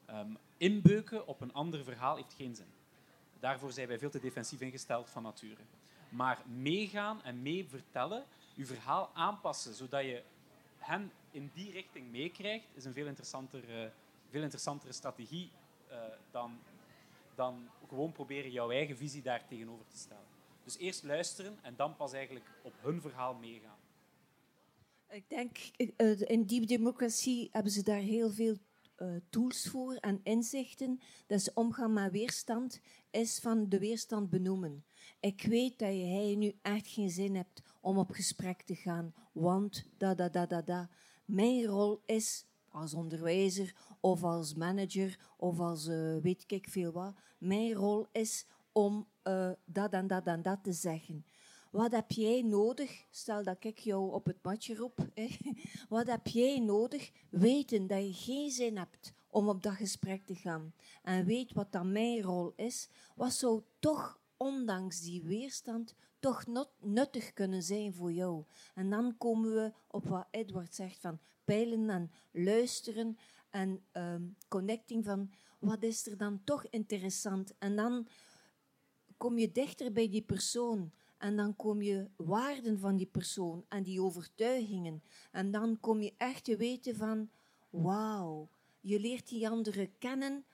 Ehm, 0.06 0.34
inbeuken 0.58 1.28
op 1.28 1.42
een 1.42 1.54
ander 1.54 1.84
verhaal 1.84 2.16
heeft 2.16 2.34
geen 2.34 2.56
zin. 2.56 2.74
Daarvoor 3.39 3.72
zijn 3.72 3.88
wij 3.88 4.00
veel 4.00 4.10
te 4.10 4.20
defensief 4.20 4.62
ingesteld 4.62 5.10
van 5.10 5.24
nature. 5.24 5.62
Maar 6.10 6.42
meegaan 6.46 7.24
en 7.24 7.42
mee 7.42 7.66
vertellen, 7.70 8.26
je 8.54 8.66
verhaal 8.66 9.10
aanpassen, 9.14 9.74
zodat 9.74 10.04
je 10.04 10.24
hen 10.78 11.12
in 11.32 11.52
die 11.54 11.72
richting 11.72 12.12
meekrijgt, 12.12 12.66
is 12.74 12.86
een 12.86 12.94
veel, 12.94 13.08
interessanter, 13.08 13.84
eh, 13.84 13.89
veel 14.30 14.42
interessantere 14.42 14.92
strategie 14.92 15.52
eh, 15.88 15.98
dan, 16.32 16.60
dan 17.36 17.70
gewoon 17.88 18.12
proberen 18.12 18.52
jouw 18.52 18.72
eigen 18.72 18.98
visie 18.98 19.22
daar 19.22 19.48
tegenover 19.48 19.86
te 19.88 19.98
stellen. 19.98 20.26
Dus 20.64 20.78
eerst 20.78 21.04
luisteren 21.04 21.58
en 21.62 21.76
dan 21.76 21.96
pas 21.96 22.14
eigenlijk 22.14 22.46
op 22.62 22.74
hun 22.82 23.02
verhaal 23.02 23.34
meegaan. 23.34 23.78
Ik 25.12 25.30
denk, 25.30 25.57
eh, 25.95 26.22
in 26.22 26.45
Deep 26.45 26.68
Democracy 26.68 27.47
hebben 27.51 27.72
ze 27.72 27.84
daar 27.84 27.99
heel 27.99 28.30
veel 28.30 28.57
eh, 28.95 29.07
tools 29.30 29.68
voor 29.70 29.95
en 29.95 30.20
inzichten. 30.24 30.99
Dus 31.28 31.53
omgaan 31.53 31.93
met 31.93 32.12
weerstand 32.12 32.80
is 33.09 33.39
van 33.39 33.70
de 33.70 33.80
weerstand 33.80 34.30
benoemen. 34.30 34.86
Ik 35.20 35.41
weet 35.41 35.80
dat 35.80 35.93
jij 35.93 36.36
nu 36.36 36.53
echt 36.62 36.88
geen 36.88 37.09
zin 37.09 37.36
hebt 37.36 37.62
om 37.82 37.97
op 37.97 38.12
gesprek 38.12 38.62
te 38.62 38.76
gaan, 38.76 39.14
want 39.32 39.86
da 39.97 40.16
da 40.16 40.30
da 40.30 40.45
da 40.45 40.62
da. 40.62 40.89
Mijn 41.26 41.66
rol 41.66 42.01
is 42.05 42.45
als 42.70 42.93
onderwijzer 42.93 43.76
of 43.99 44.24
als 44.24 44.53
manager 44.53 45.20
of 45.38 45.59
als 45.59 45.88
eh, 45.88 46.18
weet 46.18 46.43
ik 46.47 46.68
veel 46.70 46.91
wat. 46.91 47.14
Mijn 47.38 47.74
rol 47.74 48.07
is 48.12 48.45
om 48.72 49.07
eh, 49.22 49.51
dat 49.66 49.91
en 49.91 50.07
dat 50.07 50.26
en 50.26 50.41
dat 50.41 50.64
te 50.64 50.74
zeggen. 50.74 51.26
Wat 51.72 51.92
heb 51.92 52.12
jij 52.12 52.42
nodig? 52.42 53.06
Stel 53.10 53.44
dat 53.44 53.64
ik 53.64 53.80
jou 53.80 54.12
op 54.12 54.26
het 54.26 54.44
matje 54.44 54.76
roep. 54.76 55.08
hè. 55.14 55.28
Wat 55.90 56.08
heb 56.08 56.28
jij 56.28 56.60
nodig? 56.60 57.12
Weten 57.30 57.88
dat 57.88 58.06
je 58.06 58.14
geen 58.14 58.52
zin 58.52 58.78
hebt 58.78 59.14
om 59.30 59.50
op 59.50 59.64
dat 59.64 59.74
gesprek 59.74 60.26
te 60.26 60.36
gaan. 60.36 60.74
En 61.04 61.26
weet 61.26 61.54
wat 61.54 61.72
dan 61.72 61.92
mijn 61.92 62.22
rol 62.22 62.54
is. 62.56 62.90
Wat 63.16 63.34
zou 63.34 63.62
toch, 63.80 64.20
ondanks 64.38 65.02
die 65.02 65.24
weerstand, 65.24 65.96
toch 66.20 66.46
not- 66.48 66.74
nuttig 66.80 67.34
kunnen 67.34 67.64
zijn 67.64 67.94
voor 67.94 68.12
jou? 68.12 68.44
En 68.76 68.90
dan 68.90 69.18
komen 69.18 69.54
we 69.54 69.74
op 69.88 70.08
wat 70.08 70.28
Edward 70.32 70.76
zegt 70.76 71.00
van 71.00 71.20
peilen 71.46 71.90
en 71.90 72.12
luisteren 72.32 73.18
en 73.50 73.84
ehm, 73.92 74.24
connecting 74.48 75.06
van 75.06 75.32
wat 75.60 75.84
is 75.84 76.08
er 76.08 76.18
dan 76.18 76.42
toch 76.44 76.66
interessant? 76.66 77.54
En 77.58 77.76
dan 77.76 78.08
kom 79.18 79.38
je 79.38 79.52
dichter 79.52 79.92
bij 79.92 80.10
die 80.10 80.22
persoon. 80.24 80.92
En 81.22 81.36
dan 81.36 81.56
kom 81.56 81.82
je 81.82 82.10
waarden 82.16 82.80
van 82.80 82.96
die 82.96 83.06
persoon 83.06 83.66
en 83.70 83.84
die 83.84 84.02
overtuigingen. 84.02 85.04
En 85.32 85.52
dan 85.52 85.80
kom 85.80 86.02
je 86.02 86.14
echt 86.18 86.44
te 86.44 86.58
weten 86.58 86.96
van, 86.96 87.30
wauw, 87.70 88.50
je 88.80 89.00
leert 89.00 89.28
die 89.28 89.50
anderen 89.50 89.98
kennen 89.98 90.46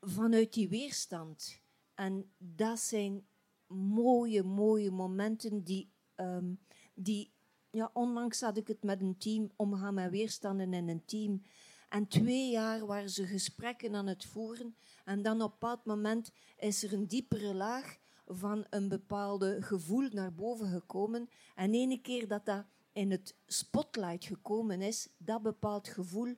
vanuit 0.00 0.52
die 0.52 0.68
weerstand. 0.68 1.60
En 1.94 2.30
dat 2.38 2.78
zijn 2.78 3.26
mooie, 3.66 4.42
mooie 4.42 4.90
momenten 4.90 5.62
die, 5.62 5.90
ehm, 6.14 6.54
die 6.94 7.32
ja, 7.70 7.90
onlangs 7.92 8.40
had 8.40 8.56
ik 8.56 8.68
het 8.68 8.82
met 8.82 9.00
een 9.00 9.18
team, 9.18 9.50
omgaan 9.56 9.94
met 9.94 10.10
weerstanden 10.10 10.74
in 10.74 10.88
een 10.88 11.04
team. 11.04 11.42
En 11.88 12.08
twee 12.08 12.50
jaar 12.50 12.86
waren 12.86 13.10
ze 13.10 13.26
gesprekken 13.26 13.94
aan 13.94 14.06
het 14.06 14.24
voeren. 14.24 14.76
En 15.04 15.22
dan 15.22 15.42
op 15.42 15.52
een 15.52 15.58
bepaald 15.58 15.84
moment 15.84 16.30
is 16.56 16.82
er 16.82 16.92
een 16.92 17.06
diepere 17.06 17.54
laag 17.54 17.98
van 18.30 18.64
een 18.70 18.88
bepaalde 18.88 19.62
gevoel 19.62 20.08
naar 20.12 20.34
boven 20.34 20.68
gekomen. 20.68 21.28
En 21.54 21.74
ene 21.74 22.00
keer 22.00 22.28
dat 22.28 22.44
dat 22.44 22.64
in 22.92 23.10
het 23.10 23.34
spotlight 23.46 24.24
gekomen 24.24 24.80
is, 24.80 25.08
dat 25.16 25.42
bepaald 25.42 25.88
gevoel, 25.88 26.34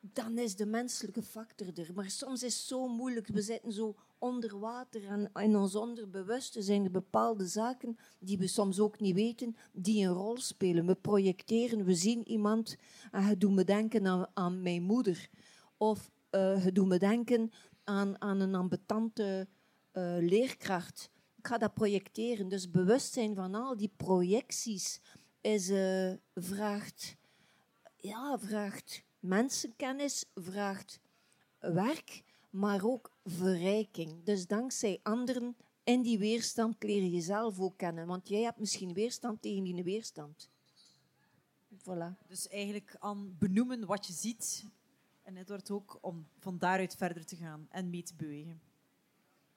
dan 0.00 0.38
is 0.38 0.56
de 0.56 0.66
menselijke 0.66 1.22
factor 1.22 1.66
er. 1.74 1.90
Maar 1.94 2.10
soms 2.10 2.42
is 2.42 2.56
het 2.56 2.66
zo 2.66 2.88
moeilijk. 2.88 3.26
We 3.26 3.42
zitten 3.42 3.72
zo 3.72 3.96
onder 4.18 4.58
water 4.58 5.06
en 5.06 5.30
in 5.34 5.56
ons 5.56 5.74
onderbewuste 5.74 6.62
zijn 6.62 6.84
er 6.84 6.90
bepaalde 6.90 7.46
zaken 7.46 7.96
die 8.18 8.38
we 8.38 8.46
soms 8.46 8.80
ook 8.80 9.00
niet 9.00 9.14
weten, 9.14 9.56
die 9.72 10.06
een 10.06 10.12
rol 10.12 10.36
spelen. 10.36 10.86
We 10.86 10.94
projecteren, 10.94 11.84
we 11.84 11.94
zien 11.94 12.28
iemand 12.28 12.76
en 13.10 13.22
het 13.22 13.40
doet 13.40 13.54
me 13.54 13.64
denken 13.64 14.28
aan, 14.34 14.62
mijn 14.62 14.82
moeder. 14.82 15.28
Of 15.76 16.10
uh, 16.30 16.62
het 16.62 16.74
doet 16.74 16.86
me 16.86 16.98
denken 16.98 17.52
aan, 17.84 18.20
aan 18.20 18.40
een 18.40 18.54
ambetante 18.54 19.48
uh, 19.92 20.16
leerkracht. 20.20 21.10
Ik 21.36 21.46
ga 21.46 21.58
dat 21.58 21.74
projecteren. 21.74 22.48
Dus 22.48 22.70
bewustzijn 22.70 23.34
van 23.34 23.54
al 23.54 23.76
die 23.76 23.92
projecties 23.96 25.00
is, 25.40 25.70
uh, 25.70 26.12
vraagt, 26.34 27.16
ja, 27.96 28.38
vraagt 28.38 29.02
mensenkennis, 29.18 30.24
vraagt 30.34 31.00
werk, 31.58 32.22
maar 32.50 32.84
ook 32.84 33.12
verrijking. 33.24 34.22
Dus 34.24 34.46
dankzij 34.46 35.00
anderen 35.02 35.56
in 35.84 36.02
die 36.02 36.18
weerstand 36.18 36.82
leer 36.82 37.02
je 37.02 37.10
jezelf 37.10 37.60
ook 37.60 37.76
kennen. 37.76 38.06
Want 38.06 38.28
jij 38.28 38.42
hebt 38.42 38.58
misschien 38.58 38.92
weerstand 38.92 39.42
tegen 39.42 39.64
die 39.64 39.84
weerstand. 39.84 40.50
Voilà. 41.78 42.26
Dus 42.26 42.48
eigenlijk 42.48 42.96
aan 42.98 43.36
benoemen 43.38 43.86
wat 43.86 44.06
je 44.06 44.12
ziet. 44.12 44.64
En 45.22 45.36
het 45.36 45.48
wordt 45.48 45.70
ook 45.70 45.98
om 46.00 46.26
van 46.38 46.58
daaruit 46.58 46.96
verder 46.96 47.24
te 47.24 47.36
gaan 47.36 47.66
en 47.70 47.90
mee 47.90 48.02
te 48.02 48.14
bewegen. 48.14 48.69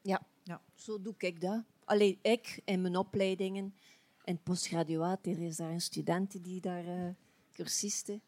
Ja, 0.03 0.27
ja. 0.43 0.61
zo 0.75 1.01
doe 1.01 1.13
ik 1.17 1.41
dat. 1.41 1.63
Alleen 1.85 2.19
ik 2.21 2.61
in 2.65 2.81
mijn 2.81 2.95
opleidingen. 2.95 3.75
In 4.23 4.33
het 4.33 4.43
postgraduaat, 4.43 5.25
er 5.25 5.41
is 5.41 5.55
daar 5.55 5.71
een 5.71 5.81
student 5.81 6.43
die 6.43 6.61
daar 6.61 6.85
uh, 6.85 7.09
cursisten. 7.51 8.21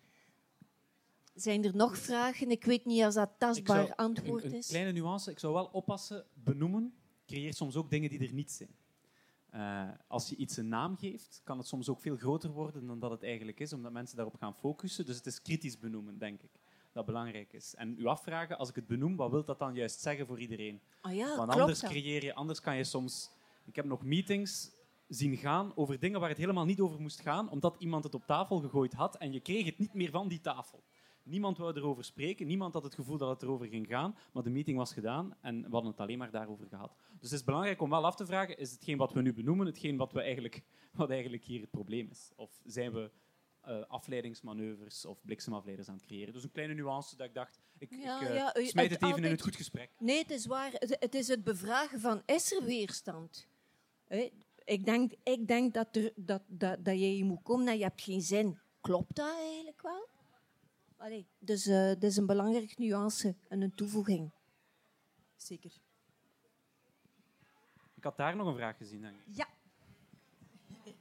Zijn 1.33 1.63
er 1.63 1.75
nog 1.75 1.97
vragen? 1.97 2.51
Ik 2.51 2.65
weet 2.65 2.85
niet 2.85 3.03
als 3.03 3.15
dat 3.15 3.29
tastbaar 3.37 3.95
antwoord 3.95 4.43
een, 4.43 4.51
een 4.51 4.57
is. 4.57 4.67
kleine 4.67 4.91
nuance. 4.91 5.31
Ik 5.31 5.39
zou 5.39 5.53
wel 5.53 5.65
oppassen. 5.65 6.25
Benoemen 6.33 6.93
creëert 7.25 7.55
soms 7.55 7.75
ook 7.75 7.89
dingen 7.89 8.09
die 8.09 8.19
er 8.27 8.33
niet 8.33 8.51
zijn. 8.51 8.75
Uh, 9.55 9.89
als 10.07 10.29
je 10.29 10.35
iets 10.35 10.57
een 10.57 10.67
naam 10.67 10.97
geeft, 10.97 11.41
kan 11.43 11.57
het 11.57 11.67
soms 11.67 11.89
ook 11.89 12.01
veel 12.01 12.15
groter 12.15 12.49
worden 12.49 12.87
dan 12.87 12.99
dat 12.99 13.11
het 13.11 13.23
eigenlijk 13.23 13.59
is, 13.59 13.73
omdat 13.73 13.91
mensen 13.91 14.15
daarop 14.15 14.35
gaan 14.35 14.55
focussen. 14.55 15.05
Dus 15.05 15.15
het 15.15 15.25
is 15.25 15.41
kritisch 15.41 15.79
benoemen, 15.79 16.17
denk 16.17 16.41
ik, 16.41 16.51
dat 16.95 17.05
belangrijk 17.05 17.53
is. 17.53 17.75
En 17.75 17.95
u 17.97 18.05
afvragen, 18.05 18.57
als 18.57 18.69
ik 18.69 18.75
het 18.75 18.87
benoem, 18.87 19.15
wat 19.15 19.31
wil 19.31 19.43
dat 19.43 19.59
dan 19.59 19.73
juist 19.73 19.99
zeggen 19.99 20.27
voor 20.27 20.39
iedereen? 20.39 20.81
Oh 21.01 21.13
ja, 21.13 21.37
Want 21.37 21.51
anders 21.51 21.81
creëer 21.81 22.23
je, 22.23 22.33
anders 22.33 22.61
kan 22.61 22.77
je 22.77 22.83
soms... 22.83 23.31
Ik 23.65 23.75
heb 23.75 23.85
nog 23.85 24.03
meetings 24.03 24.71
zien 25.07 25.37
gaan 25.37 25.71
over 25.75 25.99
dingen 25.99 26.19
waar 26.19 26.29
het 26.29 26.37
helemaal 26.37 26.65
niet 26.65 26.79
over 26.79 27.01
moest 27.01 27.21
gaan, 27.21 27.49
omdat 27.49 27.75
iemand 27.79 28.03
het 28.03 28.13
op 28.13 28.25
tafel 28.25 28.59
gegooid 28.59 28.93
had 28.93 29.17
en 29.17 29.33
je 29.33 29.39
kreeg 29.39 29.65
het 29.65 29.79
niet 29.79 29.93
meer 29.93 30.11
van 30.11 30.27
die 30.27 30.41
tafel. 30.41 30.83
Niemand 31.23 31.57
wou 31.57 31.77
erover 31.77 32.03
spreken, 32.03 32.47
niemand 32.47 32.73
had 32.73 32.83
het 32.83 32.95
gevoel 32.95 33.17
dat 33.17 33.29
het 33.29 33.41
erover 33.41 33.67
ging 33.67 33.87
gaan, 33.87 34.15
maar 34.33 34.43
de 34.43 34.49
meeting 34.49 34.77
was 34.77 34.93
gedaan 34.93 35.35
en 35.41 35.61
we 35.61 35.69
hadden 35.71 35.91
het 35.91 35.99
alleen 35.99 36.17
maar 36.17 36.31
daarover 36.31 36.67
gehad. 36.67 36.95
Dus 37.19 37.29
het 37.29 37.39
is 37.39 37.45
belangrijk 37.45 37.81
om 37.81 37.89
wel 37.89 38.05
af 38.05 38.15
te 38.15 38.25
vragen, 38.25 38.57
is 38.57 38.71
hetgeen 38.71 38.97
wat 38.97 39.13
we 39.13 39.21
nu 39.21 39.33
benoemen, 39.33 39.65
hetgeen 39.65 39.97
wat, 39.97 40.11
we 40.11 40.21
eigenlijk, 40.21 40.63
wat 40.91 41.09
eigenlijk 41.09 41.43
hier 41.43 41.61
het 41.61 41.71
probleem 41.71 42.07
is? 42.09 42.31
Of 42.35 42.61
zijn 42.65 42.91
we 42.91 43.11
uh, 43.67 43.83
afleidingsmanoeuvres 43.87 45.05
of 45.05 45.21
bliksemafleiders 45.21 45.87
aan 45.87 45.95
het 45.95 46.05
creëren? 46.05 46.33
Dus 46.33 46.43
een 46.43 46.51
kleine 46.51 46.73
nuance 46.73 47.15
dat 47.15 47.27
ik 47.27 47.33
dacht, 47.33 47.59
ik, 47.77 47.91
ja, 47.91 48.21
ik 48.21 48.29
uh, 48.29 48.35
ja, 48.35 48.51
smijt 48.53 48.65
het, 48.65 48.75
het 48.75 48.91
even 48.91 49.01
altijd... 49.01 49.25
in 49.25 49.31
het 49.31 49.41
goed 49.41 49.55
gesprek. 49.55 49.91
Nee, 49.97 50.17
het 50.17 50.31
is 50.31 50.45
waar. 50.45 50.71
Het, 50.71 50.97
het 50.99 51.15
is 51.15 51.27
het 51.27 51.43
bevragen 51.43 51.99
van, 51.99 52.21
is 52.25 52.51
er 52.51 52.63
weerstand? 52.63 53.47
Ik 54.63 54.85
denk, 54.85 55.13
ik 55.23 55.47
denk 55.47 55.73
dat, 55.73 55.95
er, 55.95 56.11
dat, 56.15 56.41
dat, 56.47 56.85
dat 56.85 56.99
je 56.99 57.23
moet 57.23 57.43
komen 57.43 57.67
en 57.67 57.77
je 57.77 57.83
hebt 57.83 58.01
geen 58.01 58.21
zin. 58.21 58.59
Klopt 58.81 59.15
dat 59.15 59.35
eigenlijk 59.37 59.81
wel? 59.81 60.07
Allee, 60.97 61.27
dus 61.39 61.67
uh, 61.67 61.87
dat 61.87 62.03
is 62.03 62.17
een 62.17 62.25
belangrijke 62.25 62.73
nuance 62.77 63.35
en 63.47 63.61
een 63.61 63.75
toevoeging. 63.75 64.31
Zeker. 65.35 65.71
Ik 67.95 68.03
had 68.03 68.17
daar 68.17 68.35
nog 68.35 68.47
een 68.47 68.55
vraag 68.55 68.77
gezien, 68.77 69.01
denk 69.01 69.15
ik. 69.15 69.35
Ja. 69.35 69.47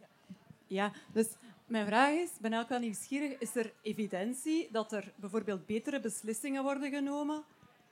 Ja, 0.67 0.93
dus 1.13 1.35
mijn 1.67 1.87
vraag 1.87 2.13
is, 2.13 2.31
ben 2.41 2.53
ik 2.53 2.69
wel 2.69 2.79
nieuwsgierig, 2.79 3.39
is 3.39 3.57
er 3.57 3.73
evidentie 3.83 4.69
dat 4.73 4.93
er 4.93 5.13
bijvoorbeeld 5.17 5.67
betere 5.67 6.01
beslissingen 6.01 6.63
worden 6.63 6.91
genomen 6.91 7.45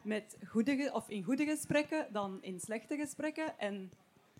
met 0.03 0.37
goede, 0.47 0.91
of 0.93 1.09
in 1.09 1.23
goede 1.23 1.45
gesprekken 1.45 2.07
dan 2.12 2.43
in 2.43 2.61
slechte 2.61 2.97
gesprekken? 2.97 3.59
En 3.59 3.91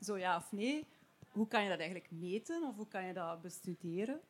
zo 0.01 0.19
ja 0.19 0.37
of 0.37 0.53
nee, 0.53 0.87
hoe 1.31 1.49
kan 1.49 1.63
je 1.63 1.69
dat 1.69 1.79
eigenlijk 1.79 2.11
meten 2.11 2.63
of 2.63 2.77
hoe 2.77 2.89
kan 2.89 3.07
je 3.07 3.13
dat 3.13 3.43
bestuderen? 3.43 4.21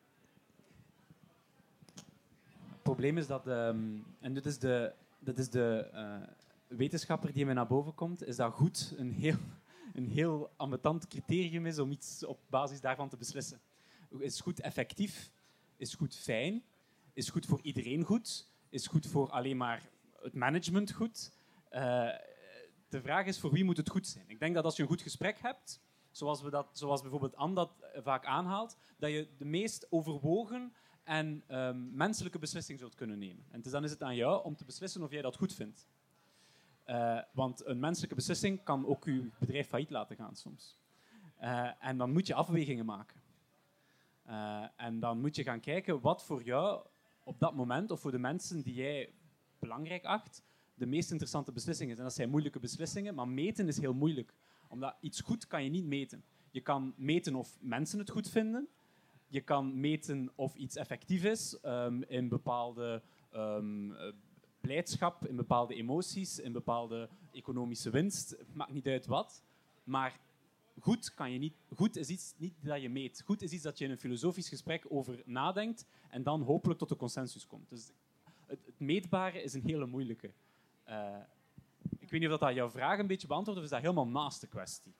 Het 2.68 2.82
probleem 2.82 3.18
is 3.18 3.26
dat, 3.26 3.46
um, 3.46 4.04
en 4.20 4.34
dit 4.34 4.46
is 4.46 4.58
de, 4.58 4.92
dit 5.18 5.38
is 5.38 5.50
de 5.50 5.90
uh, 5.94 6.16
wetenschapper 6.66 7.32
die 7.32 7.44
mij 7.44 7.54
naar 7.54 7.66
boven 7.66 7.94
komt, 7.94 8.26
is 8.26 8.36
dat 8.36 8.52
goed 8.52 8.94
een 8.96 9.12
heel, 9.12 9.36
een 9.94 10.06
heel 10.06 10.50
ambetant 10.56 11.08
criterium 11.08 11.66
is 11.66 11.78
om 11.78 11.90
iets 11.90 12.24
op 12.24 12.38
basis 12.48 12.80
daarvan 12.80 13.08
te 13.08 13.16
beslissen. 13.16 13.60
Is 14.18 14.40
goed 14.40 14.60
effectief? 14.60 15.30
Is 15.76 15.94
goed 15.94 16.16
fijn? 16.16 16.64
Is 17.12 17.30
goed 17.30 17.46
voor 17.46 17.60
iedereen 17.62 18.04
goed? 18.04 18.48
Is 18.68 18.86
goed 18.86 19.06
voor 19.06 19.30
alleen 19.30 19.56
maar 19.56 19.88
het 20.22 20.34
management 20.34 20.92
goed? 20.92 21.32
Uh, 21.70 21.80
de 22.88 23.00
vraag 23.02 23.26
is 23.26 23.40
voor 23.40 23.52
wie 23.52 23.64
moet 23.64 23.76
het 23.76 23.90
goed 23.90 24.06
zijn? 24.06 24.24
Ik 24.28 24.38
denk 24.38 24.54
dat 24.54 24.64
als 24.64 24.76
je 24.76 24.82
een 24.82 24.88
goed 24.88 25.02
gesprek 25.02 25.38
hebt, 25.38 25.80
zoals, 26.10 26.42
we 26.42 26.50
dat, 26.50 26.68
zoals 26.72 27.00
bijvoorbeeld 27.00 27.36
Anne 27.36 27.54
dat 27.54 27.70
vaak 27.94 28.24
aanhaalt, 28.24 28.76
dat 28.98 29.10
je 29.10 29.28
de 29.38 29.44
meest 29.44 29.86
overwogen 29.90 30.72
en 31.04 31.44
um, 31.48 31.94
menselijke 31.94 32.38
beslissing 32.38 32.78
zult 32.78 32.94
kunnen 32.94 33.18
nemen. 33.18 33.44
En 33.50 33.60
dus 33.60 33.72
dan 33.72 33.84
is 33.84 33.90
het 33.90 34.02
aan 34.02 34.16
jou 34.16 34.44
om 34.44 34.56
te 34.56 34.64
beslissen 34.64 35.02
of 35.02 35.10
jij 35.10 35.22
dat 35.22 35.36
goed 35.36 35.54
vindt. 35.54 35.88
Uh, 36.86 37.20
want 37.32 37.66
een 37.66 37.80
menselijke 37.80 38.14
beslissing 38.14 38.64
kan 38.64 38.86
ook 38.86 39.04
je 39.04 39.30
bedrijf 39.38 39.68
failliet 39.68 39.90
laten 39.90 40.16
gaan 40.16 40.36
soms. 40.36 40.80
En 41.78 41.96
dan 41.96 42.12
moet 42.12 42.26
je 42.26 42.34
afwegingen 42.34 42.84
maken. 42.84 43.21
Uh, 44.32 44.64
en 44.76 45.00
dan 45.00 45.20
moet 45.20 45.36
je 45.36 45.42
gaan 45.42 45.60
kijken 45.60 46.00
wat 46.00 46.24
voor 46.24 46.42
jou 46.42 46.86
op 47.24 47.38
dat 47.38 47.54
moment, 47.54 47.90
of 47.90 48.00
voor 48.00 48.10
de 48.10 48.18
mensen 48.18 48.62
die 48.62 48.74
jij 48.74 49.12
belangrijk 49.58 50.04
acht, 50.04 50.42
de 50.74 50.86
meest 50.86 51.10
interessante 51.10 51.52
beslissing 51.52 51.90
is. 51.90 51.96
En 51.96 52.02
dat 52.02 52.14
zijn 52.14 52.30
moeilijke 52.30 52.58
beslissingen, 52.58 53.14
maar 53.14 53.28
meten 53.28 53.68
is 53.68 53.80
heel 53.80 53.94
moeilijk. 53.94 54.34
Omdat 54.68 54.96
iets 55.00 55.20
goed 55.20 55.46
kan 55.46 55.64
je 55.64 55.70
niet 55.70 55.84
meten. 55.84 56.24
Je 56.50 56.60
kan 56.60 56.94
meten 56.96 57.34
of 57.34 57.58
mensen 57.60 57.98
het 57.98 58.10
goed 58.10 58.28
vinden, 58.28 58.68
je 59.28 59.40
kan 59.40 59.80
meten 59.80 60.30
of 60.34 60.54
iets 60.54 60.76
effectief 60.76 61.24
is 61.24 61.58
um, 61.64 62.02
in 62.02 62.28
bepaalde 62.28 63.02
um, 63.34 63.94
blijdschap, 64.60 65.26
in 65.26 65.36
bepaalde 65.36 65.74
emoties, 65.74 66.38
in 66.38 66.52
bepaalde 66.52 67.08
economische 67.32 67.90
winst. 67.90 68.36
Maakt 68.52 68.72
niet 68.72 68.86
uit 68.86 69.06
wat. 69.06 69.42
Maar 69.84 70.20
goed, 70.80 71.14
kan 71.14 71.32
je 71.32 71.38
niet, 71.38 71.54
goed 71.74 71.96
is 71.96 72.08
iets 72.08 72.34
niet 72.36 72.54
dat 72.60 72.82
je 72.82 72.88
meet. 72.88 73.22
Goed 73.24 73.42
is 73.42 73.52
iets 73.52 73.62
dat 73.62 73.78
je 73.78 73.84
in 73.84 73.90
een 73.90 73.98
filosofisch 73.98 74.48
gesprek 74.48 74.84
over 74.88 75.22
nadenkt 75.24 75.86
en 76.10 76.22
dan 76.22 76.42
hopelijk 76.42 76.78
tot 76.78 76.90
een 76.90 76.96
consensus 76.96 77.46
komt. 77.46 77.68
Dus 77.68 77.92
het, 78.46 78.66
het 78.66 78.80
meetbare 78.80 79.42
is 79.42 79.54
een 79.54 79.62
hele 79.62 79.86
moeilijke. 79.86 80.32
Uh, 80.88 81.16
ik 81.98 82.10
weet 82.10 82.20
niet 82.20 82.30
of 82.30 82.38
dat 82.38 82.54
jouw 82.54 82.70
vraag 82.70 82.98
een 82.98 83.06
beetje 83.06 83.26
beantwoordt 83.26 83.60
of 83.60 83.66
is 83.66 83.72
dat 83.72 83.80
helemaal 83.80 84.08
naast 84.08 84.40
de 84.40 84.46
kwestie. 84.46 84.94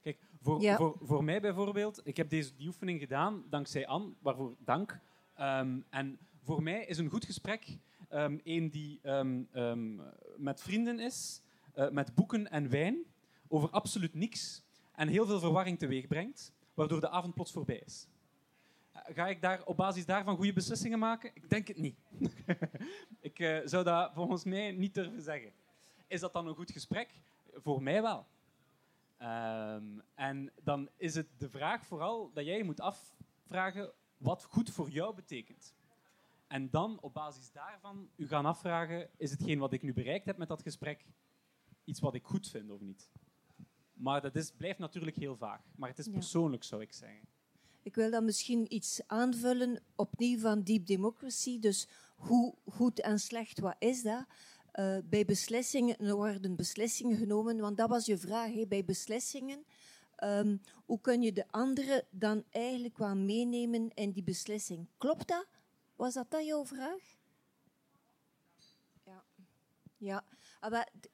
Kijk, 0.00 0.18
voor, 0.40 0.60
Ja. 0.60 0.76
voor, 0.76 0.96
voor 1.00 1.24
mij 1.24 1.40
bijvoorbeeld, 1.40 2.00
ik 2.04 2.16
heb 2.16 2.28
deze, 2.30 2.54
die 2.54 2.66
oefening 2.66 3.00
gedaan 3.00 3.44
dankzij 3.50 3.86
Anne, 3.86 4.12
waarvoor 4.18 4.56
dank. 4.58 5.00
Ehm, 5.34 5.80
en 5.90 6.18
voor 6.42 6.62
mij 6.62 6.84
is 6.84 6.98
een 6.98 7.08
goed 7.10 7.24
gesprek 7.24 7.78
ehm, 8.08 8.38
een 8.44 8.70
die 8.70 9.00
ehm, 9.02 9.96
met 10.36 10.60
vrienden 10.60 10.98
is, 11.00 11.42
eh, 11.72 11.90
met 11.90 12.14
boeken 12.14 12.50
en 12.50 12.70
wijn, 12.70 13.04
over 13.52 13.70
absoluut 13.70 14.14
niks 14.14 14.62
en 14.92 15.08
heel 15.08 15.26
veel 15.26 15.40
verwarring 15.40 15.78
teweeg 15.78 16.06
brengt, 16.06 16.52
waardoor 16.74 17.00
de 17.00 17.08
avond 17.08 17.34
plots 17.34 17.52
voorbij 17.52 17.82
is. 17.84 18.06
Eh, 18.92 19.14
Ga 19.14 19.28
ik 19.28 19.40
daar 19.42 19.64
op 19.64 19.76
basis 19.76 20.06
daarvan 20.06 20.36
goede 20.36 20.52
beslissingen 20.52 20.98
maken? 20.98 21.30
Ik 21.34 21.50
denk 21.50 21.68
het 21.68 21.76
niet. 21.76 21.98
ik 23.20 23.38
eh, 23.38 23.58
zou 23.64 23.84
dat 23.84 24.12
volgens 24.14 24.44
mij 24.44 24.72
niet 24.72 24.94
durven 24.94 25.22
zeggen. 25.22 25.52
Is 26.06 26.20
dat 26.20 26.32
dan 26.32 26.46
een 26.46 26.54
goed 26.54 26.70
gesprek? 26.70 27.08
Voor 27.54 27.82
mij 27.82 28.02
wel. 28.02 28.26
Ehm, 29.18 29.84
en 30.14 30.52
dan 30.62 30.88
is 30.96 31.14
het 31.14 31.28
de 31.38 31.48
vraag 31.48 31.86
vooral 31.86 32.30
dat 32.34 32.44
jij 32.44 32.56
je 32.56 32.64
moet 32.64 32.80
afvragen 32.80 33.92
wat 34.16 34.44
goed 34.44 34.70
voor 34.70 34.90
jou 34.90 35.14
betekent. 35.14 35.74
En 36.46 36.70
dan 36.70 36.98
op 37.00 37.14
basis 37.14 37.52
daarvan 37.52 38.08
u 38.16 38.28
gaan 38.28 38.46
afvragen, 38.46 39.08
is 39.16 39.30
hetgeen 39.30 39.58
wat 39.58 39.72
ik 39.72 39.82
nu 39.82 39.92
bereikt 39.92 40.26
heb 40.26 40.36
met 40.36 40.48
dat 40.48 40.62
gesprek 40.62 41.06
iets 41.84 42.00
wat 42.00 42.14
ik 42.14 42.24
goed 42.24 42.48
vind 42.48 42.70
of 42.70 42.80
niet? 42.80 43.10
Maar 44.02 44.20
dat 44.20 44.36
is, 44.36 44.50
blijft 44.50 44.78
natuurlijk 44.78 45.16
heel 45.16 45.36
vaag. 45.36 45.60
Maar 45.76 45.88
het 45.88 45.98
is 45.98 46.08
persoonlijk, 46.08 46.64
zou 46.64 46.82
ik 46.82 46.92
zeggen. 46.92 47.20
Ik 47.82 47.94
wil 47.94 48.10
dan 48.10 48.24
misschien 48.24 48.74
iets 48.74 49.00
aanvullen, 49.06 49.82
opnieuw 49.96 50.38
van 50.38 50.62
Deep 50.62 50.86
Democracy. 50.86 51.58
Dus 51.58 51.88
hoe 52.16 52.54
goed 52.70 53.00
en 53.00 53.18
slecht, 53.18 53.60
wat 53.60 53.76
is 53.78 54.02
dat? 54.02 54.24
Eh, 54.72 54.98
bij 55.04 55.24
beslissingen 55.24 56.14
worden 56.14 56.56
beslissingen 56.56 57.16
genomen, 57.16 57.60
want 57.60 57.76
dat 57.76 57.88
was 57.88 58.06
je 58.06 58.18
vraag. 58.18 58.52
Hè? 58.52 58.66
Bij 58.66 58.84
beslissingen, 58.84 59.64
ehm, 60.16 60.56
hoe 60.84 61.00
kun 61.00 61.22
je 61.22 61.32
de 61.32 61.44
anderen 61.50 62.04
dan 62.10 62.44
eigenlijk 62.50 62.98
wel 62.98 63.16
meenemen 63.16 63.90
in 63.94 64.10
die 64.12 64.22
beslissing? 64.22 64.86
Klopt 64.98 65.28
dat? 65.28 65.46
Was 65.96 66.14
dat 66.14 66.30
dan 66.30 66.44
jouw 66.46 66.66
vraag? 66.66 67.00
Ja. 69.04 69.24
Ja, 69.96 70.24
maar 70.70 70.90
d- 71.00 71.08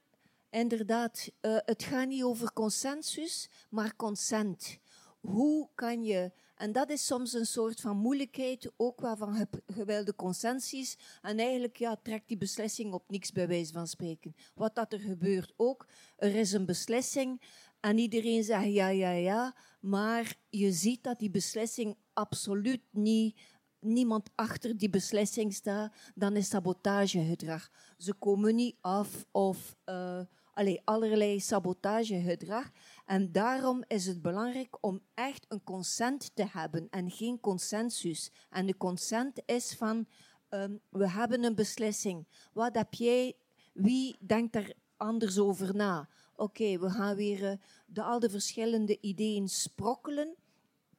inderdaad, 0.59 1.28
eh, 1.40 1.56
het 1.64 1.82
gaat 1.82 2.09
niet 2.09 2.22
over 2.22 2.52
consensus, 2.52 3.50
maar 3.70 3.96
consent. 3.96 4.78
Hoe 5.20 5.68
kan 5.74 6.04
je, 6.04 6.32
en 6.54 6.72
dat 6.72 6.90
is 6.90 7.06
soms 7.06 7.32
een 7.32 7.46
soort 7.46 7.80
van 7.80 7.96
moeilijkheid, 7.96 8.70
ook 8.76 9.00
wel 9.00 9.16
van 9.16 9.34
ge- 9.34 9.62
gewilde 9.66 10.14
consensus. 10.14 10.98
En 11.22 11.38
eigenlijk 11.38 11.76
ja, 11.76 11.96
trekt 12.02 12.28
die 12.28 12.36
beslissing 12.36 12.92
op 12.92 13.04
niks 13.09 13.32
bij 13.32 13.48
wijze 13.48 13.72
van 13.72 13.86
spreken. 13.86 14.34
Wat 14.54 14.74
dat 14.74 14.92
er 14.92 15.00
gebeurt 15.00 15.52
ook, 15.56 15.86
er 16.16 16.34
is 16.34 16.52
een 16.52 16.66
beslissing 16.66 17.42
en 17.80 17.98
iedereen 17.98 18.44
zegt 18.44 18.72
ja, 18.72 18.88
ja, 18.88 19.11
ja, 19.11 19.56
maar 19.80 20.36
je 20.48 20.72
ziet 20.72 21.02
dat 21.02 21.18
die 21.18 21.30
beslissing 21.30 21.96
absoluut 22.12 22.82
niet 22.90 23.40
niemand 23.80 24.30
achter 24.34 24.78
die 24.78 24.90
beslissing 24.90 25.54
staat, 25.54 25.92
dan 26.14 26.36
is 26.36 26.48
sabotagegedrag. 26.48 27.70
Ze 27.98 28.14
komen 28.14 28.54
niet 28.54 28.76
af 28.80 29.26
of 29.30 29.76
uh, 29.86 30.20
allee, 30.59 30.80
allerlei 30.84 31.40
sabotagegedrag. 31.40 32.70
En 33.06 33.32
daarom 33.32 33.84
is 33.86 34.06
het 34.06 34.22
belangrijk 34.22 34.78
om 34.80 35.00
echt 35.14 35.46
een 35.48 35.62
consent 35.64 36.30
te 36.34 36.46
hebben 36.50 36.86
en 36.90 37.11
geen 37.11 37.40
consensus. 37.40 38.32
En 38.50 38.66
de 38.66 38.76
consent 38.76 39.42
is 39.46 39.74
van, 39.74 40.06
um, 40.50 40.80
we 40.88 41.11
hebben 41.11 41.44
een 41.44 41.54
beslissing. 41.54 42.26
Wat 42.52 42.74
heb 42.74 42.94
jij, 42.94 43.36
wie 43.72 44.16
denkt 44.20 44.56
er 44.56 44.72
anders 44.96 45.38
over 45.38 45.74
na? 45.74 46.09
Oké, 46.32 46.42
okay, 46.42 46.78
we 46.78 46.90
gaan 46.90 47.16
weer 47.16 47.42
uh, 47.42 47.52
de, 47.86 48.02
al 48.02 48.18
de 48.18 48.30
verschillende 48.30 49.00
ideeën 49.00 49.48
sprokkelen 49.48 50.36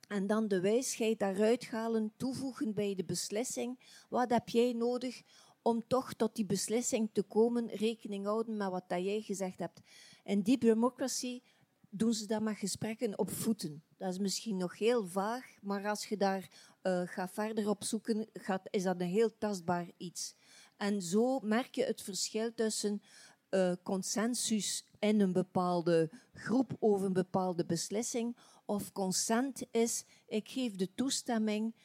en 0.08 0.28
dan 0.28 0.48
de 0.48 0.60
wijsheid 0.60 1.20
daaruit 1.20 1.68
halen, 1.68 2.14
toevoegen 2.18 2.74
bij 2.74 2.96
de 2.96 3.06
beslissing. 3.06 3.80
Wat 4.10 4.30
heb 4.30 4.50
jij 4.50 4.74
nodig 4.74 5.22
om 5.62 5.88
toch 5.88 6.14
tot 6.14 6.36
die 6.36 6.46
beslissing 6.46 7.10
te 7.14 7.24
komen, 7.24 7.68
rekening 7.68 8.26
houden 8.26 8.58
met 8.58 8.70
wat 8.70 8.90
dat 8.90 9.04
jij 9.04 9.22
gezegd 9.22 9.60
hebt. 9.60 9.82
In 10.24 10.42
deep 10.42 10.62
democracy 10.62 11.42
doen 11.90 12.14
ze 12.14 12.26
dat 12.26 12.42
met 12.42 12.58
gesprekken 12.58 13.18
op 13.18 13.32
voeten. 13.32 13.84
Dat 13.98 14.12
is 14.12 14.20
misschien 14.20 14.58
nog 14.58 14.78
heel 14.78 15.08
vaag, 15.08 15.58
maar 15.62 15.88
als 15.88 16.06
je 16.06 16.18
daar 16.18 16.50
uh, 16.84 17.02
gaat 17.06 17.32
verder 17.32 17.70
op 17.70 17.84
zoeken, 17.84 18.30
gaat, 18.34 18.68
is 18.70 18.84
dat 18.84 19.02
een 19.02 19.08
heel 19.08 19.38
tastbaar 19.38 19.92
iets. 19.98 20.36
En 20.78 21.02
zo 21.02 21.40
merk 21.40 21.76
je 21.76 21.84
het 21.84 22.02
verschil 22.02 22.54
tussen 22.54 23.02
uh, 23.50 23.74
consensus 23.84 24.86
in 25.00 25.20
een 25.20 25.34
bepaalde 25.34 26.10
groep 26.34 26.76
over 26.80 27.06
een 27.06 27.14
bepaalde 27.14 27.66
beslissing 27.66 28.38
of 28.66 28.92
consent 28.92 29.64
is, 29.72 30.06
ik 30.28 30.50
geef 30.50 30.76
de 30.76 30.94
toestemming, 30.96 31.76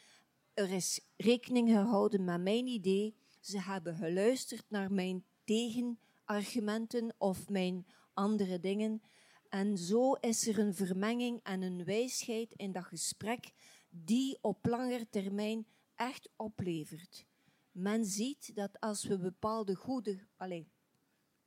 er 0.54 0.70
is 0.70 1.00
rekening 1.16 1.68
gehouden 1.68 2.24
met 2.24 2.42
mijn 2.42 2.66
idee, 2.66 3.14
ze 3.45 3.61
hebben 3.61 3.95
geluisterd 3.95 4.64
naar 4.68 4.92
mijn 4.92 5.24
tegenargumenten 5.45 7.14
of 7.18 7.49
mijn 7.49 7.86
andere 8.14 8.61
dingen. 8.61 9.03
En 9.49 9.78
zo 9.78 10.12
is 10.12 10.47
er 10.47 10.59
een 10.59 10.74
vermenging 10.74 11.40
en 11.42 11.62
een 11.62 11.84
wijsheid 11.84 12.53
in 12.57 12.72
dat 12.72 12.84
gesprek 12.84 13.53
die 13.90 14.38
op 14.40 14.66
langere 14.66 15.09
termijn 15.11 15.66
echt 15.95 16.30
oplevert. 16.36 17.26
Men 17.72 18.05
ziet 18.05 18.55
dat 18.55 18.80
als 18.80 19.05
we 19.05 19.18
bepaalde 19.18 19.74
goede 19.74 20.26
allez, 20.36 20.66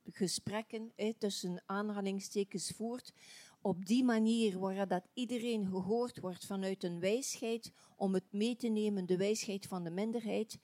gesprekken 0.04 0.92
eh, 0.96 1.14
tussen 1.18 1.62
aanhalingstekens 1.66 2.70
voert, 2.70 3.12
op 3.60 3.86
die 3.86 4.04
manier 4.04 4.58
waar 4.58 4.88
dat 4.88 5.08
iedereen 5.14 5.66
gehoord 5.66 6.20
wordt 6.20 6.46
vanuit 6.46 6.84
een 6.84 7.00
wijsheid, 7.00 7.72
om 7.96 8.14
het 8.14 8.32
mee 8.32 8.56
te 8.56 8.68
nemen, 8.68 9.06
de 9.06 9.16
wijsheid 9.16 9.66
van 9.66 9.84
de 9.84 9.90
minderheid, 9.90 10.58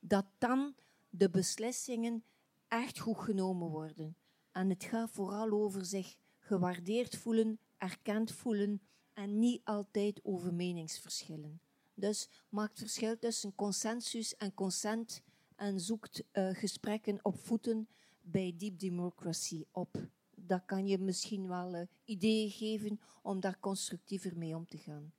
dat 0.00 0.26
dan 0.38 0.74
de 1.08 1.30
beslissingen 1.30 2.24
echt 2.68 2.98
goed 2.98 3.18
genomen 3.18 3.68
worden. 3.68 4.16
En 4.52 4.68
het 4.68 4.84
gaat 4.84 5.10
vooral 5.10 5.50
over 5.50 5.84
zich 5.84 6.16
gewaardeerd 6.38 7.16
voelen, 7.16 7.58
erkend 7.76 8.32
voelen 8.32 8.80
en 9.12 9.38
niet 9.38 9.60
altijd 9.64 10.20
over 10.24 10.54
meningsverschillen. 10.54 11.60
Dus 11.94 12.28
maakt 12.48 12.78
verschil 12.78 13.18
tussen 13.18 13.54
consensus 13.54 14.36
en 14.36 14.54
consent 14.54 15.22
en 15.56 15.80
zoekt 15.80 16.22
uh, 16.32 16.54
gesprekken 16.54 17.18
op 17.22 17.38
voeten 17.38 17.88
bij 18.20 18.54
deep 18.56 18.78
democracy 18.78 19.64
op 19.70 20.08
dat 20.50 20.62
kan 20.66 20.86
je 20.86 20.98
misschien 20.98 21.48
wel 21.48 21.74
uh, 21.74 21.82
ideeën 22.04 22.50
geven 22.50 23.00
om 23.22 23.40
daar 23.40 23.58
constructiever 23.60 24.36
mee 24.36 24.56
om 24.56 24.66
te 24.66 24.78
gaan. 24.78 25.12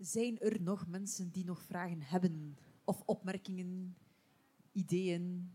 Zijn 0.00 0.38
er 0.38 0.62
nog 0.62 0.86
mensen 0.86 1.30
die 1.30 1.44
nog 1.44 1.62
vragen 1.62 2.02
hebben? 2.02 2.58
Of 2.84 3.02
opmerkingen, 3.04 3.96
ideeën? 4.72 5.50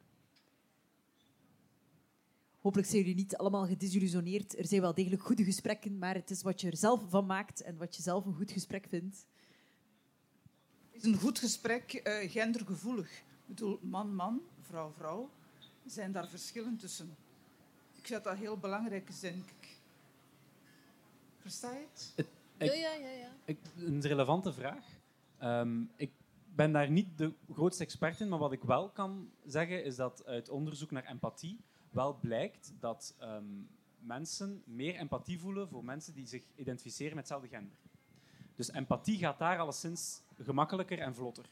Hopelijk 2.59 2.87
zijn 2.87 3.01
jullie 3.01 3.15
niet 3.15 3.37
allemaal 3.37 3.65
gedesillusioneerd. 3.65 4.57
Er 4.57 4.67
zijn 4.67 4.81
wel 4.81 4.93
degelijk 4.93 5.21
goede 5.21 5.43
gesprekken, 5.43 5.97
maar 5.97 6.15
het 6.15 6.29
is 6.29 6.41
wat 6.41 6.61
je 6.61 6.67
er 6.69 6.77
zelf 6.77 7.09
van 7.09 7.25
maakt 7.25 7.61
en 7.61 7.77
wat 7.77 7.95
je 7.95 8.01
zelf 8.01 8.25
een 8.25 8.35
goed 8.35 8.51
gesprek 8.51 8.85
vindt. 8.89 9.25
Is 10.91 11.03
een 11.03 11.19
goed 11.19 11.39
gesprek 11.39 12.01
uh, 12.03 12.31
gendergevoelig? 12.31 13.11
Ik 13.11 13.47
bedoel, 13.47 13.79
man-man, 13.81 14.41
vrouw-vrouw. 14.61 15.29
Zijn 15.85 16.11
daar 16.11 16.27
verschillen 16.27 16.77
tussen? 16.77 17.15
Ik 17.95 18.07
vind 18.07 18.23
dat 18.23 18.33
dat 18.33 18.43
heel 18.43 18.57
belangrijk 18.57 19.09
is, 19.09 19.19
denk 19.19 19.45
ik. 19.45 19.77
Versta 21.37 21.71
je 21.71 21.85
het? 21.93 22.25
Ik, 22.61 22.73
ja, 22.73 22.93
ja, 22.93 23.07
ja. 23.07 23.09
ja. 23.09 23.31
Ik, 23.45 23.59
een 23.77 24.01
relevante 24.01 24.53
vraag. 24.53 24.85
Um, 25.43 25.91
ik 25.95 26.11
ben 26.55 26.71
daar 26.71 26.91
niet 26.91 27.17
de 27.17 27.33
grootste 27.51 27.83
expert 27.83 28.19
in, 28.19 28.29
maar 28.29 28.39
wat 28.39 28.51
ik 28.51 28.63
wel 28.63 28.89
kan 28.89 29.31
zeggen 29.45 29.83
is 29.83 29.95
dat 29.95 30.25
uit 30.25 30.49
onderzoek 30.49 30.91
naar 30.91 31.05
empathie 31.05 31.59
wel 31.89 32.17
blijkt 32.21 32.73
dat 32.79 33.15
um, 33.21 33.69
mensen 33.99 34.63
meer 34.65 34.95
empathie 34.95 35.39
voelen 35.39 35.67
voor 35.69 35.83
mensen 35.83 36.13
die 36.13 36.27
zich 36.27 36.43
identificeren 36.55 37.15
met 37.15 37.29
hetzelfde 37.29 37.55
gender. 37.55 37.77
Dus 38.55 38.71
empathie 38.71 39.17
gaat 39.17 39.39
daar 39.39 39.59
alleszins 39.59 40.21
gemakkelijker 40.41 40.99
en 40.99 41.15
vlotter. 41.15 41.45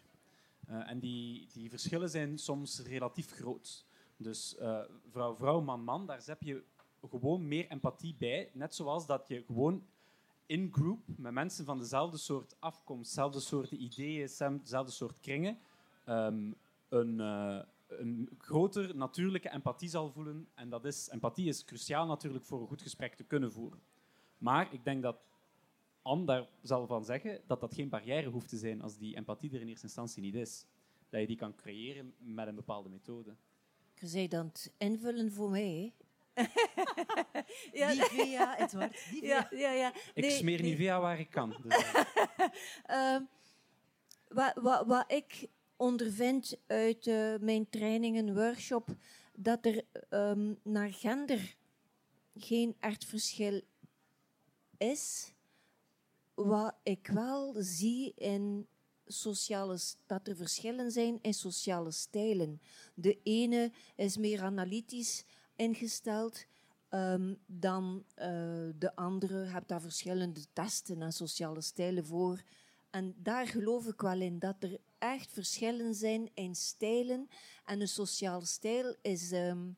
Uh, 0.69 0.89
en 0.89 0.99
die, 0.99 1.47
die 1.53 1.69
verschillen 1.69 2.09
zijn 2.09 2.37
soms 2.37 2.79
relatief 2.79 3.31
groot. 3.31 3.85
Dus 4.17 4.55
uh, 4.59 4.79
vrouw, 5.11 5.35
vrouw, 5.35 5.61
man, 5.61 5.83
man, 5.83 6.05
daar 6.05 6.21
heb 6.25 6.41
je 6.41 6.63
gewoon 7.09 7.47
meer 7.47 7.67
empathie 7.67 8.15
bij. 8.17 8.49
Net 8.53 8.75
zoals 8.75 9.05
dat 9.05 9.27
je 9.27 9.43
gewoon 9.45 9.83
in 10.49 10.69
group 10.71 10.99
met 11.05 11.31
mensen 11.33 11.65
van 11.65 11.77
dezelfde 11.77 12.17
soort 12.17 12.55
afkomst, 12.59 13.09
dezelfde 13.09 13.39
soort 13.39 13.71
ideeën, 13.71 14.27
dezelfde 14.61 14.91
soort 14.91 15.19
kringen, 15.19 15.57
um, 16.05 16.55
een, 16.89 17.19
uh, 17.19 17.61
een 17.87 18.29
groter 18.37 18.95
natuurlijke 18.95 19.49
empathie 19.49 19.89
zal 19.89 20.11
voelen. 20.11 20.47
En 20.53 20.69
dat 20.69 20.85
is, 20.85 21.09
empathie 21.09 21.47
is 21.47 21.65
cruciaal 21.65 22.07
natuurlijk 22.07 22.45
voor 22.45 22.61
een 22.61 22.67
goed 22.67 22.81
gesprek 22.81 23.15
te 23.15 23.23
kunnen 23.23 23.51
voeren. 23.51 23.79
Maar 24.37 24.73
ik 24.73 24.83
denk 24.83 25.03
dat 25.03 25.17
Anne 26.01 26.25
daar 26.25 26.47
zal 26.61 26.87
van 26.87 27.05
zeggen 27.05 27.41
dat 27.47 27.59
dat 27.59 27.73
geen 27.73 27.89
barrière 27.89 28.29
hoeft 28.29 28.49
te 28.49 28.57
zijn 28.57 28.81
als 28.81 28.97
die 28.97 29.15
empathie 29.15 29.53
er 29.53 29.61
in 29.61 29.67
eerste 29.67 29.85
instantie 29.85 30.21
niet 30.21 30.35
is. 30.35 30.65
Dat 31.09 31.21
je 31.21 31.27
die 31.27 31.37
kan 31.37 31.55
creëren 31.55 32.13
met 32.17 32.47
een 32.47 32.55
bepaalde 32.55 32.89
methode. 32.89 33.35
Je 33.93 34.07
zei 34.07 34.27
dan 34.27 34.51
invullen 34.77 35.31
voor 35.31 35.49
mij, 35.49 35.93
ja. 37.73 37.93
Nivea, 37.93 38.59
Edward. 38.59 38.99
Ja, 39.21 39.47
ja, 39.51 39.71
ja. 39.71 39.93
Nee, 40.15 40.31
ik 40.31 40.37
smeer 40.37 40.61
nee. 40.61 40.71
Nivea 40.71 40.99
waar 40.99 41.19
ik 41.19 41.29
kan. 41.29 41.55
Dus. 41.63 41.83
uh, 42.89 43.17
wat, 44.27 44.53
wat, 44.55 44.85
wat 44.85 45.11
ik 45.11 45.47
ondervind 45.75 46.57
uit 46.67 47.07
uh, 47.07 47.35
mijn 47.39 47.69
trainingen, 47.69 48.35
workshop, 48.35 48.95
dat 49.33 49.65
er 49.65 49.83
um, 50.09 50.59
naar 50.63 50.93
gender 50.93 51.55
geen 52.35 52.75
echt 52.79 53.05
verschil 53.05 53.61
is. 54.77 55.33
Wat 56.33 56.75
ik 56.83 57.07
wel 57.07 57.55
zie 57.57 58.13
in 58.15 58.67
sociale, 59.05 59.79
dat 60.05 60.27
er 60.27 60.35
verschillen 60.35 60.91
zijn 60.91 61.19
in 61.21 61.33
sociale 61.33 61.91
stijlen. 61.91 62.61
De 62.93 63.19
ene 63.23 63.71
is 63.95 64.17
meer 64.17 64.41
analytisch 64.41 65.25
ingesteld 65.59 66.45
um, 66.89 67.37
dan 67.45 68.03
uh, 68.17 68.25
de 68.75 68.91
andere. 68.95 69.39
Je 69.39 69.49
hebt 69.49 69.67
daar 69.67 69.81
verschillende 69.81 70.45
testen 70.53 71.01
en 71.01 71.13
sociale 71.13 71.61
stijlen 71.61 72.05
voor. 72.05 72.41
En 72.89 73.15
daar 73.17 73.47
geloof 73.47 73.87
ik 73.87 74.01
wel 74.01 74.21
in 74.21 74.39
dat 74.39 74.55
er 74.59 74.77
echt 74.97 75.31
verschillen 75.31 75.95
zijn 75.95 76.29
in 76.33 76.55
stijlen. 76.55 77.29
En 77.65 77.81
een 77.81 77.87
sociale 77.87 78.45
stijl 78.45 78.95
is, 79.01 79.31
um, 79.31 79.77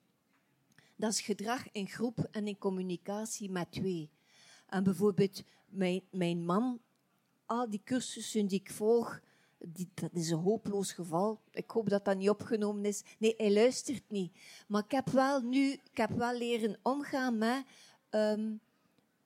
dat 0.96 1.12
is 1.12 1.22
gedrag 1.22 1.72
in 1.72 1.88
groep 1.88 2.28
en 2.32 2.48
in 2.48 2.58
communicatie 2.58 3.50
met 3.50 3.72
twee. 3.72 4.10
En 4.68 4.84
bijvoorbeeld 4.84 5.44
mijn, 5.66 6.02
mijn 6.12 6.46
man 6.46 6.82
al 7.46 7.70
die 7.70 7.82
cursussen 7.84 8.48
die 8.48 8.60
ik 8.60 8.72
volg, 8.72 9.22
dat 9.94 10.10
is 10.14 10.30
een 10.30 10.38
hopeloos 10.38 10.92
geval. 10.92 11.42
Ik 11.52 11.70
hoop 11.70 11.90
dat 11.90 12.06
dat 12.06 12.18
niet 12.18 12.30
opgenomen 12.30 12.86
is. 12.86 13.04
Nee, 13.18 13.34
hij 13.38 13.54
luistert 13.54 14.04
niet. 14.08 14.38
Maar 14.68 14.84
ik 14.84 14.92
heb 14.92 15.10
wel 15.10 15.42
nu, 15.42 15.72
ik 15.72 15.98
heb 15.98 16.12
wel 16.12 16.38
leren 16.38 16.80
omgaan 16.82 17.38
met, 17.38 17.66
um, 18.10 18.60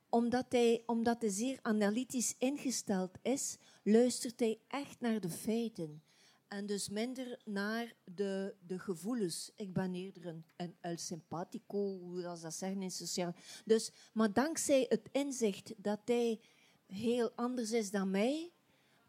omdat, 0.09 0.45
hij, 0.49 0.83
omdat 0.85 1.21
hij 1.21 1.29
zeer 1.29 1.59
analytisch 1.61 2.35
ingesteld 2.37 3.17
is, 3.21 3.57
luistert 3.83 4.39
hij 4.39 4.59
echt 4.67 4.99
naar 4.99 5.19
de 5.19 5.29
feiten. 5.29 6.03
En 6.47 6.65
dus 6.65 6.89
minder 6.89 7.39
naar 7.45 7.93
de, 8.03 8.55
de 8.67 8.79
gevoelens. 8.79 9.51
Ik 9.55 9.73
ben 9.73 9.93
eerder 9.93 10.25
een, 10.55 10.75
een 10.81 10.97
simpatico, 10.97 11.99
hoe 11.99 12.21
dat 12.21 12.37
ze 12.37 12.43
dat 12.43 12.53
zeggen 12.53 12.81
in 12.81 12.91
sociaal. 12.91 13.33
Dus, 13.65 13.91
maar 14.13 14.33
dankzij 14.33 14.85
het 14.89 15.09
inzicht 15.11 15.73
dat 15.77 15.99
hij 16.05 16.39
heel 16.85 17.31
anders 17.35 17.71
is 17.71 17.91
dan 17.91 18.11
mij, 18.11 18.51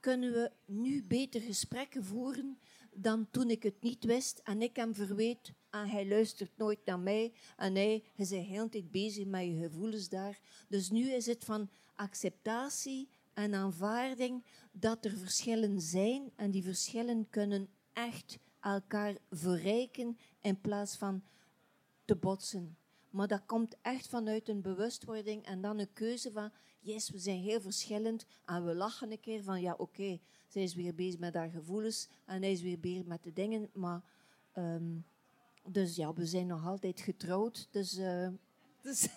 kunnen 0.06 0.32
we 0.32 0.50
nu 0.66 1.02
beter 1.02 1.40
gesprekken 1.40 2.04
voeren 2.04 2.58
dan 2.94 3.30
toen 3.30 3.50
ik 3.50 3.62
het 3.62 3.82
niet 3.82 4.04
wist 4.04 4.38
en 4.38 4.62
ik 4.62 4.76
hem 4.76 4.94
verweet 4.94 5.52
en 5.70 5.88
hij 5.88 6.08
luistert 6.08 6.50
nooit 6.56 6.78
naar 6.84 6.98
mij 6.98 7.32
en 7.56 7.74
hij, 7.74 8.02
de 8.16 8.36
hele 8.36 8.68
tijd 8.68 8.90
bezig 8.90 9.26
met 9.26 9.44
je 9.44 9.58
gevoelens 9.62 10.08
daar. 10.08 10.40
Dus 10.68 10.90
nu 10.90 11.10
is 11.10 11.26
het 11.26 11.44
van 11.44 11.70
acceptatie 11.94 13.08
en 13.34 13.54
aanvaarding 13.54 14.44
dat 14.72 15.04
er 15.04 15.10
verschillen 15.10 15.80
zijn 15.80 16.32
en 16.36 16.50
die 16.50 16.62
verschillen 16.62 17.30
kunnen 17.30 17.68
echt 17.92 18.38
elkaar 18.60 19.16
verrijken 19.30 20.18
in 20.40 20.60
plaats 20.60 20.96
van 20.96 21.22
te 22.04 22.16
botsen. 22.16 22.76
Maar 23.10 23.28
dat 23.28 23.46
komt 23.46 23.76
echt 23.82 24.08
vanuit 24.08 24.48
een 24.48 24.62
bewustwording 24.62 25.44
en 25.44 25.60
dan 25.60 25.78
een 25.78 25.92
keuze 25.92 26.32
van, 26.32 26.50
yes, 26.86 27.10
we 27.10 27.18
zijn 27.18 27.40
heel 27.40 27.60
verschillend 27.60 28.26
en 28.44 28.64
we 28.64 28.74
lachen 28.74 29.10
een 29.10 29.20
keer 29.20 29.42
van, 29.42 29.60
ja 29.60 29.74
oké, 29.78 30.18
zij 30.48 30.62
is 30.62 30.74
weer 30.74 30.94
bezig 30.94 31.20
met 31.20 31.34
haar 31.34 31.50
gevoelens 31.50 32.08
en 32.24 32.42
hij 32.42 32.52
is 32.52 32.62
weer 32.62 32.80
bezig 32.80 33.04
met 33.04 33.22
de 33.22 33.32
dingen, 33.32 33.70
maar 33.72 34.02
ehm, 34.52 34.98
dus 35.64 35.96
ja, 35.96 36.12
we 36.12 36.26
zijn 36.26 36.46
nog 36.46 36.66
altijd 36.66 37.00
getrouwd, 37.00 37.68
dus, 37.70 37.98
uh, 37.98 38.28
dus, 38.82 39.08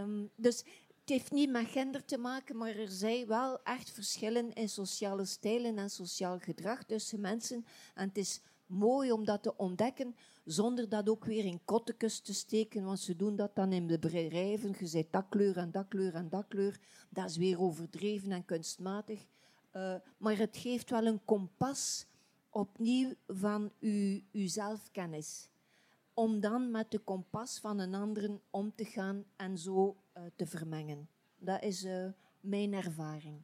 um, 0.00 0.30
dus 0.36 0.64
het 1.00 1.14
heeft 1.14 1.32
niet 1.32 1.50
met 1.50 1.68
gender 1.68 2.04
te 2.04 2.18
maken, 2.18 2.56
maar 2.56 2.76
er 2.76 2.90
zijn 2.90 3.26
wel 3.26 3.62
echt 3.62 3.90
verschillen 3.90 4.52
in 4.52 4.68
sociale 4.68 5.24
stijlen 5.24 5.78
en 5.78 5.90
sociaal 5.90 6.38
gedrag 6.38 6.84
tussen 6.84 7.20
mensen. 7.20 7.66
En 7.94 8.08
het 8.08 8.18
is 8.18 8.40
mooi 8.66 9.12
om 9.12 9.24
dat 9.24 9.42
te 9.42 9.56
ontdekken, 9.56 10.16
zonder 10.46 10.88
dat 10.88 11.08
ook 11.08 11.24
weer 11.24 11.44
in 11.44 11.64
kottekes 11.64 12.20
te 12.20 12.34
steken, 12.34 12.84
want 12.84 13.00
ze 13.00 13.16
doen 13.16 13.36
dat 13.36 13.54
dan 13.54 13.72
in 13.72 13.86
de 13.86 13.98
bedrijven. 13.98 14.74
Je 14.78 14.86
zei 14.86 15.06
dat 15.10 15.24
kleur 15.28 15.56
en 15.56 15.70
dat 15.70 15.88
kleur 15.88 16.14
en 16.14 16.28
dat 16.28 16.44
kleur. 16.48 16.80
Dat 17.08 17.30
is 17.30 17.36
weer 17.36 17.60
overdreven 17.60 18.32
en 18.32 18.44
kunstmatig. 18.44 19.26
Uh, 19.76 19.94
maar 20.16 20.36
het 20.36 20.56
geeft 20.56 20.90
wel 20.90 21.06
een 21.06 21.24
kompas 21.24 22.06
opnieuw 22.50 23.14
van 23.26 23.72
uw, 23.80 24.20
zelfkennis. 24.32 25.48
Om 26.14 26.40
dan 26.40 26.70
met 26.70 26.90
de 26.90 26.98
kompas 26.98 27.58
van 27.58 27.78
een 27.78 27.94
ander 27.94 28.40
om 28.50 28.72
te 28.74 28.84
gaan 28.84 29.24
en 29.36 29.58
zo 29.58 29.96
uh, 30.16 30.22
te 30.36 30.46
vermengen. 30.46 31.08
Dat 31.38 31.62
is 31.62 31.84
uh, 31.84 32.06
mijn 32.40 32.72
ervaring. 32.72 33.42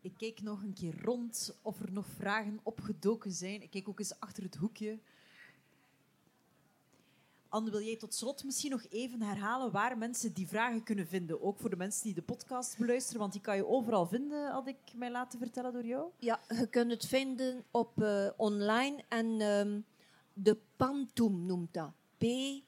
Ik 0.00 0.12
keek 0.16 0.42
nog 0.42 0.62
een 0.62 0.74
keer 0.74 1.02
rond 1.02 1.58
of 1.62 1.80
er 1.80 1.92
nog 1.92 2.06
vragen 2.06 2.60
opgedoken 2.62 3.32
zijn. 3.32 3.62
Ik 3.62 3.70
keek 3.70 3.88
ook 3.88 3.98
eens 3.98 4.20
achter 4.20 4.42
het 4.42 4.54
hoekje. 4.54 4.98
Anne, 7.48 7.70
wil 7.70 7.82
jij 7.82 7.96
tot 7.96 8.14
slot 8.14 8.44
misschien 8.44 8.70
nog 8.70 8.84
even 8.88 9.22
herhalen 9.22 9.72
waar 9.72 9.98
mensen 9.98 10.32
die 10.32 10.48
vragen 10.48 10.82
kunnen 10.82 11.06
vinden? 11.06 11.42
Ook 11.42 11.58
voor 11.58 11.70
de 11.70 11.76
mensen 11.76 12.02
die 12.02 12.14
de 12.14 12.22
podcast 12.22 12.78
beluisteren, 12.78 13.20
want 13.20 13.32
die 13.32 13.40
kan 13.40 13.56
je 13.56 13.66
overal 13.66 14.06
vinden, 14.06 14.50
had 14.50 14.66
ik 14.66 14.76
mij 14.94 15.10
laten 15.10 15.38
vertellen 15.38 15.72
door 15.72 15.84
jou. 15.86 16.10
Ja, 16.18 16.40
je 16.48 16.66
kunt 16.66 16.90
het 16.90 17.06
vinden 17.06 17.64
op 17.70 18.02
uh, 18.02 18.28
online 18.36 19.04
en 19.08 19.40
um, 19.40 19.84
de 20.32 20.58
Pantoum 20.76 21.46
noemt 21.46 21.74
dat. 21.74 21.92
P-A-N-T-O-U-M. 22.18 22.64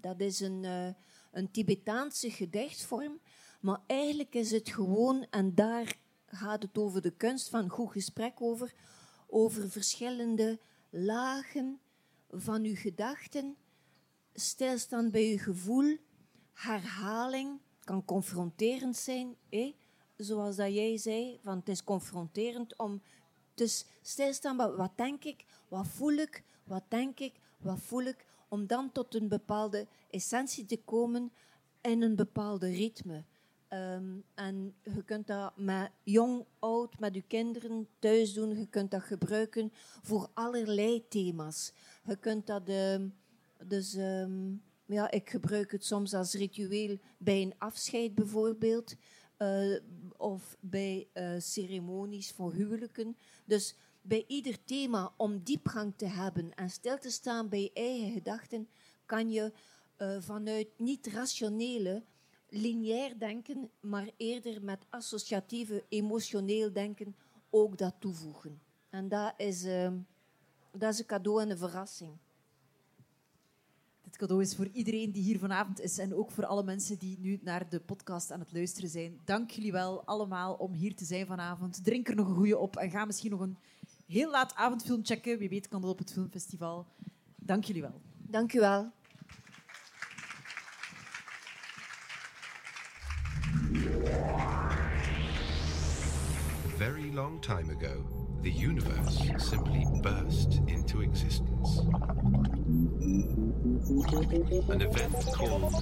Dat 0.00 0.20
is 0.20 0.40
een, 0.40 0.62
uh, 0.62 0.88
een 1.32 1.50
Tibetaanse 1.50 2.30
gedichtvorm, 2.30 3.20
maar 3.60 3.80
eigenlijk 3.86 4.34
is 4.34 4.50
het 4.50 4.70
gewoon, 4.70 5.26
en 5.30 5.54
daar 5.54 6.00
gaat 6.26 6.62
het 6.62 6.78
over 6.78 7.02
de 7.02 7.10
kunst 7.16 7.48
van 7.48 7.68
goed 7.68 7.92
gesprek 7.92 8.40
over, 8.40 8.74
over 9.32 9.70
verschillende 9.70 10.58
lagen 10.90 11.80
van 12.30 12.64
uw 12.64 12.74
gedachten, 12.74 13.56
stilstaan 14.34 15.10
bij 15.10 15.30
uw 15.30 15.38
gevoel, 15.38 15.96
herhaling 16.52 17.60
kan 17.84 18.04
confronterend 18.04 18.96
zijn, 18.96 19.36
eh? 19.48 19.72
zoals 20.16 20.56
dat 20.56 20.74
jij 20.74 20.96
zei, 20.96 21.38
van 21.42 21.58
het 21.58 21.68
is 21.68 21.84
confronterend 21.84 22.78
om 22.78 23.02
dus 23.54 23.86
stilstaan 24.02 24.56
bij 24.56 24.70
wat 24.70 24.96
denk 24.96 25.24
ik, 25.24 25.44
wat 25.68 25.86
voel 25.86 26.12
ik, 26.12 26.44
wat 26.64 26.84
denk 26.88 27.20
ik, 27.20 27.34
wat 27.58 27.80
voel 27.80 28.02
ik, 28.02 28.26
om 28.48 28.66
dan 28.66 28.92
tot 28.92 29.14
een 29.14 29.28
bepaalde 29.28 29.86
essentie 30.10 30.66
te 30.66 30.82
komen 30.84 31.32
in 31.80 32.02
een 32.02 32.16
bepaalde 32.16 32.70
ritme. 32.70 33.24
Um, 33.74 34.24
en 34.34 34.74
je 34.82 35.04
kunt 35.04 35.26
dat 35.26 35.56
met 35.56 35.90
jong, 36.02 36.44
oud, 36.58 36.98
met 36.98 37.14
je 37.14 37.22
kinderen 37.22 37.88
thuis 37.98 38.32
doen. 38.32 38.58
Je 38.58 38.66
kunt 38.66 38.90
dat 38.90 39.02
gebruiken 39.02 39.72
voor 40.02 40.30
allerlei 40.34 41.08
thema's. 41.08 41.72
Je 42.04 42.16
kunt 42.16 42.46
dat, 42.46 42.68
uh, 42.68 42.96
dus 43.66 43.94
um, 43.94 44.62
ja, 44.86 45.10
ik 45.10 45.30
gebruik 45.30 45.72
het 45.72 45.84
soms 45.84 46.14
als 46.14 46.34
ritueel 46.34 46.98
bij 47.18 47.42
een 47.42 47.54
afscheid 47.58 48.14
bijvoorbeeld. 48.14 48.94
Uh, 49.38 49.80
of 50.16 50.56
bij 50.60 51.08
uh, 51.14 51.34
ceremonies 51.38 52.30
voor 52.30 52.52
huwelijken. 52.52 53.16
Dus 53.44 53.76
bij 54.02 54.24
ieder 54.26 54.64
thema 54.64 55.14
om 55.16 55.42
diepgang 55.42 55.92
te 55.96 56.06
hebben 56.06 56.54
en 56.54 56.70
stil 56.70 56.98
te 56.98 57.10
staan 57.10 57.48
bij 57.48 57.60
je 57.60 57.72
eigen 57.72 58.12
gedachten, 58.12 58.68
kan 59.06 59.30
je 59.30 59.52
uh, 59.98 60.16
vanuit 60.20 60.68
niet-rationele 60.76 62.02
lineair 62.52 63.18
denken, 63.18 63.70
maar 63.80 64.10
eerder 64.16 64.62
met 64.62 64.86
associatieve, 64.90 65.84
emotioneel 65.88 66.72
denken 66.72 67.16
ook 67.50 67.78
dat 67.78 67.94
toevoegen. 67.98 68.60
En 68.90 69.08
dat 69.08 69.34
is, 69.36 69.64
uh, 69.64 69.92
dat 70.70 70.92
is 70.92 70.98
een 70.98 71.06
cadeau 71.06 71.42
en 71.42 71.50
een 71.50 71.58
verrassing. 71.58 72.12
Dit 74.02 74.16
cadeau 74.16 74.42
is 74.42 74.54
voor 74.54 74.68
iedereen 74.72 75.12
die 75.12 75.22
hier 75.22 75.38
vanavond 75.38 75.80
is 75.80 75.98
en 75.98 76.14
ook 76.14 76.30
voor 76.30 76.46
alle 76.46 76.62
mensen 76.62 76.98
die 76.98 77.18
nu 77.18 77.40
naar 77.42 77.68
de 77.68 77.80
podcast 77.80 78.30
aan 78.30 78.40
het 78.40 78.52
luisteren 78.52 78.90
zijn. 78.90 79.20
Dank 79.24 79.50
jullie 79.50 79.72
wel 79.72 80.04
allemaal 80.04 80.54
om 80.54 80.72
hier 80.72 80.94
te 80.94 81.04
zijn 81.04 81.26
vanavond. 81.26 81.84
Drink 81.84 82.08
er 82.08 82.14
nog 82.14 82.28
een 82.28 82.34
goede 82.34 82.58
op 82.58 82.76
en 82.76 82.90
ga 82.90 83.04
misschien 83.04 83.30
nog 83.30 83.40
een 83.40 83.56
heel 84.06 84.30
laat 84.30 84.54
avondfilm 84.54 85.04
checken. 85.04 85.38
Wie 85.38 85.48
weet 85.48 85.68
kan 85.68 85.80
dat 85.80 85.90
op 85.90 85.98
het 85.98 86.12
filmfestival. 86.12 86.86
Dank 87.36 87.64
jullie 87.64 87.82
wel. 87.82 88.00
Dank 88.16 88.52
u 88.52 88.60
wel. 88.60 88.92
Very 96.88 97.12
long 97.12 97.40
time 97.40 97.70
ago, 97.70 98.04
the 98.42 98.50
universe 98.50 99.18
simply 99.38 99.86
burst 100.02 100.60
into 100.66 101.00
existence. 101.02 101.78
An 104.68 104.80
event 104.80 105.14
called 105.32 105.72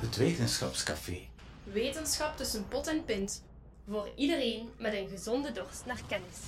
het 0.00 0.16
Wetenschapscafé. 0.16 1.28
Wetenschap 1.62 2.36
tussen 2.36 2.68
pot 2.68 2.86
en 2.86 3.04
pint. 3.04 3.42
Voor 3.88 4.08
iedereen 4.16 4.68
met 4.78 4.94
een 4.94 5.08
gezonde 5.08 5.52
dorst 5.52 5.86
naar 5.86 6.02
kennis. 6.08 6.38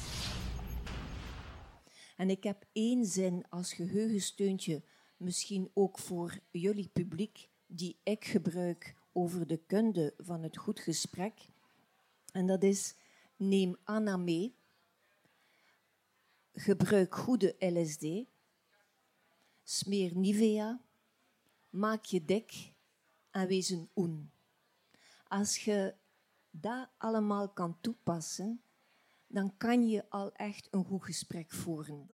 En 2.16 2.30
ik 2.30 2.44
heb 2.44 2.64
één 2.72 3.04
zin 3.04 3.44
als 3.48 3.72
geheugensteuntje, 3.72 4.82
misschien 5.16 5.70
ook 5.74 5.98
voor 5.98 6.38
jullie 6.50 6.88
publiek, 6.92 7.48
die 7.66 8.00
ik 8.02 8.24
gebruik 8.24 8.94
over 9.16 9.47
de 9.47 9.56
kunde 9.56 10.14
van 10.18 10.43
het 10.43 10.56
goed 10.56 10.80
gesprek. 10.80 11.48
En 12.32 12.47
dat 12.47 12.62
is 12.62 12.94
Neem 13.36 13.76
Anna 13.84 14.16
mee. 14.16 14.56
Gebruik 16.52 17.14
goede 17.14 17.56
LSD. 17.59 18.06
Smeer 19.62 20.16
Nivea. 20.16 20.80
Maak 21.70 22.05
je 22.05 22.24
dik 22.24 22.72
en 23.30 23.47
wees 23.47 23.70
een 23.70 23.88
oen. 23.97 24.30
Als 25.28 25.64
je 25.64 25.94
dat 26.51 26.88
allemaal 26.97 27.48
kan 27.48 27.80
toepassen, 27.80 28.62
dan 29.26 29.56
kan 29.56 29.88
je 29.88 30.10
al 30.10 30.32
echt 30.32 30.68
een 30.70 30.84
goed 30.84 31.05
gesprek 31.05 31.52
voeren. 31.52 32.10